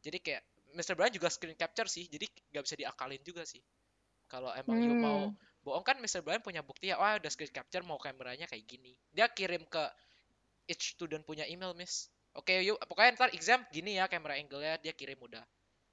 jadi 0.00 0.18
kayak 0.20 0.42
Mr. 0.74 0.94
Brian 0.94 1.10
juga 1.14 1.28
screen 1.28 1.58
capture 1.58 1.88
sih 1.90 2.06
jadi 2.06 2.26
nggak 2.54 2.62
bisa 2.64 2.76
diakalin 2.78 3.22
juga 3.26 3.42
sih 3.44 3.60
kalau 4.30 4.54
emang 4.54 4.78
you 4.80 4.94
mau 4.94 5.30
Hmm. 5.30 5.36
bohong 5.60 5.84
kan 5.84 5.96
Mr. 6.00 6.24
Brian 6.24 6.40
punya 6.40 6.64
bukti 6.64 6.88
ya 6.88 6.96
wah 6.96 7.18
udah 7.18 7.30
screen 7.30 7.52
capture 7.52 7.84
mau 7.84 7.98
kameranya 8.00 8.48
kayak 8.48 8.64
gini 8.64 8.96
dia 9.12 9.28
kirim 9.28 9.66
ke 9.68 9.82
each 10.70 10.96
student 10.96 11.26
punya 11.26 11.44
email 11.50 11.74
miss 11.76 12.08
oke 12.38 12.50
yuk 12.62 12.78
pokoknya 12.86 13.18
ntar 13.18 13.30
exam 13.34 13.60
gini 13.74 13.98
ya 13.98 14.06
kamera 14.06 14.38
angle-nya 14.38 14.78
dia 14.78 14.94
kirim 14.94 15.18
udah 15.18 15.42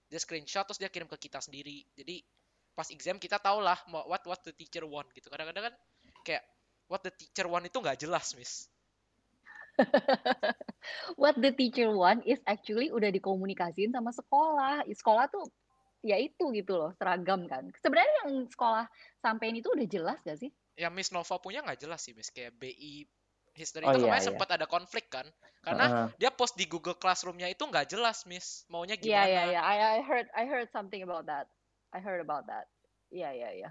dia 0.07 0.19
screenshot 0.21 0.63
terus 0.63 0.79
dia 0.79 0.87
kirim 0.87 1.09
ke 1.09 1.17
kita 1.17 1.41
sendiri 1.41 1.83
jadi 1.97 2.23
pas 2.77 2.87
exam 2.93 3.17
kita 3.17 3.41
tau 3.41 3.57
lah 3.57 3.75
what 3.89 4.21
what 4.23 4.39
the 4.45 4.53
teacher 4.53 4.85
want 4.85 5.09
gitu 5.17 5.27
kadang-kadang 5.33 5.73
kan 5.73 5.75
kayak 6.21 6.45
what 6.85 7.01
the 7.01 7.11
teacher 7.11 7.49
want 7.49 7.65
itu 7.65 7.75
nggak 7.81 7.97
jelas 7.97 8.37
miss 8.37 8.69
What 11.21 11.37
the 11.37 11.53
teacher 11.53 11.93
want 11.93 12.25
is 12.25 12.41
actually 12.49 12.89
udah 12.89 13.13
dikomunikasiin 13.13 13.93
sama 13.93 14.09
sekolah. 14.13 14.85
Sekolah 14.89 15.29
tuh 15.29 15.45
ya 16.05 16.17
itu 16.17 16.53
gitu 16.53 16.77
loh, 16.77 16.91
seragam 16.97 17.45
kan. 17.45 17.69
Sebenarnya 17.81 18.13
yang 18.25 18.45
sekolah 18.49 18.85
sampein 19.21 19.57
itu 19.57 19.69
udah 19.73 19.87
jelas 19.89 20.19
gak 20.23 20.39
sih? 20.39 20.51
yang 20.77 20.93
Miss 20.93 21.09
Nova 21.09 21.41
punya 21.41 21.65
nggak 21.65 21.81
jelas 21.81 22.05
sih 22.05 22.13
Miss 22.13 22.29
kayak 22.29 22.53
BI 22.61 23.09
history 23.57 23.89
Oh, 23.89 23.91
itu 23.91 24.05
iya, 24.05 24.05
kemarin 24.05 24.21
iya. 24.23 24.29
sempat 24.29 24.49
ada 24.53 24.65
konflik 24.69 25.09
kan 25.09 25.25
karena 25.65 25.85
Heeh. 25.89 26.07
dia 26.21 26.29
post 26.29 26.53
di 26.53 26.69
Google 26.69 26.95
Classroom-nya 26.95 27.49
itu 27.49 27.65
nggak 27.65 27.89
jelas 27.89 28.23
Miss 28.29 28.63
maunya 28.69 28.93
Iya 28.93 29.01
gimana 29.01 29.25
iya 29.25 29.43
iya. 29.57 29.61
I, 29.65 29.77
I 29.97 29.99
heard 30.05 30.29
I 30.37 30.45
heard 30.45 30.69
something 30.69 31.01
about 31.01 31.25
that. 31.25 31.49
I 31.91 31.99
heard 31.99 32.21
about 32.21 32.45
that. 32.45 32.69
Iya 33.09 33.33
iya 33.33 33.49
iya. 33.57 33.69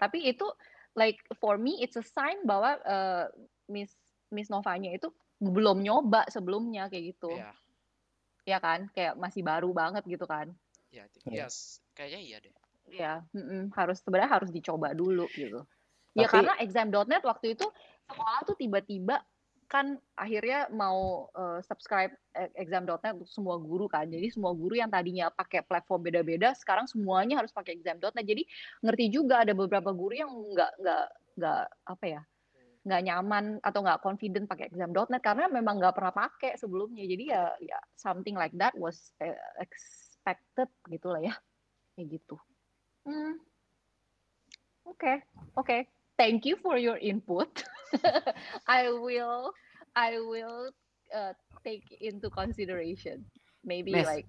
Tapi 0.00 0.24
itu 0.24 0.48
like 0.96 1.20
for 1.36 1.60
me 1.60 1.84
it's 1.84 2.00
a 2.00 2.02
sign 2.02 2.40
bahwa 2.48 2.80
eh, 2.80 3.28
Miss 3.68 3.92
Miss 4.32 4.48
Novanya 4.48 4.90
itu 4.90 5.12
belum 5.38 5.84
nyoba 5.84 6.24
sebelumnya 6.26 6.88
kayak 6.88 7.14
gitu. 7.14 7.30
Iya, 7.30 7.52
Ya 8.42 8.58
kan? 8.58 8.90
Kayak 8.90 9.14
masih 9.14 9.46
baru 9.46 9.70
banget 9.70 10.02
gitu 10.04 10.26
kan. 10.26 10.50
iya, 10.90 11.06
Iya. 11.24 11.46
yes, 11.46 11.78
kayaknya 11.94 12.20
iya 12.20 12.36
deh. 12.40 12.52
Iya, 12.90 13.12
mm-mm, 13.32 13.70
harus 13.72 14.02
sebenarnya 14.02 14.32
harus 14.34 14.50
dicoba 14.50 14.90
dulu 14.92 15.24
gitu. 15.32 15.62
Ya 16.12 16.26
Tapi- 16.26 16.32
karena 16.44 16.54
exam.net 16.60 17.22
waktu 17.22 17.54
itu 17.54 17.64
sekolah 18.04 18.44
tuh 18.44 18.56
tiba-tiba 18.58 19.22
kan 19.64 19.96
akhirnya 20.12 20.68
mau 20.68 21.32
eh, 21.32 21.64
subscribe 21.64 22.12
e- 22.36 22.52
exam.net 22.60 23.16
untuk 23.16 23.30
semua 23.32 23.56
guru 23.56 23.88
kan. 23.88 24.04
Jadi 24.04 24.28
semua 24.28 24.52
guru 24.52 24.76
yang 24.76 24.92
tadinya 24.92 25.32
pakai 25.32 25.64
platform 25.64 26.04
beda-beda 26.04 26.52
sekarang 26.52 26.84
semuanya 26.84 27.40
harus 27.40 27.54
pakai 27.56 27.80
exam.net. 27.80 28.12
Jadi 28.20 28.44
ngerti 28.84 29.04
juga 29.08 29.40
ada 29.48 29.56
beberapa 29.56 29.88
guru 29.96 30.12
yang 30.12 30.28
nggak 30.28 30.72
nggak 30.76 31.04
nggak 31.40 31.62
apa 31.88 32.04
ya 32.04 32.20
nggak 32.82 33.02
nyaman 33.06 33.62
atau 33.62 33.80
nggak 33.82 34.02
confident 34.02 34.50
pakai 34.50 34.66
exam.net 34.66 35.22
karena 35.22 35.46
memang 35.46 35.78
nggak 35.78 35.94
pernah 35.94 36.14
pakai 36.14 36.58
sebelumnya. 36.58 37.06
Jadi 37.06 37.24
ya 37.30 37.50
ya 37.62 37.78
something 37.94 38.34
like 38.34 38.54
that 38.58 38.74
was 38.74 39.14
eh, 39.22 39.38
expected 39.62 40.66
gitu 40.90 41.14
lah 41.14 41.22
ya. 41.22 41.34
Kayak 41.94 42.18
gitu. 42.18 42.36
Hmm. 43.06 43.38
Oke, 44.82 45.22
oke. 45.54 45.78
Thank 46.18 46.46
you 46.46 46.58
for 46.58 46.74
your 46.76 46.98
input. 46.98 47.50
I 48.68 48.90
will, 48.90 49.54
I 49.94 50.18
will 50.18 50.70
uh, 51.14 51.34
take 51.62 51.86
into 52.02 52.30
consideration. 52.30 53.26
Maybe 53.62 53.94
Miss, 53.94 54.06
like, 54.06 54.28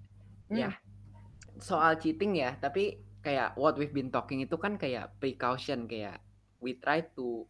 ya. 0.50 0.70
Hmm, 0.70 1.58
soal 1.58 1.98
cheating 1.98 2.38
ya, 2.38 2.54
tapi 2.58 3.02
kayak 3.24 3.58
what 3.58 3.74
we've 3.74 3.94
been 3.94 4.12
talking 4.12 4.44
itu 4.44 4.54
kan 4.60 4.76
kayak 4.76 5.16
precaution 5.16 5.88
kayak 5.88 6.20
we 6.60 6.76
try 6.76 7.00
to 7.16 7.48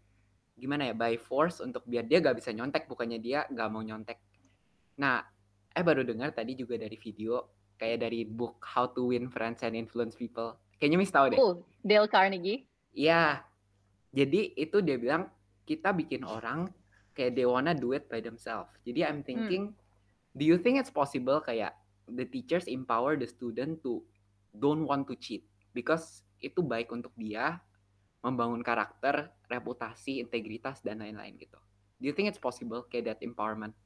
gimana 0.54 0.90
ya 0.90 0.94
by 0.94 1.18
force 1.18 1.58
untuk 1.58 1.82
biar 1.84 2.06
dia 2.06 2.22
gak 2.22 2.38
bisa 2.38 2.54
nyontek 2.54 2.86
bukannya 2.86 3.18
dia 3.18 3.44
gak 3.50 3.68
mau 3.70 3.82
nyontek. 3.82 4.18
Nah, 4.98 5.22
eh 5.74 5.82
baru 5.82 6.06
dengar 6.06 6.30
tadi 6.30 6.54
juga 6.54 6.78
dari 6.78 6.94
video 6.94 7.42
kayak 7.74 8.06
dari 8.06 8.22
book 8.22 8.62
How 8.62 8.86
to 8.94 9.10
Win 9.10 9.26
Friends 9.26 9.66
and 9.66 9.74
Influence 9.74 10.14
People. 10.14 10.54
Kayaknya 10.78 10.98
Miss 10.98 11.10
tahu 11.10 11.26
deh. 11.34 11.38
Oh, 11.38 11.66
Dale 11.82 12.06
Carnegie. 12.06 12.70
Iya. 12.94 13.42
Jadi 14.14 14.54
itu 14.54 14.78
dia 14.78 14.94
bilang 14.94 15.26
kita 15.66 15.90
bikin 15.90 16.22
orang 16.22 16.70
kayak 17.18 17.34
they 17.34 17.46
wanna 17.46 17.74
do 17.74 17.90
it 17.90 18.06
by 18.06 18.22
themselves. 18.22 18.70
Jadi 18.86 19.02
I'm 19.02 19.26
thinking, 19.26 19.74
do 20.38 20.46
you 20.46 20.54
think 20.54 20.78
it's 20.78 20.90
possible 20.90 21.42
kayak 21.42 21.74
the 22.06 22.22
teachers 22.22 22.70
empower 22.70 23.18
the 23.18 23.26
student 23.26 23.82
to 23.82 24.06
don't 24.54 24.86
want 24.86 25.10
to 25.10 25.18
cheat 25.18 25.42
because 25.74 26.22
itu 26.38 26.62
baik 26.62 26.92
untuk 26.94 27.10
dia 27.18 27.58
membangun 28.24 28.64
karakter, 28.64 29.28
reputasi, 29.52 30.24
integritas 30.24 30.80
dan 30.80 31.04
lain-lain 31.04 31.36
gitu. 31.36 31.60
Do 32.00 32.08
you 32.08 32.16
think 32.16 32.32
it's 32.32 32.40
possible 32.40 32.88
kayak 32.88 33.04
that 33.12 33.20
empowerment? 33.20 33.76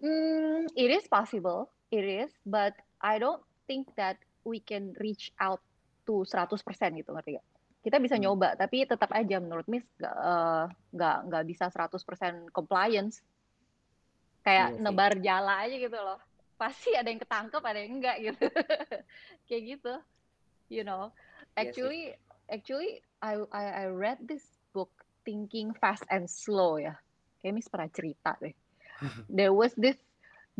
Mm, 0.00 0.72
it 0.72 0.88
is 0.88 1.04
possible, 1.04 1.68
it 1.92 2.00
is, 2.00 2.32
but 2.48 2.72
I 3.04 3.20
don't 3.20 3.44
think 3.68 3.92
that 4.00 4.16
we 4.48 4.64
can 4.64 4.96
reach 4.96 5.28
out 5.36 5.60
to 6.08 6.24
100% 6.24 6.64
gitu 6.96 7.12
ngerti 7.12 7.36
gak? 7.36 7.46
Kita 7.84 7.96
bisa 8.00 8.16
Hmm. 8.16 8.24
nyoba, 8.24 8.56
tapi 8.56 8.88
tetap 8.88 9.12
aja 9.12 9.36
menurut 9.40 9.68
Miss 9.68 9.84
nggak 10.00 10.16
eh, 10.16 10.64
nggak 10.96 11.16
nggak 11.28 11.44
bisa 11.48 11.64
100% 11.68 12.48
compliance. 12.52 13.20
Kayak 14.40 14.68
sih. 14.72 14.82
nebar 14.84 15.12
jala 15.20 15.68
aja 15.68 15.76
gitu 15.76 15.96
loh. 16.00 16.20
Pasti 16.56 16.92
ada 16.96 17.08
yang 17.08 17.20
ketangkep, 17.20 17.62
ada 17.64 17.78
yang 17.80 17.92
enggak 18.00 18.16
gitu. 18.20 18.44
Kayak 19.48 19.62
gitu. 19.76 19.94
You 20.72 20.84
know. 20.84 21.12
Iya 21.56 21.72
sih. 21.72 22.16
Actually 22.50 23.00
I 23.22 23.38
I 23.54 23.64
I 23.64 23.94
read 23.94 24.18
this 24.26 24.44
book 24.74 24.90
Thinking 25.24 25.72
Fast 25.78 26.04
and 26.10 26.26
Slow 26.26 26.82
ya. 26.82 26.98
Kayak 27.40 27.54
Miss 27.56 27.70
pernah 27.70 27.88
cerita 27.88 28.36
deh. 28.42 28.52
There 29.30 29.54
was 29.54 29.72
this 29.78 29.96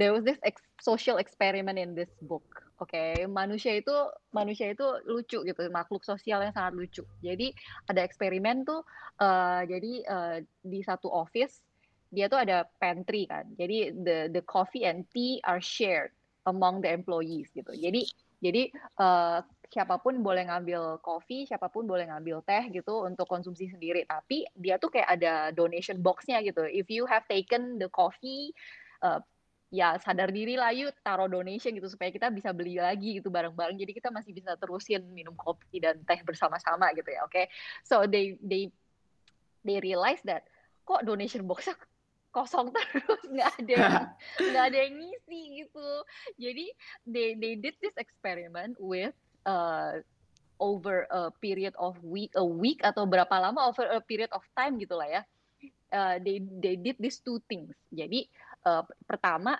there 0.00 0.14
was 0.14 0.24
this 0.24 0.38
ex- 0.46 0.64
social 0.80 1.20
experiment 1.20 1.76
in 1.76 1.92
this 1.92 2.08
book. 2.24 2.46
Oke, 2.80 3.28
manusia 3.28 3.76
itu 3.76 3.92
manusia 4.32 4.72
itu 4.72 4.86
lucu 5.04 5.44
gitu, 5.44 5.60
makhluk 5.68 6.00
sosial 6.00 6.40
yang 6.40 6.54
sangat 6.56 6.72
lucu. 6.72 7.04
Jadi 7.20 7.52
ada 7.84 8.00
eksperimen 8.00 8.64
tuh, 8.64 8.80
eh, 9.20 9.62
jadi 9.68 9.92
eh, 10.00 10.36
di 10.64 10.80
satu 10.80 11.12
office 11.12 11.60
dia 12.08 12.26
tuh 12.32 12.40
ada 12.40 12.64
pantry 12.80 13.28
kan. 13.28 13.44
Jadi 13.60 13.92
the 13.92 14.32
the 14.32 14.42
coffee 14.48 14.88
and 14.88 15.04
tea 15.12 15.44
are 15.44 15.60
shared 15.60 16.10
among 16.48 16.80
the 16.80 16.88
employees 16.88 17.52
gitu. 17.52 17.76
Jadi 17.76 18.08
jadi 18.40 18.72
eh, 18.96 19.38
siapa 19.70 20.02
pun 20.02 20.18
boleh 20.18 20.50
ngambil 20.50 20.98
kopi, 20.98 21.46
siapa 21.46 21.70
pun 21.70 21.86
boleh 21.86 22.10
ngambil 22.10 22.42
teh 22.42 22.74
gitu 22.74 23.06
untuk 23.06 23.30
konsumsi 23.30 23.70
sendiri. 23.70 24.02
Tapi 24.02 24.42
dia 24.58 24.76
tuh 24.82 24.90
kayak 24.90 25.08
ada 25.14 25.54
donation 25.54 26.02
box-nya 26.02 26.42
gitu. 26.42 26.66
If 26.66 26.90
you 26.90 27.06
have 27.06 27.22
taken 27.30 27.78
the 27.78 27.86
coffee, 27.86 28.50
eh, 29.06 29.22
ya 29.70 29.94
sadar 30.02 30.34
diri 30.34 30.58
lah 30.58 30.74
yuk 30.74 30.90
taruh 31.06 31.30
donation 31.30 31.70
gitu 31.70 31.86
supaya 31.86 32.10
kita 32.10 32.26
bisa 32.34 32.50
beli 32.50 32.82
lagi 32.82 33.22
gitu 33.22 33.30
bareng-bareng. 33.30 33.78
Jadi 33.78 33.92
kita 33.94 34.10
masih 34.10 34.34
bisa 34.34 34.58
terusin 34.58 35.06
minum 35.14 35.38
kopi 35.38 35.78
dan 35.78 36.02
teh 36.02 36.18
bersama-sama 36.26 36.90
gitu 36.98 37.06
ya. 37.06 37.22
Oke. 37.22 37.46
So 37.86 38.10
they 38.10 38.34
they 38.42 38.74
they 39.62 39.78
realize 39.78 40.18
that 40.26 40.50
kok 40.82 41.06
donation 41.06 41.46
box-nya 41.46 41.78
kosong 42.30 42.70
terus 42.74 43.22
nggak 43.26 43.50
ada 43.62 43.70
yang 43.74 43.94
nggak 44.50 44.64
ada 44.70 44.78
yang 44.86 44.94
ngisi 45.02 45.40
gitu 45.66 45.90
jadi 46.38 46.66
they 47.02 47.34
they 47.34 47.54
did 47.58 47.74
this 47.82 47.94
experiment 47.98 48.78
with 48.78 49.14
uh, 49.46 50.00
over 50.60 51.08
a 51.08 51.32
period 51.40 51.72
of 51.80 51.96
week 52.04 52.36
a 52.36 52.44
week 52.44 52.84
atau 52.84 53.08
berapa 53.08 53.32
lama 53.40 53.72
over 53.72 53.88
a 53.88 54.00
period 54.04 54.28
of 54.36 54.44
time 54.52 54.76
gitulah 54.76 55.08
ya. 55.08 55.22
Uh, 55.90 56.22
they 56.22 56.38
they 56.62 56.78
did 56.78 56.94
these 57.00 57.18
two 57.18 57.42
things. 57.50 57.74
Jadi 57.90 58.28
uh, 58.68 58.84
pertama 59.08 59.58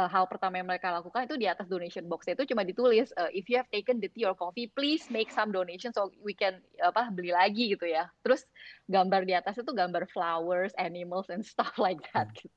uh, 0.00 0.08
hal 0.08 0.24
pertama 0.24 0.56
yang 0.56 0.68
mereka 0.68 0.88
lakukan 0.88 1.28
itu 1.28 1.36
di 1.36 1.44
atas 1.44 1.68
donation 1.68 2.08
box. 2.08 2.24
Itu 2.24 2.48
cuma 2.48 2.64
ditulis 2.64 3.12
uh, 3.20 3.28
if 3.36 3.44
you 3.52 3.60
have 3.60 3.68
taken 3.68 4.00
the 4.00 4.08
tea 4.08 4.24
or 4.24 4.32
coffee 4.32 4.72
please 4.72 5.04
make 5.12 5.28
some 5.28 5.52
donation 5.52 5.92
so 5.92 6.08
we 6.24 6.32
can 6.32 6.64
apa 6.80 7.12
beli 7.12 7.36
lagi 7.36 7.76
gitu 7.76 7.84
ya. 7.84 8.08
Terus 8.24 8.48
gambar 8.88 9.28
di 9.28 9.36
atas 9.36 9.60
itu 9.60 9.68
gambar 9.76 10.08
flowers 10.08 10.72
animals 10.80 11.28
and 11.28 11.44
stuff 11.44 11.76
like 11.84 12.00
that 12.16 12.32
gitu. 12.32 12.48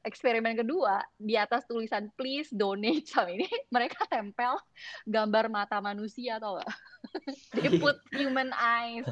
eksperimen 0.00 0.56
kedua 0.56 1.04
di 1.20 1.36
atas 1.36 1.68
tulisan 1.68 2.08
please 2.16 2.48
donate 2.48 3.04
sama 3.12 3.36
ini 3.36 3.48
mereka 3.68 4.08
tempel 4.08 4.56
gambar 5.04 5.52
mata 5.52 5.76
manusia 5.84 6.40
atau 6.40 6.56
enggak 6.56 6.72
they 7.56 7.68
put 7.76 8.00
human 8.16 8.48
eyes 8.56 9.04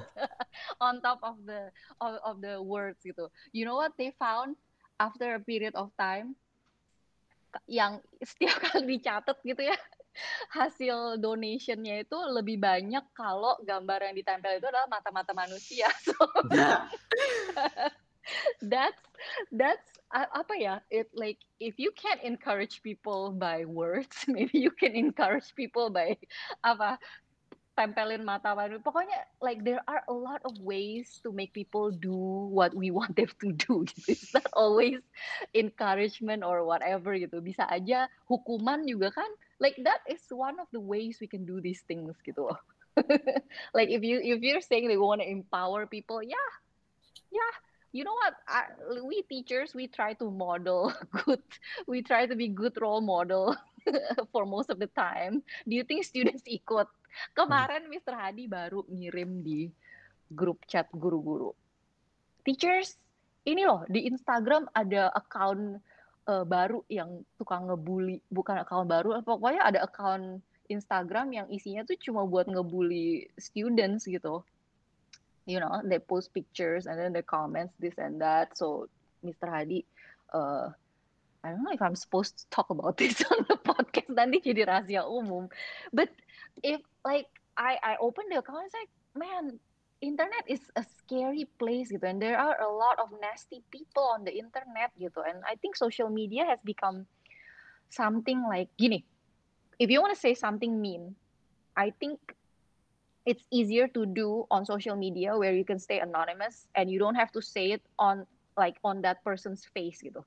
on 0.80 1.00
top 1.04 1.20
of 1.20 1.36
the 1.44 1.68
of, 2.00 2.16
of 2.24 2.36
the 2.40 2.60
words 2.60 3.00
gitu. 3.04 3.28
You 3.52 3.64
know 3.64 3.76
what 3.76 3.96
they 3.96 4.12
found? 4.16 4.56
After 4.98 5.38
a 5.38 5.42
period 5.42 5.78
of 5.78 5.94
time 5.94 6.34
yang 7.66 8.00
setiap 8.28 8.56
kali 8.60 8.98
dicatat 8.98 9.38
gitu 9.44 9.62
ya 9.68 9.76
hasil 10.50 11.22
donationnya 11.22 12.02
itu 12.02 12.18
lebih 12.34 12.58
banyak 12.58 13.04
kalau 13.14 13.54
gambar 13.62 14.10
yang 14.10 14.14
ditempel 14.18 14.50
itu 14.58 14.66
adalah 14.66 14.90
mata-mata 14.90 15.32
manusia. 15.34 15.86
So 16.02 16.14
that's 18.60 19.02
that's 19.52 19.88
a- 20.12 20.32
apa 20.36 20.54
ya? 20.58 20.74
It 20.90 21.08
like 21.14 21.38
if 21.60 21.78
you 21.80 21.92
can 21.96 22.20
encourage 22.20 22.82
people 22.82 23.32
by 23.32 23.64
words, 23.64 24.24
maybe 24.28 24.58
you 24.58 24.70
can 24.70 24.92
encourage 24.92 25.54
people 25.56 25.88
by 25.88 26.18
apa 26.64 26.98
tempelin 27.78 28.26
mata 28.26 28.58
manusia. 28.58 28.82
Pokoknya 28.82 29.30
like 29.38 29.62
there 29.62 29.78
are 29.86 30.02
a 30.10 30.16
lot 30.16 30.42
of 30.42 30.58
ways 30.58 31.22
to 31.22 31.30
make 31.30 31.54
people 31.54 31.94
do 31.94 32.18
what 32.50 32.74
we 32.74 32.90
want 32.98 33.14
them 33.14 33.30
to 33.38 33.54
do. 33.54 33.86
Gitu. 33.86 34.18
It's 34.18 34.34
not 34.34 34.50
always 34.58 34.98
encouragement 35.54 36.42
or 36.42 36.66
whatever 36.66 37.14
gitu. 37.14 37.38
Bisa 37.38 37.70
aja 37.70 38.10
hukuman 38.26 38.82
juga 38.90 39.14
kan. 39.14 39.30
Like 39.62 39.78
that 39.86 40.02
is 40.10 40.26
one 40.34 40.58
of 40.58 40.66
the 40.74 40.82
ways 40.82 41.22
we 41.22 41.30
can 41.30 41.46
do 41.46 41.62
these 41.62 41.86
things 41.86 42.18
gitu 42.26 42.50
like 43.74 43.90
if 43.90 44.02
you 44.02 44.18
if 44.18 44.42
you're 44.42 44.60
saying 44.60 44.88
they 44.88 44.98
want 44.98 45.20
to 45.20 45.28
empower 45.28 45.86
people, 45.86 46.22
yeah, 46.22 46.50
yeah. 47.30 47.54
You 47.92 48.04
know 48.04 48.12
what? 48.12 48.34
I, 48.46 48.68
we 49.00 49.22
teachers 49.22 49.72
we 49.72 49.88
try 49.88 50.12
to 50.20 50.30
model 50.30 50.92
good. 51.24 51.42
We 51.86 52.02
try 52.02 52.26
to 52.26 52.36
be 52.36 52.48
good 52.48 52.76
role 52.80 53.00
model 53.00 53.56
for 54.32 54.44
most 54.44 54.68
of 54.68 54.78
the 54.78 54.88
time. 54.92 55.42
Do 55.66 55.74
you 55.74 55.84
think 55.84 56.04
students 56.04 56.44
ikut? 56.44 56.86
Kemarin 57.34 57.88
Mr. 57.90 58.14
Hadi 58.14 58.46
baru 58.46 58.84
ngirim 58.88 59.42
di 59.42 59.68
grup 60.28 60.64
chat 60.68 60.88
guru-guru. 60.92 61.52
Teachers, 62.44 62.96
ini 63.48 63.64
loh 63.64 63.84
di 63.88 64.04
Instagram 64.08 64.68
ada 64.76 65.08
account 65.16 65.80
eh, 66.28 66.44
baru 66.44 66.84
yang 66.92 67.24
tukang 67.40 67.68
ngebully, 67.68 68.20
bukan 68.28 68.60
account 68.60 68.88
baru, 68.88 69.20
pokoknya 69.24 69.62
ada 69.64 69.80
account 69.84 70.44
Instagram 70.68 71.32
yang 71.32 71.46
isinya 71.48 71.82
tuh 71.88 71.96
cuma 71.96 72.28
buat 72.28 72.44
ngebully 72.44 73.32
students 73.40 74.04
gitu. 74.04 74.44
You 75.48 75.64
know, 75.64 75.80
they 75.80 75.96
post 75.96 76.36
pictures 76.36 76.84
and 76.84 77.00
then 77.00 77.16
they 77.16 77.24
comments 77.24 77.72
this 77.80 77.96
and 77.96 78.20
that. 78.20 78.52
So 78.52 78.92
Mr. 79.24 79.48
Hadi, 79.48 79.80
uh, 80.36 80.76
I 81.44 81.50
don't 81.50 81.62
know 81.62 81.72
if 81.72 81.82
I'm 81.82 81.96
supposed 81.96 82.38
to 82.38 82.44
talk 82.50 82.70
about 82.70 82.96
this 83.00 83.22
on 83.30 83.46
the 83.48 83.56
podcast 83.56 84.10
nanti 84.10 84.42
jadi 84.42 84.66
rahasia 84.66 85.06
umum. 85.06 85.48
But 85.94 86.10
if 86.62 86.82
like 87.06 87.30
I 87.54 87.78
I 87.82 87.92
open 88.02 88.26
the 88.30 88.42
account, 88.42 88.66
it's 88.66 88.74
like 88.74 88.90
man, 89.14 89.58
internet 90.02 90.44
is 90.46 90.62
a 90.74 90.82
scary 90.82 91.46
place 91.58 91.90
gitu, 91.90 92.06
and 92.06 92.18
there 92.18 92.38
are 92.38 92.58
a 92.58 92.70
lot 92.70 92.98
of 92.98 93.14
nasty 93.22 93.62
people 93.70 94.02
on 94.02 94.26
the 94.26 94.34
internet 94.34 94.90
gitu, 94.98 95.22
and 95.22 95.42
I 95.46 95.54
think 95.58 95.78
social 95.78 96.10
media 96.10 96.46
has 96.46 96.58
become 96.66 97.06
something 97.90 98.42
like 98.46 98.70
gini. 98.78 99.06
If 99.78 99.90
you 99.90 100.02
want 100.02 100.14
to 100.14 100.20
say 100.20 100.34
something 100.34 100.74
mean, 100.82 101.14
I 101.78 101.94
think 102.02 102.18
it's 103.22 103.44
easier 103.54 103.86
to 103.94 104.06
do 104.06 104.46
on 104.50 104.66
social 104.66 104.96
media 104.96 105.36
where 105.36 105.54
you 105.54 105.62
can 105.62 105.78
stay 105.78 106.00
anonymous 106.00 106.66
and 106.74 106.90
you 106.90 106.98
don't 106.98 107.14
have 107.14 107.30
to 107.32 107.42
say 107.42 107.72
it 107.72 107.82
on 107.98 108.26
like 108.56 108.80
on 108.82 109.02
that 109.02 109.22
person's 109.22 109.68
face 109.70 110.02
gitu. 110.02 110.24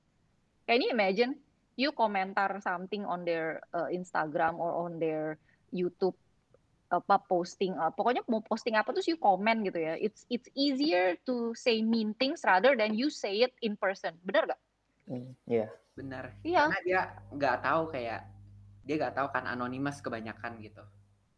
Can 0.65 0.81
you 0.81 0.91
imagine 0.93 1.37
you 1.79 1.91
komentar 1.95 2.61
something 2.61 3.07
on 3.07 3.25
their 3.25 3.63
uh, 3.73 3.89
Instagram 3.89 4.59
or 4.59 4.85
on 4.87 4.99
their 5.01 5.41
YouTube 5.71 6.15
apa 6.91 7.23
posting 7.23 7.71
uh, 7.79 7.87
pokoknya 7.87 8.19
mau 8.27 8.43
posting 8.43 8.75
apa 8.75 8.91
terus 8.91 9.07
you 9.07 9.15
komen 9.15 9.63
gitu 9.63 9.79
ya. 9.79 9.95
It's 9.95 10.27
it's 10.27 10.51
easier 10.51 11.15
to 11.23 11.55
say 11.55 11.79
mean 11.79 12.11
things 12.19 12.43
rather 12.43 12.75
than 12.75 12.91
you 12.91 13.07
say 13.07 13.47
it 13.47 13.55
in 13.63 13.79
person. 13.79 14.19
Bener 14.27 14.51
gak? 14.51 14.61
Hmm, 15.07 15.31
Iya. 15.47 15.71
Benar. 15.95 16.35
Iya. 16.43 16.67
Karena 16.67 16.79
dia 16.83 17.01
nggak 17.31 17.57
tahu 17.63 17.81
kayak 17.91 18.21
dia 18.83 18.95
nggak 18.99 19.15
tahu 19.15 19.27
kan 19.31 19.45
anonymous 19.47 20.03
kebanyakan 20.03 20.59
gitu. 20.59 20.83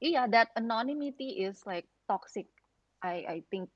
Iya, 0.03 0.27
that 0.29 0.49
anonymity 0.57 1.45
is 1.45 1.63
like 1.69 1.87
toxic. 2.09 2.49
I 3.03 3.23
I 3.23 3.37
think 3.53 3.69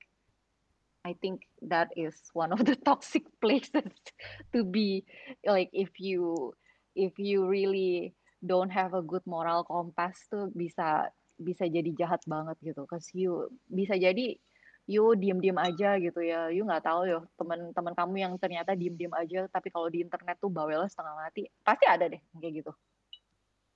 I 1.08 1.16
think 1.24 1.48
that 1.64 1.96
is 1.96 2.20
one 2.36 2.52
of 2.52 2.68
the 2.68 2.76
toxic 2.88 3.24
places 3.40 3.96
to 4.54 4.68
be 4.68 5.08
like 5.48 5.72
if 5.72 5.96
you 6.04 6.52
if 7.00 7.16
you 7.16 7.48
really 7.48 8.12
don't 8.44 8.70
have 8.76 8.92
a 8.92 9.00
good 9.00 9.24
moral 9.24 9.64
compass 9.64 10.28
tuh 10.28 10.52
bisa 10.52 11.08
bisa 11.40 11.64
jadi 11.64 11.88
jahat 11.96 12.20
banget 12.28 12.60
gitu. 12.60 12.84
Cause 12.84 13.08
you 13.16 13.48
bisa 13.72 13.96
jadi 13.96 14.36
you 14.88 15.16
diem-diem 15.16 15.56
aja 15.56 15.96
gitu 15.96 16.20
ya. 16.20 16.52
You 16.52 16.68
nggak 16.68 16.84
tahu 16.84 17.08
ya 17.08 17.24
teman-teman 17.40 17.94
kamu 17.96 18.16
yang 18.20 18.34
ternyata 18.36 18.76
diem-diem 18.76 19.16
aja 19.16 19.48
tapi 19.48 19.72
kalau 19.72 19.88
di 19.88 20.04
internet 20.04 20.36
tuh 20.44 20.52
bawelnya 20.52 20.92
setengah 20.92 21.16
mati. 21.16 21.48
Pasti 21.64 21.88
ada 21.88 22.12
deh 22.12 22.20
kayak 22.36 22.54
gitu. 22.66 22.72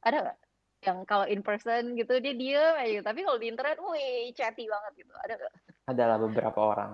Ada 0.04 0.18
nggak? 0.28 0.38
Yang 0.82 0.98
kalau 1.06 1.26
in 1.30 1.42
person 1.46 1.94
gitu 1.94 2.18
dia 2.18 2.34
diem 2.34 2.74
aja, 2.74 2.90
gitu. 2.90 3.04
tapi 3.06 3.22
kalau 3.22 3.38
di 3.38 3.48
internet, 3.54 3.78
wih 3.78 4.34
chatty 4.34 4.66
banget 4.66 5.06
gitu. 5.06 5.14
Ada 5.14 5.34
nggak? 5.38 5.54
Adalah 5.94 6.18
beberapa 6.18 6.60
orang. 6.60 6.92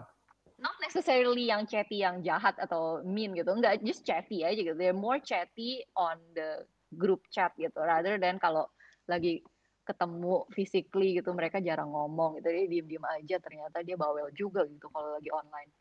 Not 0.58 0.74
necessarily 0.82 1.49
yang 1.49 1.66
chatty 1.70 2.01
yang 2.01 2.22
jahat 2.26 2.58
atau 2.58 3.05
mean 3.05 3.34
gitu 3.38 3.53
enggak 3.53 3.82
just 3.86 4.01
chatty 4.03 4.41
aja 4.41 4.58
gitu 4.58 4.74
they're 4.74 4.95
more 4.95 5.22
chatty 5.22 5.86
on 5.93 6.18
the 6.34 6.66
group 6.97 7.22
chat 7.30 7.53
gitu 7.58 7.78
rather 7.78 8.18
than 8.18 8.41
kalau 8.41 8.66
lagi 9.05 9.45
ketemu 9.88 10.43
physically 10.51 11.16
gitu 11.16 11.32
mereka 11.32 11.64
jarang 11.64 11.93
ngomong 11.93 12.41
gitu 12.41 12.51
dia 12.51 12.66
diem 12.68 12.88
diem 12.89 13.05
aja 13.08 13.39
ternyata 13.39 13.80
dia 13.86 13.95
bawel 13.95 14.28
juga 14.36 14.68
gitu 14.68 14.91
kalau 14.91 15.16
lagi 15.16 15.32
online 15.32 15.72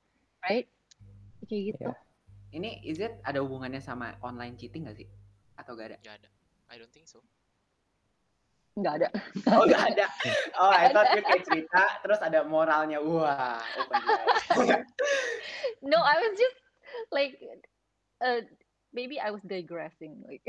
right 0.47 0.67
kayak 1.49 1.75
gitu 1.75 1.85
Yeah. 1.91 1.99
Ini 2.57 2.81
is 2.87 3.03
it 3.03 3.19
ada 3.27 3.43
hubungannya 3.43 3.83
sama 3.83 4.17
online 4.25 4.57
cheating 4.57 4.87
gak 4.89 4.97
sih? 4.97 5.09
Atau 5.61 5.77
gak 5.77 5.93
ada? 5.93 5.99
Gak 6.01 6.25
ada. 6.25 6.29
I 6.73 6.81
don't 6.81 6.89
think 6.89 7.05
so. 7.05 7.21
Nggak 8.77 8.95
ada 9.03 9.09
Oh 9.49 9.65
gak 9.65 9.85
ada. 9.95 10.07
Oh 10.61 10.69
I 10.69 10.93
thought 10.93 11.17
you 11.17 11.23
kayak 11.25 11.45
cerita 11.49 11.83
terus 12.03 12.21
ada 12.21 12.45
moralnya. 12.45 12.99
Wah, 13.01 13.63
no 15.91 15.99
I 16.03 16.17
was 16.21 16.35
just 16.37 16.59
like 17.15 17.41
uh, 18.21 18.45
maybe 18.93 19.17
I 19.17 19.33
was 19.33 19.41
digressing 19.47 20.21
like 20.29 20.43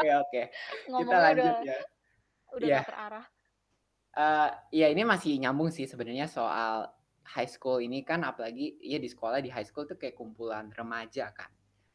Oke 0.00 0.08
oke. 0.16 0.42
Kita 0.48 0.88
ngomongnya 0.88 1.18
lanjut 1.18 1.44
udah 1.44 1.56
ya. 1.66 1.78
udah 2.56 2.66
nggak 2.66 2.88
terarah 2.88 3.26
Eh, 4.10 4.50
ya 4.74 4.86
ini 4.90 5.06
masih 5.06 5.38
nyambung 5.38 5.70
sih 5.70 5.86
sebenarnya 5.86 6.26
soal 6.26 6.90
high 7.22 7.46
school 7.46 7.78
ini 7.78 8.02
kan 8.02 8.26
apalagi 8.26 8.74
ya 8.82 8.98
di 8.98 9.06
sekolah 9.06 9.38
di 9.38 9.54
high 9.54 9.62
school 9.62 9.86
tuh 9.86 9.94
kayak 9.94 10.18
kumpulan 10.18 10.66
remaja 10.74 11.30
kan. 11.30 11.46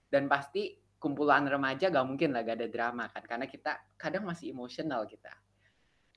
Dan 0.07 0.31
pasti 0.31 0.71
kumpulan 0.97 1.45
remaja 1.45 1.91
gak 1.91 2.07
mungkin 2.07 2.33
lah 2.33 2.41
gak 2.41 2.57
ada 2.61 2.69
drama 2.71 3.05
kan 3.11 3.23
karena 3.25 3.45
kita 3.45 3.77
kadang 3.99 4.25
masih 4.25 4.51
emosional 4.51 5.05
kita. 5.05 5.31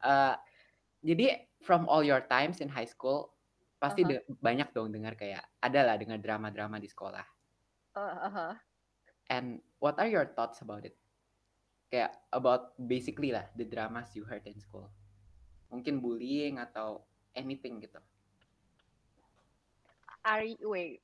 Eh, 0.05 0.37
jadi 1.03 1.47
from 1.63 1.87
all 1.91 2.03
your 2.03 2.23
times 2.27 2.63
in 2.63 2.71
high 2.71 2.89
school 2.89 3.35
pasti 3.79 4.03
Aha. 4.03 4.19
de- 4.19 4.27
banyak 4.43 4.75
dong 4.75 4.91
dengar 4.91 5.15
kayak 5.15 5.43
ada 5.63 5.81
lah 5.87 5.95
dengar 5.99 6.19
drama-drama 6.19 6.83
di 6.83 6.91
sekolah. 6.91 7.27
Uh, 7.95 8.31
uh-huh. 8.31 8.53
And 9.31 9.63
what 9.79 9.99
are 9.99 10.11
your 10.11 10.27
thoughts 10.35 10.63
about 10.63 10.87
it? 10.87 10.95
Kayak 11.91 12.15
about 12.35 12.75
basically 12.79 13.31
lah 13.31 13.47
the 13.55 13.67
dramas 13.67 14.11
you 14.15 14.27
heard 14.27 14.43
in 14.47 14.59
school. 14.59 14.91
Mungkin 15.71 16.01
bullying 16.03 16.59
atau 16.59 17.07
anything 17.37 17.79
gitu. 17.83 18.01
are 20.29 20.45
you, 20.45 20.69
wait 20.69 21.01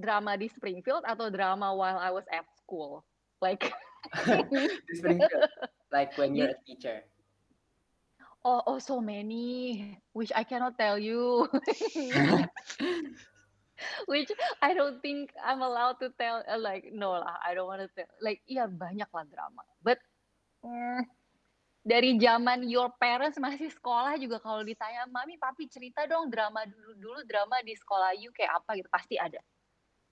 drama 0.00 0.32
di 0.38 0.48
Springfield 0.48 1.04
atau 1.04 1.28
drama 1.28 1.76
while 1.76 2.00
I 2.00 2.08
was 2.08 2.24
at 2.32 2.46
school 2.70 3.02
like 3.42 3.74
like 5.90 6.14
when 6.14 6.38
you're 6.38 6.54
a 6.54 6.60
teacher. 6.62 7.02
oh 8.46 8.62
oh 8.62 8.78
so 8.78 9.02
many 9.02 9.98
which 10.14 10.30
I 10.30 10.46
cannot 10.46 10.78
tell 10.78 10.94
you 10.94 11.50
which 14.06 14.30
I 14.62 14.70
don't 14.70 15.02
think 15.02 15.34
I'm 15.42 15.66
allowed 15.66 15.98
to 15.98 16.14
tell 16.14 16.46
uh, 16.46 16.62
like 16.62 16.94
no 16.94 17.18
lah 17.18 17.42
I 17.42 17.58
don't 17.58 17.66
want 17.66 17.82
to 17.82 17.90
tell 17.90 18.06
like 18.22 18.38
iya 18.46 18.70
banyak 18.70 19.10
lah 19.10 19.26
drama 19.26 19.66
but 19.82 19.98
mm, 20.62 21.02
dari 21.82 22.14
zaman 22.22 22.70
your 22.70 22.94
parents 23.02 23.36
masih 23.42 23.66
sekolah 23.74 24.14
juga 24.14 24.38
kalau 24.38 24.62
ditanya 24.62 25.10
mami 25.10 25.34
papi 25.42 25.66
cerita 25.66 26.06
dong 26.06 26.30
drama 26.30 26.62
dulu 26.70 26.94
dulu 26.96 27.20
drama 27.26 27.58
di 27.66 27.74
sekolah 27.74 28.14
you 28.14 28.30
kayak 28.30 28.62
apa 28.62 28.78
gitu 28.78 28.88
pasti 28.94 29.18
ada 29.18 29.42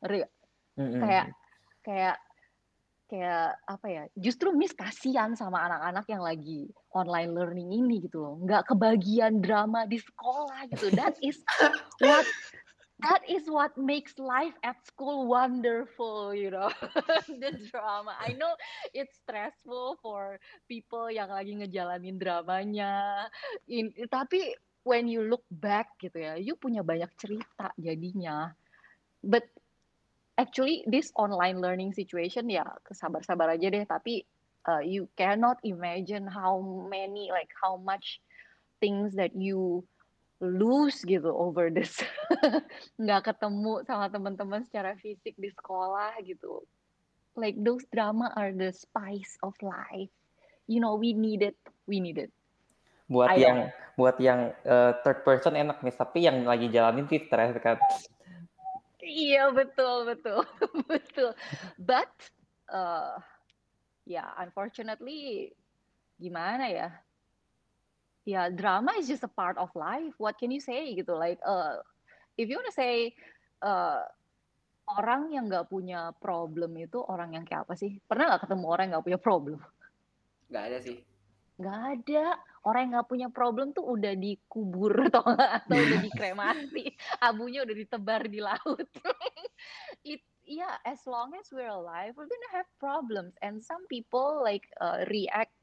Ngerti 0.02 0.16
nggak? 0.20 0.32
Mm-mm. 0.78 1.00
kayak 1.02 1.26
kayak 1.82 2.16
kayak 3.08 3.56
apa 3.64 3.86
ya 3.88 4.02
justru 4.20 4.52
Miss 4.52 4.76
kasihan 4.76 5.32
sama 5.32 5.64
anak-anak 5.64 6.06
yang 6.12 6.22
lagi 6.22 6.68
online 6.92 7.32
learning 7.32 7.68
ini 7.72 8.04
gitu 8.04 8.20
loh. 8.20 8.34
Nggak 8.44 8.68
kebagian 8.68 9.40
drama 9.40 9.88
di 9.88 9.96
sekolah 9.96 10.68
gitu. 10.76 10.92
That 10.92 11.16
is 11.28 11.40
what 12.04 12.28
that 13.00 13.24
is 13.24 13.48
what 13.48 13.72
makes 13.80 14.20
life 14.20 14.52
at 14.60 14.76
school 14.84 15.24
wonderful 15.24 16.36
you 16.36 16.52
know. 16.52 16.68
The 17.42 17.56
drama. 17.72 18.12
I 18.20 18.36
know 18.36 18.52
it's 18.92 19.16
stressful 19.24 19.98
for 20.04 20.36
people 20.68 21.08
yang 21.08 21.32
lagi 21.32 21.56
ngejalanin 21.56 22.20
dramanya. 22.20 23.26
In, 23.72 23.96
tapi 24.12 24.52
when 24.84 25.08
you 25.08 25.24
look 25.24 25.44
back 25.48 25.96
gitu 25.96 26.20
ya 26.20 26.36
you 26.36 26.60
punya 26.60 26.84
banyak 26.84 27.08
cerita 27.16 27.72
jadinya. 27.80 28.52
But 29.24 29.48
actually 30.38 30.86
this 30.86 31.10
online 31.18 31.58
learning 31.58 31.90
situation 31.92 32.46
ya 32.46 32.64
sabar-sabar 32.94 33.50
aja 33.50 33.68
deh. 33.68 33.84
Tapi 33.84 34.22
uh, 34.70 34.80
you 34.80 35.10
cannot 35.18 35.58
imagine 35.66 36.24
how 36.24 36.62
many 36.86 37.28
like 37.34 37.50
how 37.58 37.76
much 37.76 38.22
things 38.78 39.12
that 39.18 39.34
you 39.34 39.82
lose 40.38 41.02
gitu 41.02 41.34
over 41.34 41.68
this. 41.68 41.98
Nggak 43.02 43.34
ketemu 43.34 43.82
sama 43.84 44.06
teman-teman 44.06 44.62
secara 44.62 44.94
fisik 44.94 45.34
di 45.34 45.50
sekolah 45.50 46.14
gitu. 46.22 46.62
Like 47.34 47.58
those 47.58 47.82
drama 47.90 48.30
are 48.38 48.54
the 48.54 48.70
spice 48.70 49.34
of 49.42 49.58
life. 49.58 50.14
You 50.70 50.78
know 50.78 50.94
we 50.94 51.12
need 51.12 51.42
it. 51.42 51.58
We 51.90 51.98
need 51.98 52.22
it. 52.22 52.30
Buat 53.10 53.34
I 53.34 53.42
yang 53.42 53.58
buat 53.98 54.16
yang 54.22 54.54
eh, 54.62 54.92
third 55.02 55.26
person 55.26 55.58
enak 55.58 55.82
nih, 55.82 55.94
tapi 55.96 56.22
yang 56.22 56.46
lagi 56.46 56.70
jalanin 56.70 57.10
sih 57.10 57.24
stres 57.26 57.56
kan. 57.58 57.80
Iya 59.08 59.48
betul 59.56 60.04
betul 60.04 60.44
betul. 60.92 61.32
But 61.80 62.12
uh, 62.68 63.16
ya 64.04 64.28
unfortunately 64.36 65.52
gimana 66.20 66.68
ya? 66.68 66.88
Ya 68.28 68.52
drama 68.52 68.92
is 69.00 69.08
just 69.08 69.24
a 69.24 69.32
part 69.32 69.56
of 69.56 69.72
life. 69.72 70.12
What 70.20 70.36
can 70.36 70.52
you 70.52 70.60
say 70.60 70.92
gitu? 70.92 71.16
Like 71.16 71.40
uh, 71.40 71.80
if 72.36 72.52
you 72.52 72.60
wanna 72.60 72.76
say 72.76 73.16
uh, 73.64 74.04
orang 74.84 75.32
yang 75.32 75.48
nggak 75.48 75.72
punya 75.72 76.12
problem 76.20 76.76
itu 76.76 77.00
orang 77.00 77.32
yang 77.32 77.48
kayak 77.48 77.64
apa 77.64 77.74
sih? 77.80 77.96
Pernah 78.04 78.36
nggak 78.36 78.44
ketemu 78.44 78.64
orang 78.68 78.84
yang 78.88 78.94
nggak 79.00 79.06
punya 79.08 79.20
problem? 79.20 79.58
Nggak 80.52 80.64
ada 80.68 80.78
sih. 80.84 80.96
Nggak 81.56 81.80
ada. 81.96 82.24
Orang 82.66 82.88
yang 82.88 82.92
nggak 82.98 83.10
punya 83.10 83.28
problem 83.30 83.70
tuh 83.70 83.86
udah 83.86 84.14
dikubur 84.18 84.94
atau 85.12 85.22
atau 85.36 85.76
udah 85.76 86.00
dikremasi, 86.02 86.94
abunya 87.22 87.62
udah 87.62 87.76
ditebar 87.76 88.26
di 88.26 88.40
laut. 88.42 88.88
It 90.06 90.22
yeah, 90.48 90.80
as 90.88 91.04
long 91.04 91.36
as 91.36 91.52
we're 91.52 91.70
alive, 91.70 92.16
we're 92.16 92.30
gonna 92.30 92.54
have 92.56 92.68
problems. 92.80 93.36
And 93.44 93.60
some 93.60 93.84
people 93.86 94.40
like 94.42 94.66
uh, 94.80 95.04
react 95.12 95.54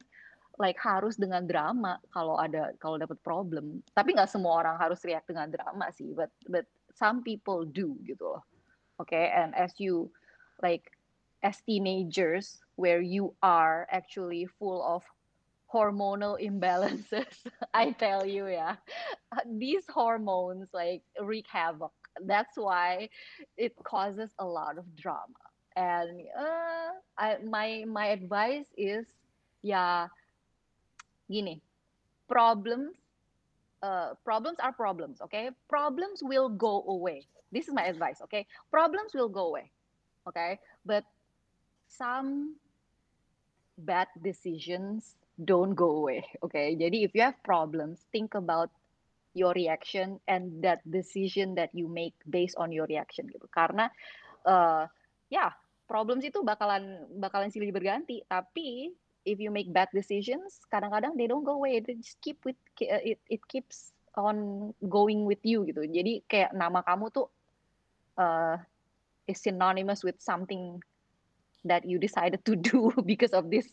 like 0.55 0.79
harus 0.79 1.19
dengan 1.19 1.43
drama 1.49 1.99
kalau 2.15 2.39
ada 2.39 2.71
kalau 2.79 2.95
dapat 2.95 3.19
problem. 3.25 3.83
Tapi 3.91 4.15
nggak 4.15 4.31
semua 4.31 4.63
orang 4.63 4.79
harus 4.79 5.03
react 5.03 5.27
dengan 5.27 5.51
drama 5.51 5.91
sih, 5.91 6.15
but 6.15 6.31
but 6.47 6.63
some 6.95 7.25
people 7.25 7.67
do 7.67 7.99
gitu 8.07 8.39
loh. 8.39 8.43
Okay, 9.03 9.27
and 9.35 9.51
as 9.59 9.75
you 9.75 10.07
like 10.63 10.95
as 11.43 11.59
teenagers 11.67 12.63
where 12.79 13.03
you 13.03 13.35
are 13.43 13.87
actually 13.91 14.47
full 14.47 14.79
of 14.79 15.03
hormonal 15.75 16.39
imbalances 16.41 17.35
i 17.73 17.91
tell 17.91 18.25
you 18.25 18.47
yeah. 18.47 18.75
These 19.45 19.85
hormones 19.89 20.69
like 20.73 21.03
wreak 21.21 21.47
havoc. 21.51 21.93
That's 22.23 22.57
why 22.57 23.09
it 23.57 23.73
causes 23.83 24.31
a 24.39 24.45
lot 24.45 24.77
of 24.77 24.85
drama. 24.95 25.43
And 25.75 26.21
uh, 26.37 26.91
I, 27.17 27.37
my 27.43 27.85
my 27.87 28.07
advice 28.07 28.67
is 28.77 29.05
yeah, 29.61 30.07
gini. 31.31 31.61
Problems 32.29 32.95
uh, 33.83 34.15
problems 34.23 34.59
are 34.59 34.73
problems 34.73 35.21
okay? 35.21 35.51
Problems 35.69 36.21
will 36.23 36.49
go 36.49 36.83
away. 36.87 37.27
This 37.51 37.67
is 37.67 37.73
my 37.73 37.85
advice 37.85 38.21
okay? 38.23 38.47
Problems 38.71 39.13
will 39.13 39.29
go 39.29 39.47
away 39.47 39.71
okay? 40.27 40.59
But 40.85 41.03
some 41.87 42.55
bad 43.77 44.07
decisions 44.23 45.15
don't 45.39 45.75
go 45.75 46.03
away 46.03 46.23
okay? 46.45 46.75
Jadi 46.75 47.03
if 47.03 47.11
you 47.11 47.23
have 47.23 47.37
problems 47.43 48.07
think 48.11 48.33
about 48.35 48.71
your 49.35 49.51
reaction 49.51 50.17
and 50.31 50.63
that 50.63 50.79
decision 50.87 51.59
that 51.59 51.69
you 51.75 51.91
make 51.91 52.15
based 52.31 52.55
on 52.55 52.71
your 52.71 52.87
reaction 52.87 53.27
gitu. 53.27 53.45
Karena 53.51 53.91
uh, 54.47 54.87
ya 55.27 55.51
problems 55.91 56.23
itu 56.23 56.39
bakalan 56.41 57.03
bakalan 57.19 57.51
silih 57.51 57.75
berganti. 57.75 58.23
Tapi 58.31 58.95
if 59.27 59.41
you 59.41 59.51
make 59.51 59.67
bad 59.75 59.91
decisions 59.91 60.63
kadang-kadang 60.71 61.19
they 61.19 61.27
don't 61.27 61.43
go 61.43 61.59
away. 61.59 61.83
They 61.83 61.99
just 61.99 62.23
keep 62.23 62.39
with 62.47 62.57
it 62.79 63.19
it 63.27 63.41
keeps 63.51 63.91
on 64.15 64.71
going 64.87 65.27
with 65.27 65.43
you 65.43 65.67
gitu. 65.67 65.83
Jadi 65.83 66.23
kayak 66.31 66.55
nama 66.55 66.79
kamu 66.87 67.11
tuh 67.11 67.27
uh, 68.15 68.55
is 69.27 69.43
synonymous 69.43 69.99
with 69.99 70.15
something 70.23 70.79
that 71.67 71.83
you 71.83 71.99
decided 71.99 72.39
to 72.47 72.55
do 72.71 72.93
because 73.03 73.35
of 73.35 73.51
this 73.51 73.67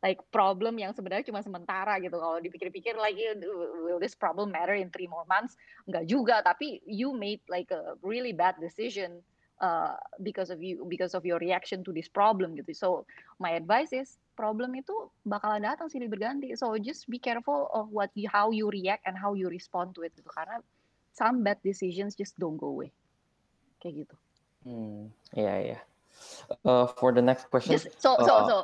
like 0.00 0.20
problem 0.32 0.80
yang 0.80 0.96
sebenarnya 0.96 1.28
cuma 1.28 1.44
sementara 1.44 2.00
gitu. 2.00 2.16
Kalau 2.16 2.40
dipikir-pikir 2.40 2.96
lagi 2.96 3.36
will 3.84 4.00
this 4.00 4.16
problem 4.16 4.48
matter 4.48 4.72
in 4.72 4.88
three 4.88 5.08
more 5.08 5.28
months? 5.28 5.60
Enggak 5.84 6.04
juga. 6.08 6.36
Tapi 6.40 6.80
you 6.88 7.12
made 7.12 7.40
like 7.52 7.68
a 7.68 7.96
really 8.00 8.32
bad 8.32 8.56
decision 8.56 9.20
uh, 9.60 9.96
because 10.24 10.48
of 10.48 10.64
you 10.64 10.82
because 10.88 11.12
of 11.12 11.22
your 11.28 11.36
reaction 11.38 11.84
to 11.84 11.92
this 11.92 12.08
problem 12.08 12.56
gitu. 12.56 12.72
So 12.72 12.88
my 13.36 13.52
advice 13.52 13.92
is 13.92 14.16
problem 14.40 14.72
itu 14.72 15.12
bakalan 15.28 15.68
datang 15.68 15.92
silih 15.92 16.08
berganti 16.08 16.56
so 16.56 16.72
just 16.80 17.04
be 17.12 17.20
careful 17.20 17.68
of 17.76 17.92
what 17.92 18.08
you, 18.16 18.24
how 18.32 18.48
you 18.48 18.72
react 18.72 19.04
and 19.04 19.12
how 19.12 19.36
you 19.36 19.52
respond 19.52 19.92
to 20.00 20.02
it 20.02 20.16
gitu. 20.16 20.32
Karena 20.32 20.64
some 21.12 21.44
bad 21.44 21.60
decisions 21.60 22.16
just 22.16 22.40
don't 22.40 22.56
go 22.56 22.72
away. 22.72 22.88
Kayak 23.84 24.08
gitu. 24.08 24.16
Hmm, 24.64 25.12
iya 25.36 25.54
iya. 25.60 25.80
Uh, 26.64 26.84
for 27.00 27.16
the 27.16 27.24
next 27.24 27.48
question, 27.48 27.80
just 27.80 27.96
so 27.96 28.12
so 28.20 28.32
uh, 28.32 28.44
so 28.44 28.56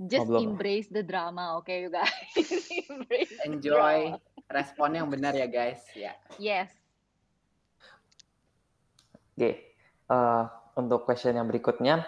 just 0.00 0.30
belum. 0.30 0.54
embrace 0.54 0.86
the 0.88 1.02
drama 1.02 1.58
okay 1.58 1.82
you 1.82 1.90
guys 1.90 2.10
embrace 2.90 3.34
the 3.42 3.50
Enjoy 3.50 4.14
drama. 4.14 4.20
respon 4.48 4.90
yang 4.94 5.08
benar 5.10 5.34
ya 5.34 5.46
guys. 5.46 5.82
Ya. 5.92 6.14
yes 6.38 6.70
Oke, 9.32 9.50
uh, 10.10 10.50
untuk 10.74 11.06
question 11.06 11.38
yang 11.38 11.46
berikutnya, 11.46 12.02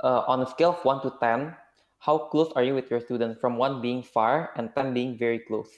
uh, 0.00 0.24
on 0.24 0.40
a 0.40 0.48
scale 0.48 0.72
of 0.72 0.80
1 0.80 1.04
to 1.04 1.12
10, 1.20 1.52
how 2.00 2.16
close 2.32 2.48
are 2.56 2.64
you 2.64 2.72
with 2.72 2.88
your 2.88 3.00
student 3.00 3.36
from 3.36 3.60
1 3.60 3.84
being 3.84 4.00
far 4.00 4.48
and 4.56 4.72
10 4.72 4.96
being 4.96 5.12
very 5.14 5.38
close? 5.38 5.68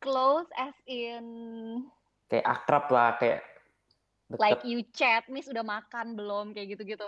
close 0.00 0.48
as 0.56 0.72
in 0.88 1.84
Kayak 2.32 2.46
akrab 2.46 2.88
lah, 2.88 3.20
kayak 3.20 3.44
deket. 4.32 4.40
like 4.40 4.62
you 4.64 4.80
chat 4.96 5.28
miss 5.28 5.44
udah 5.44 5.60
makan 5.60 6.16
belum 6.16 6.56
kayak 6.56 6.72
gitu-gitu 6.72 7.04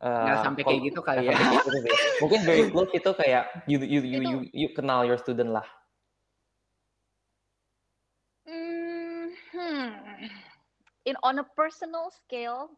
uh, 0.00 0.22
Nggak 0.24 0.38
sampai 0.42 0.62
kayak 0.62 0.74
kalau- 0.74 0.88
gitu 0.88 1.00
kali 1.00 1.24
ya. 1.24 1.32
sampai 1.32 1.46
kayak 1.48 1.54
gitu 1.56 1.68
sih. 1.74 1.92
Mungkin 2.22 2.40
very 2.42 2.64
close 2.68 2.90
itu 2.92 3.10
kayak 3.12 3.42
you 3.66 3.78
you 3.80 4.00
you 4.02 4.20
you, 4.22 4.38
you 4.52 4.68
kenal 4.72 5.02
your 5.02 5.16
student 5.16 5.50
lah. 5.50 5.66
Mm, 8.48 9.28
hmm. 9.52 9.88
In 11.04 11.16
on 11.22 11.38
a 11.38 11.46
personal 11.52 12.08
scale, 12.10 12.72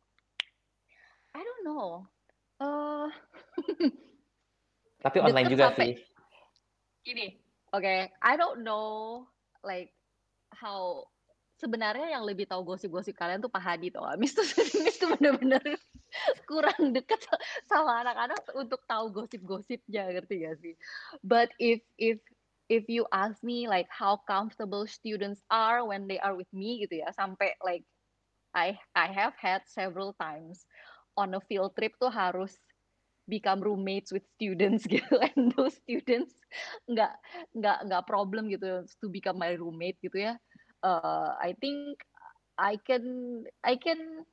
I 1.34 1.40
don't 1.40 1.62
know. 1.62 2.06
Uh, 2.58 3.08
Tapi 5.04 5.16
online 5.18 5.48
juga 5.48 5.72
sampai- 5.72 5.96
sih. 5.96 6.04
gini, 7.00 7.32
oke, 7.72 7.96
I 8.12 8.32
don't 8.36 8.60
know 8.60 9.24
like 9.64 9.88
how 10.52 11.08
sebenarnya 11.56 12.12
yang 12.12 12.28
lebih 12.28 12.44
tahu 12.44 12.60
gosip-gosip 12.62 13.16
kalian 13.16 13.40
tuh 13.40 13.48
Pak 13.48 13.62
Hadi 13.64 13.88
tuh. 13.88 14.04
Miss 14.20 14.36
tuh 14.36 14.44
Miss 14.84 15.00
tuh 15.00 15.08
bener-bener 15.16 15.64
kurang 16.50 16.94
deket 16.96 17.20
sama 17.70 18.02
anak-anak 18.04 18.42
untuk 18.56 18.82
tahu 18.86 19.10
gosip-gosipnya, 19.12 20.10
ngerti 20.10 20.34
gak 20.46 20.56
sih? 20.60 20.74
But 21.24 21.50
if 21.60 21.82
if 21.96 22.18
if 22.70 22.86
you 22.86 23.06
ask 23.10 23.42
me 23.42 23.66
like 23.66 23.90
how 23.90 24.22
comfortable 24.30 24.86
students 24.86 25.42
are 25.50 25.82
when 25.82 26.06
they 26.06 26.22
are 26.22 26.34
with 26.34 26.50
me 26.54 26.86
gitu 26.86 27.02
ya, 27.02 27.10
sampai 27.14 27.54
like 27.62 27.84
I 28.54 28.78
I 28.94 29.10
have 29.10 29.34
had 29.38 29.66
several 29.70 30.14
times 30.18 30.66
on 31.14 31.34
a 31.34 31.42
field 31.42 31.74
trip 31.74 31.94
tuh 31.98 32.10
harus 32.10 32.58
become 33.30 33.62
roommates 33.62 34.10
with 34.10 34.26
students 34.34 34.86
gitu 34.90 35.14
and 35.22 35.54
those 35.54 35.78
students 35.78 36.34
nggak 36.90 37.14
nggak 37.54 37.78
nggak 37.86 38.06
problem 38.10 38.50
gitu 38.50 38.82
to 38.98 39.06
become 39.06 39.38
my 39.38 39.54
roommate 39.54 39.98
gitu 40.02 40.26
ya 40.26 40.34
uh, 40.82 41.38
I 41.38 41.54
think 41.62 42.02
I 42.58 42.76
can 42.76 43.46
I 43.62 43.78
can 43.78 44.26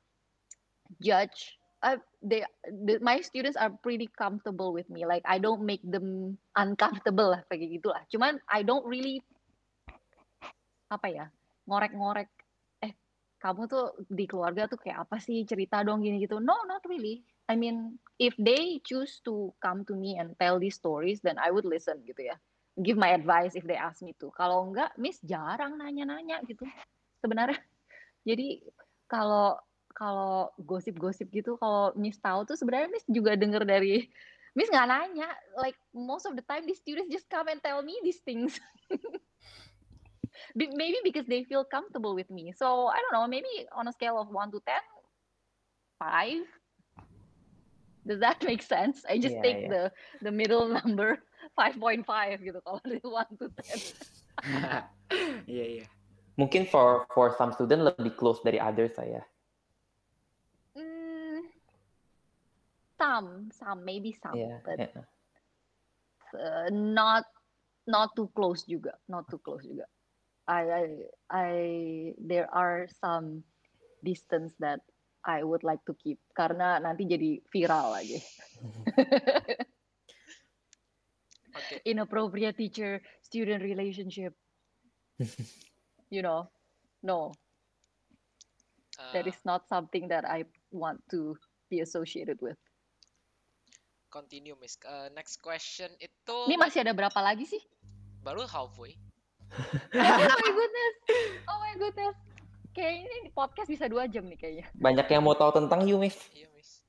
judge 0.98 1.56
uh, 1.82 1.98
they 2.22 2.42
the, 2.66 2.98
my 3.00 3.20
students 3.20 3.56
are 3.56 3.70
pretty 3.70 4.10
comfortable 4.18 4.72
with 4.72 4.88
me. 4.90 5.06
Like 5.06 5.22
I 5.26 5.38
don't 5.38 5.62
make 5.62 5.82
them 5.84 6.38
uncomfortable 6.56 7.34
lah 7.34 7.42
kayak 7.46 7.78
gitu 7.80 7.88
lah 7.94 8.02
cuman 8.10 8.42
I 8.50 8.66
don't 8.66 8.86
really 8.86 9.22
apa 10.88 11.06
ya 11.12 11.26
ngorek-ngorek 11.68 12.30
eh 12.80 12.92
kamu 13.38 13.68
tuh 13.68 13.92
di 14.08 14.24
keluarga 14.24 14.66
tuh 14.66 14.80
kayak 14.80 15.06
apa 15.06 15.20
sih? 15.20 15.44
Cerita 15.44 15.84
dong 15.84 16.02
gini 16.02 16.22
gitu. 16.24 16.40
No 16.42 16.56
not 16.66 16.82
really. 16.88 17.22
I 17.48 17.56
mean 17.56 17.96
if 18.20 18.34
they 18.36 18.80
choose 18.84 19.22
to 19.24 19.52
come 19.62 19.84
to 19.88 19.94
me 19.96 20.18
and 20.18 20.36
tell 20.36 20.58
these 20.58 20.76
stories 20.76 21.22
then 21.22 21.38
I 21.38 21.52
would 21.52 21.68
listen 21.68 22.02
gitu 22.08 22.28
ya. 22.32 22.36
Give 22.78 22.94
my 22.94 23.10
advice 23.10 23.58
if 23.58 23.66
they 23.66 23.74
ask 23.74 24.02
me 24.06 24.14
to. 24.22 24.30
Kalau 24.38 24.70
enggak 24.70 24.94
miss 24.98 25.18
jarang 25.26 25.78
nanya-nanya 25.78 26.46
gitu 26.46 26.62
sebenarnya. 27.18 27.58
Jadi 28.28 28.62
kalau 29.10 29.58
kalau 29.98 30.54
gosip-gosip 30.62 31.26
gitu 31.34 31.58
kalau 31.58 31.90
miss 31.98 32.22
tahu 32.22 32.46
tuh 32.46 32.54
sebenarnya 32.54 32.86
miss 32.86 33.02
juga 33.10 33.34
denger 33.34 33.66
dari 33.66 34.06
miss 34.56 34.70
nggak 34.70 34.86
nanya 34.86 35.26
like 35.58 35.74
most 35.90 36.22
of 36.22 36.38
the 36.38 36.44
time 36.46 36.62
these 36.70 36.78
students 36.78 37.10
just 37.10 37.26
come 37.26 37.50
and 37.50 37.58
tell 37.66 37.82
me 37.82 37.98
these 38.06 38.22
things 38.22 38.62
Be- 40.54 40.70
maybe 40.78 41.02
because 41.02 41.26
they 41.26 41.42
feel 41.42 41.66
comfortable 41.66 42.14
with 42.14 42.30
me 42.30 42.54
so 42.54 42.86
I 42.86 43.02
don't 43.02 43.10
know 43.18 43.26
maybe 43.26 43.66
on 43.74 43.90
a 43.90 43.92
scale 43.92 44.22
of 44.22 44.30
1 44.30 44.54
to 44.54 44.62
10 44.62 44.78
5 45.98 46.46
does 48.06 48.22
that 48.22 48.38
make 48.46 48.62
sense 48.62 49.02
I 49.02 49.18
just 49.18 49.34
Iya, 49.34 49.42
take 49.42 49.58
iya. 49.66 49.68
the 49.68 49.82
the 50.22 50.32
middle 50.32 50.70
number 50.78 51.18
5.5 51.58 52.06
gitu 52.38 52.62
kalau 52.62 52.78
dari 52.86 53.02
1 53.02 53.34
to 53.42 53.50
10 53.50 53.82
Iya 55.50 55.64
iya. 55.80 55.86
Mungkin 56.38 56.70
for 56.70 57.08
for 57.10 57.34
some 57.34 57.50
student 57.50 57.82
lebih 57.82 58.14
close 58.14 58.38
dari 58.46 58.62
others 58.62 58.94
saya. 58.94 59.24
Some, 62.98 63.48
some, 63.54 63.84
maybe 63.86 64.12
some, 64.12 64.36
Iya. 64.36 64.58
but 64.66 64.78
iya. 64.78 65.02
uh, 66.34 66.68
not 66.74 67.24
not 67.88 68.12
too 68.18 68.28
close 68.36 68.66
juga, 68.68 68.98
not 69.08 69.24
too 69.30 69.40
close 69.40 69.64
juga. 69.64 69.88
I, 70.48 70.62
I, 70.64 70.84
I, 71.30 71.52
there 72.18 72.48
are 72.52 72.88
some 73.00 73.44
distance 74.04 74.52
that 74.60 74.80
I 75.24 75.44
would 75.44 75.62
like 75.64 75.84
to 75.84 75.94
keep 75.96 76.20
karena 76.36 76.80
nanti 76.80 77.04
jadi 77.04 77.40
viral 77.52 77.92
lagi. 77.96 78.20
Oke. 81.52 81.76
Inappropriate 81.92 82.56
teacher-student 82.56 83.60
relationship. 83.60 84.32
you 86.14 86.22
know, 86.22 86.48
no, 87.02 87.32
that 89.12 89.26
Uh, 89.26 89.30
is 89.30 89.38
not 89.44 89.68
something 89.68 90.08
that 90.08 90.24
I 90.24 90.44
want 90.72 91.00
to 91.10 91.36
be 91.70 91.80
associated 91.80 92.40
with. 92.40 92.58
Continue 94.08 94.56
Miss. 94.58 94.80
Uh, 94.82 95.12
next 95.14 95.40
question 95.44 95.88
itu 96.00 96.36
Ini 96.48 96.56
masih 96.56 96.82
ada 96.82 96.92
berapa 96.96 97.20
lagi 97.20 97.44
sih? 97.44 97.62
baru 98.22 98.44
halfway. 98.44 98.92
oh 99.96 100.36
my 100.36 100.50
goodness. 100.52 100.94
Oh 101.48 101.58
my 101.64 101.74
goodness. 101.80 102.16
Kayaknya 102.76 103.04
ini 103.08 103.30
podcast 103.32 103.68
bisa 103.72 103.88
dua 103.88 104.04
jam 104.04 104.28
nih 104.28 104.36
kayaknya. 104.36 104.66
Banyak 104.76 105.06
yang 105.08 105.24
mau 105.24 105.32
tahu 105.32 105.56
tentang 105.56 105.88
you, 105.88 105.96
Miss. 105.96 106.18
Iya 106.36 106.52
Miss. 106.52 106.84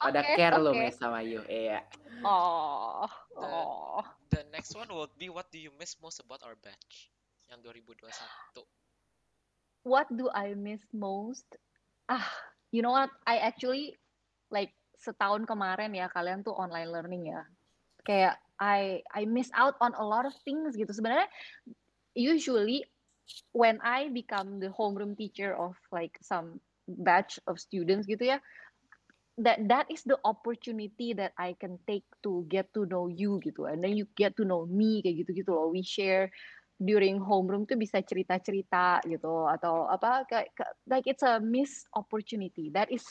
Ada 0.00 0.20
Oke, 0.20 0.36
care 0.36 0.56
lo 0.60 0.76
oke. 0.76 0.80
Miss 0.80 1.00
sama 1.00 1.24
you. 1.24 1.40
Iya. 1.48 1.80
Oh, 2.20 3.08
oh. 3.40 4.04
The 4.28 4.44
next 4.52 4.76
one 4.76 4.92
would 4.92 5.12
be 5.16 5.32
what 5.32 5.48
do 5.48 5.56
you 5.56 5.72
miss 5.80 5.96
most 6.04 6.20
about 6.20 6.44
our 6.44 6.56
batch 6.60 7.08
yang 7.48 7.64
2021. 7.64 8.12
What 9.80 10.12
do 10.12 10.28
I 10.36 10.52
miss 10.52 10.84
most? 10.92 11.48
Ah, 12.04 12.28
you 12.68 12.84
know 12.84 12.92
what? 12.92 13.08
I 13.24 13.40
actually 13.40 13.96
like 14.52 14.76
setahun 15.00 15.48
kemarin 15.48 15.96
ya 15.96 16.12
kalian 16.12 16.44
tuh 16.44 16.52
online 16.52 16.92
learning 16.92 17.32
ya. 17.32 17.42
Kayak 18.04 18.36
I 18.60 19.00
I 19.16 19.24
miss 19.24 19.48
out 19.56 19.80
on 19.80 19.96
a 19.96 20.04
lot 20.04 20.28
of 20.28 20.36
things 20.44 20.76
gitu. 20.76 20.92
Sebenarnya 20.92 21.28
usually 22.12 22.84
when 23.56 23.80
I 23.80 24.12
become 24.12 24.60
the 24.60 24.68
homeroom 24.68 25.16
teacher 25.16 25.56
of 25.56 25.74
like 25.88 26.20
some 26.20 26.60
batch 26.84 27.40
of 27.48 27.56
students 27.56 28.04
gitu 28.04 28.36
ya, 28.36 28.38
that 29.40 29.64
that 29.72 29.86
is 29.88 30.04
the 30.04 30.20
opportunity 30.28 31.16
that 31.16 31.32
I 31.40 31.56
can 31.56 31.80
take 31.88 32.04
to 32.22 32.44
get 32.52 32.68
to 32.76 32.84
know 32.84 33.08
you 33.08 33.40
gitu 33.40 33.64
and 33.70 33.80
then 33.80 33.96
you 33.96 34.04
get 34.12 34.36
to 34.36 34.44
know 34.44 34.68
me 34.68 35.00
kayak 35.00 35.24
gitu 35.24 35.44
gitu 35.44 35.50
loh 35.56 35.72
we 35.72 35.80
share 35.80 36.28
during 36.80 37.20
homeroom 37.20 37.64
tuh 37.64 37.76
bisa 37.76 38.00
cerita-cerita 38.04 39.04
gitu 39.08 39.48
atau 39.48 39.88
apa 39.88 40.28
kayak 40.28 40.52
kayak- 40.56 40.76
like 40.88 41.08
it's 41.08 41.24
a 41.24 41.40
missed 41.40 41.88
opportunity 41.96 42.68
that 42.72 42.88
is 42.92 43.04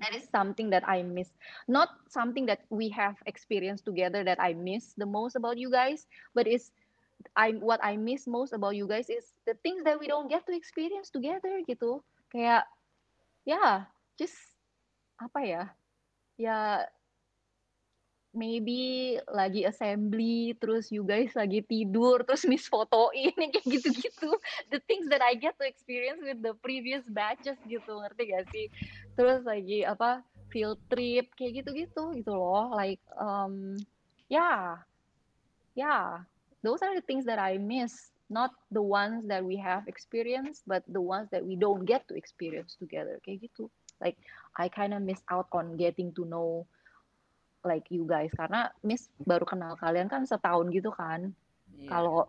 that 0.00 0.14
is 0.14 0.26
something 0.30 0.70
that 0.70 0.86
I 0.88 1.02
miss. 1.02 1.30
Not 1.68 1.88
something 2.08 2.46
that 2.46 2.66
we 2.70 2.88
have 2.90 3.16
experienced 3.26 3.84
together 3.84 4.24
that 4.24 4.40
I 4.40 4.54
miss 4.54 4.94
the 4.96 5.06
most 5.06 5.36
about 5.36 5.58
you 5.58 5.70
guys 5.70 6.06
but 6.34 6.46
it's 6.46 6.72
I 7.36 7.52
what 7.56 7.80
I 7.82 7.96
miss 7.96 8.26
most 8.26 8.52
about 8.52 8.76
you 8.76 8.86
guys 8.86 9.08
is 9.08 9.32
the 9.46 9.54
things 9.62 9.84
that 9.84 9.98
we 9.98 10.06
don't 10.06 10.28
get 10.28 10.44
to 10.46 10.52
experience 10.52 11.08
together 11.08 11.62
gitu. 11.64 12.02
Kayak 12.28 12.68
ya 13.46 13.88
just 14.18 14.36
apa 15.16 15.40
ya? 15.46 15.62
Ya 16.36 16.84
maybe 18.34 19.14
lagi 19.30 19.64
assembly 19.64 20.58
terus 20.58 20.90
you 20.90 21.06
guys 21.06 21.30
lagi 21.32 21.62
tidur 21.64 22.26
terus 22.26 22.44
miss 22.44 22.66
fotoin 22.66 23.32
yang 23.38 23.50
kayak 23.54 23.66
gitu-gitu. 23.66 24.30
The 24.68 24.82
things 24.84 25.06
that 25.08 25.22
I 25.22 25.38
get 25.38 25.56
to 25.62 25.64
experience 25.64 26.20
with 26.20 26.42
the 26.42 26.52
previous 26.60 27.06
batches 27.06 27.56
gitu 27.64 28.02
ngerti 28.02 28.34
gak 28.34 28.46
sih? 28.50 28.66
Terus 29.14 29.46
lagi 29.46 29.86
apa 29.86 30.26
field 30.50 30.82
trip 30.90 31.30
kayak 31.38 31.64
gitu-gitu 31.64 32.02
gitu 32.18 32.32
loh. 32.34 32.74
Like 32.74 33.00
um 33.16 33.78
yeah. 34.26 34.82
Yeah. 35.78 36.26
Those 36.66 36.82
are 36.82 36.94
the 36.94 37.06
things 37.06 37.24
that 37.30 37.38
I 37.38 37.56
miss. 37.56 38.10
Not 38.28 38.50
the 38.74 38.82
ones 38.82 39.28
that 39.30 39.46
we 39.46 39.54
have 39.62 39.86
experienced 39.86 40.66
but 40.66 40.82
the 40.90 41.00
ones 41.00 41.30
that 41.30 41.46
we 41.46 41.54
don't 41.54 41.86
get 41.86 42.04
to 42.10 42.18
experience 42.18 42.74
together. 42.74 43.22
Kayak 43.22 43.48
gitu. 43.48 43.70
Like 44.02 44.18
I 44.58 44.66
kind 44.66 44.92
of 44.92 45.06
miss 45.06 45.22
out 45.30 45.46
on 45.54 45.78
getting 45.78 46.10
to 46.18 46.26
know 46.26 46.66
like 47.64 47.88
you 47.90 48.04
guys. 48.04 48.30
Karena 48.36 48.70
Miss 48.84 49.08
baru 49.24 49.48
kenal 49.48 49.74
kalian 49.80 50.06
kan 50.06 50.28
setahun 50.28 50.70
gitu 50.70 50.92
kan. 50.94 51.32
Iya. 51.74 51.90
kalau 51.90 52.24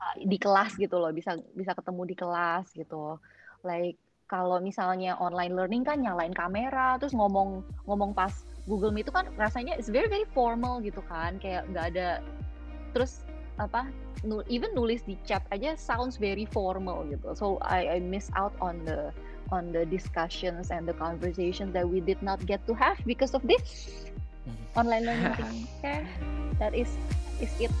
uh, 0.00 0.16
di 0.16 0.38
kelas 0.40 0.74
gitu 0.80 0.96
loh 0.96 1.12
bisa 1.12 1.36
bisa 1.52 1.76
ketemu 1.76 2.02
di 2.08 2.16
kelas 2.16 2.66
gitu. 2.72 3.20
Like 3.62 4.00
kalau 4.26 4.58
misalnya 4.58 5.14
online 5.22 5.54
learning 5.54 5.86
kan 5.86 6.02
nyalain 6.02 6.34
kamera 6.34 6.98
terus 6.98 7.14
ngomong 7.14 7.62
ngomong 7.86 8.10
pas 8.10 8.32
Google 8.66 8.90
Meet 8.90 9.06
itu 9.06 9.14
kan 9.14 9.30
rasanya 9.38 9.78
it's 9.78 9.86
very 9.92 10.10
very 10.10 10.26
formal 10.34 10.82
gitu 10.82 11.02
kan. 11.06 11.38
Kayak 11.38 11.68
nggak 11.70 11.86
ada 11.94 12.08
terus 12.90 13.22
apa 13.56 13.88
nu- 14.26 14.44
even 14.50 14.72
nulis 14.74 15.00
di 15.06 15.14
chat 15.24 15.44
aja 15.54 15.78
sounds 15.78 16.18
very 16.18 16.48
formal 16.48 17.06
gitu. 17.06 17.36
So 17.38 17.62
I 17.62 17.86
I 17.86 17.98
miss 18.02 18.26
out 18.34 18.56
on 18.58 18.82
the 18.82 19.14
on 19.54 19.70
the 19.70 19.86
discussions 19.86 20.74
and 20.74 20.90
the 20.90 20.96
conversations 20.98 21.70
that 21.70 21.86
we 21.86 22.02
did 22.02 22.18
not 22.18 22.42
get 22.50 22.58
to 22.66 22.74
have 22.74 22.98
because 23.06 23.30
of 23.30 23.46
this 23.46 23.62
online 24.76 25.04
learning 25.06 25.32
okay 25.32 26.06
that 26.58 26.74
is 26.74 26.98
is 27.38 27.52
it 27.58 27.72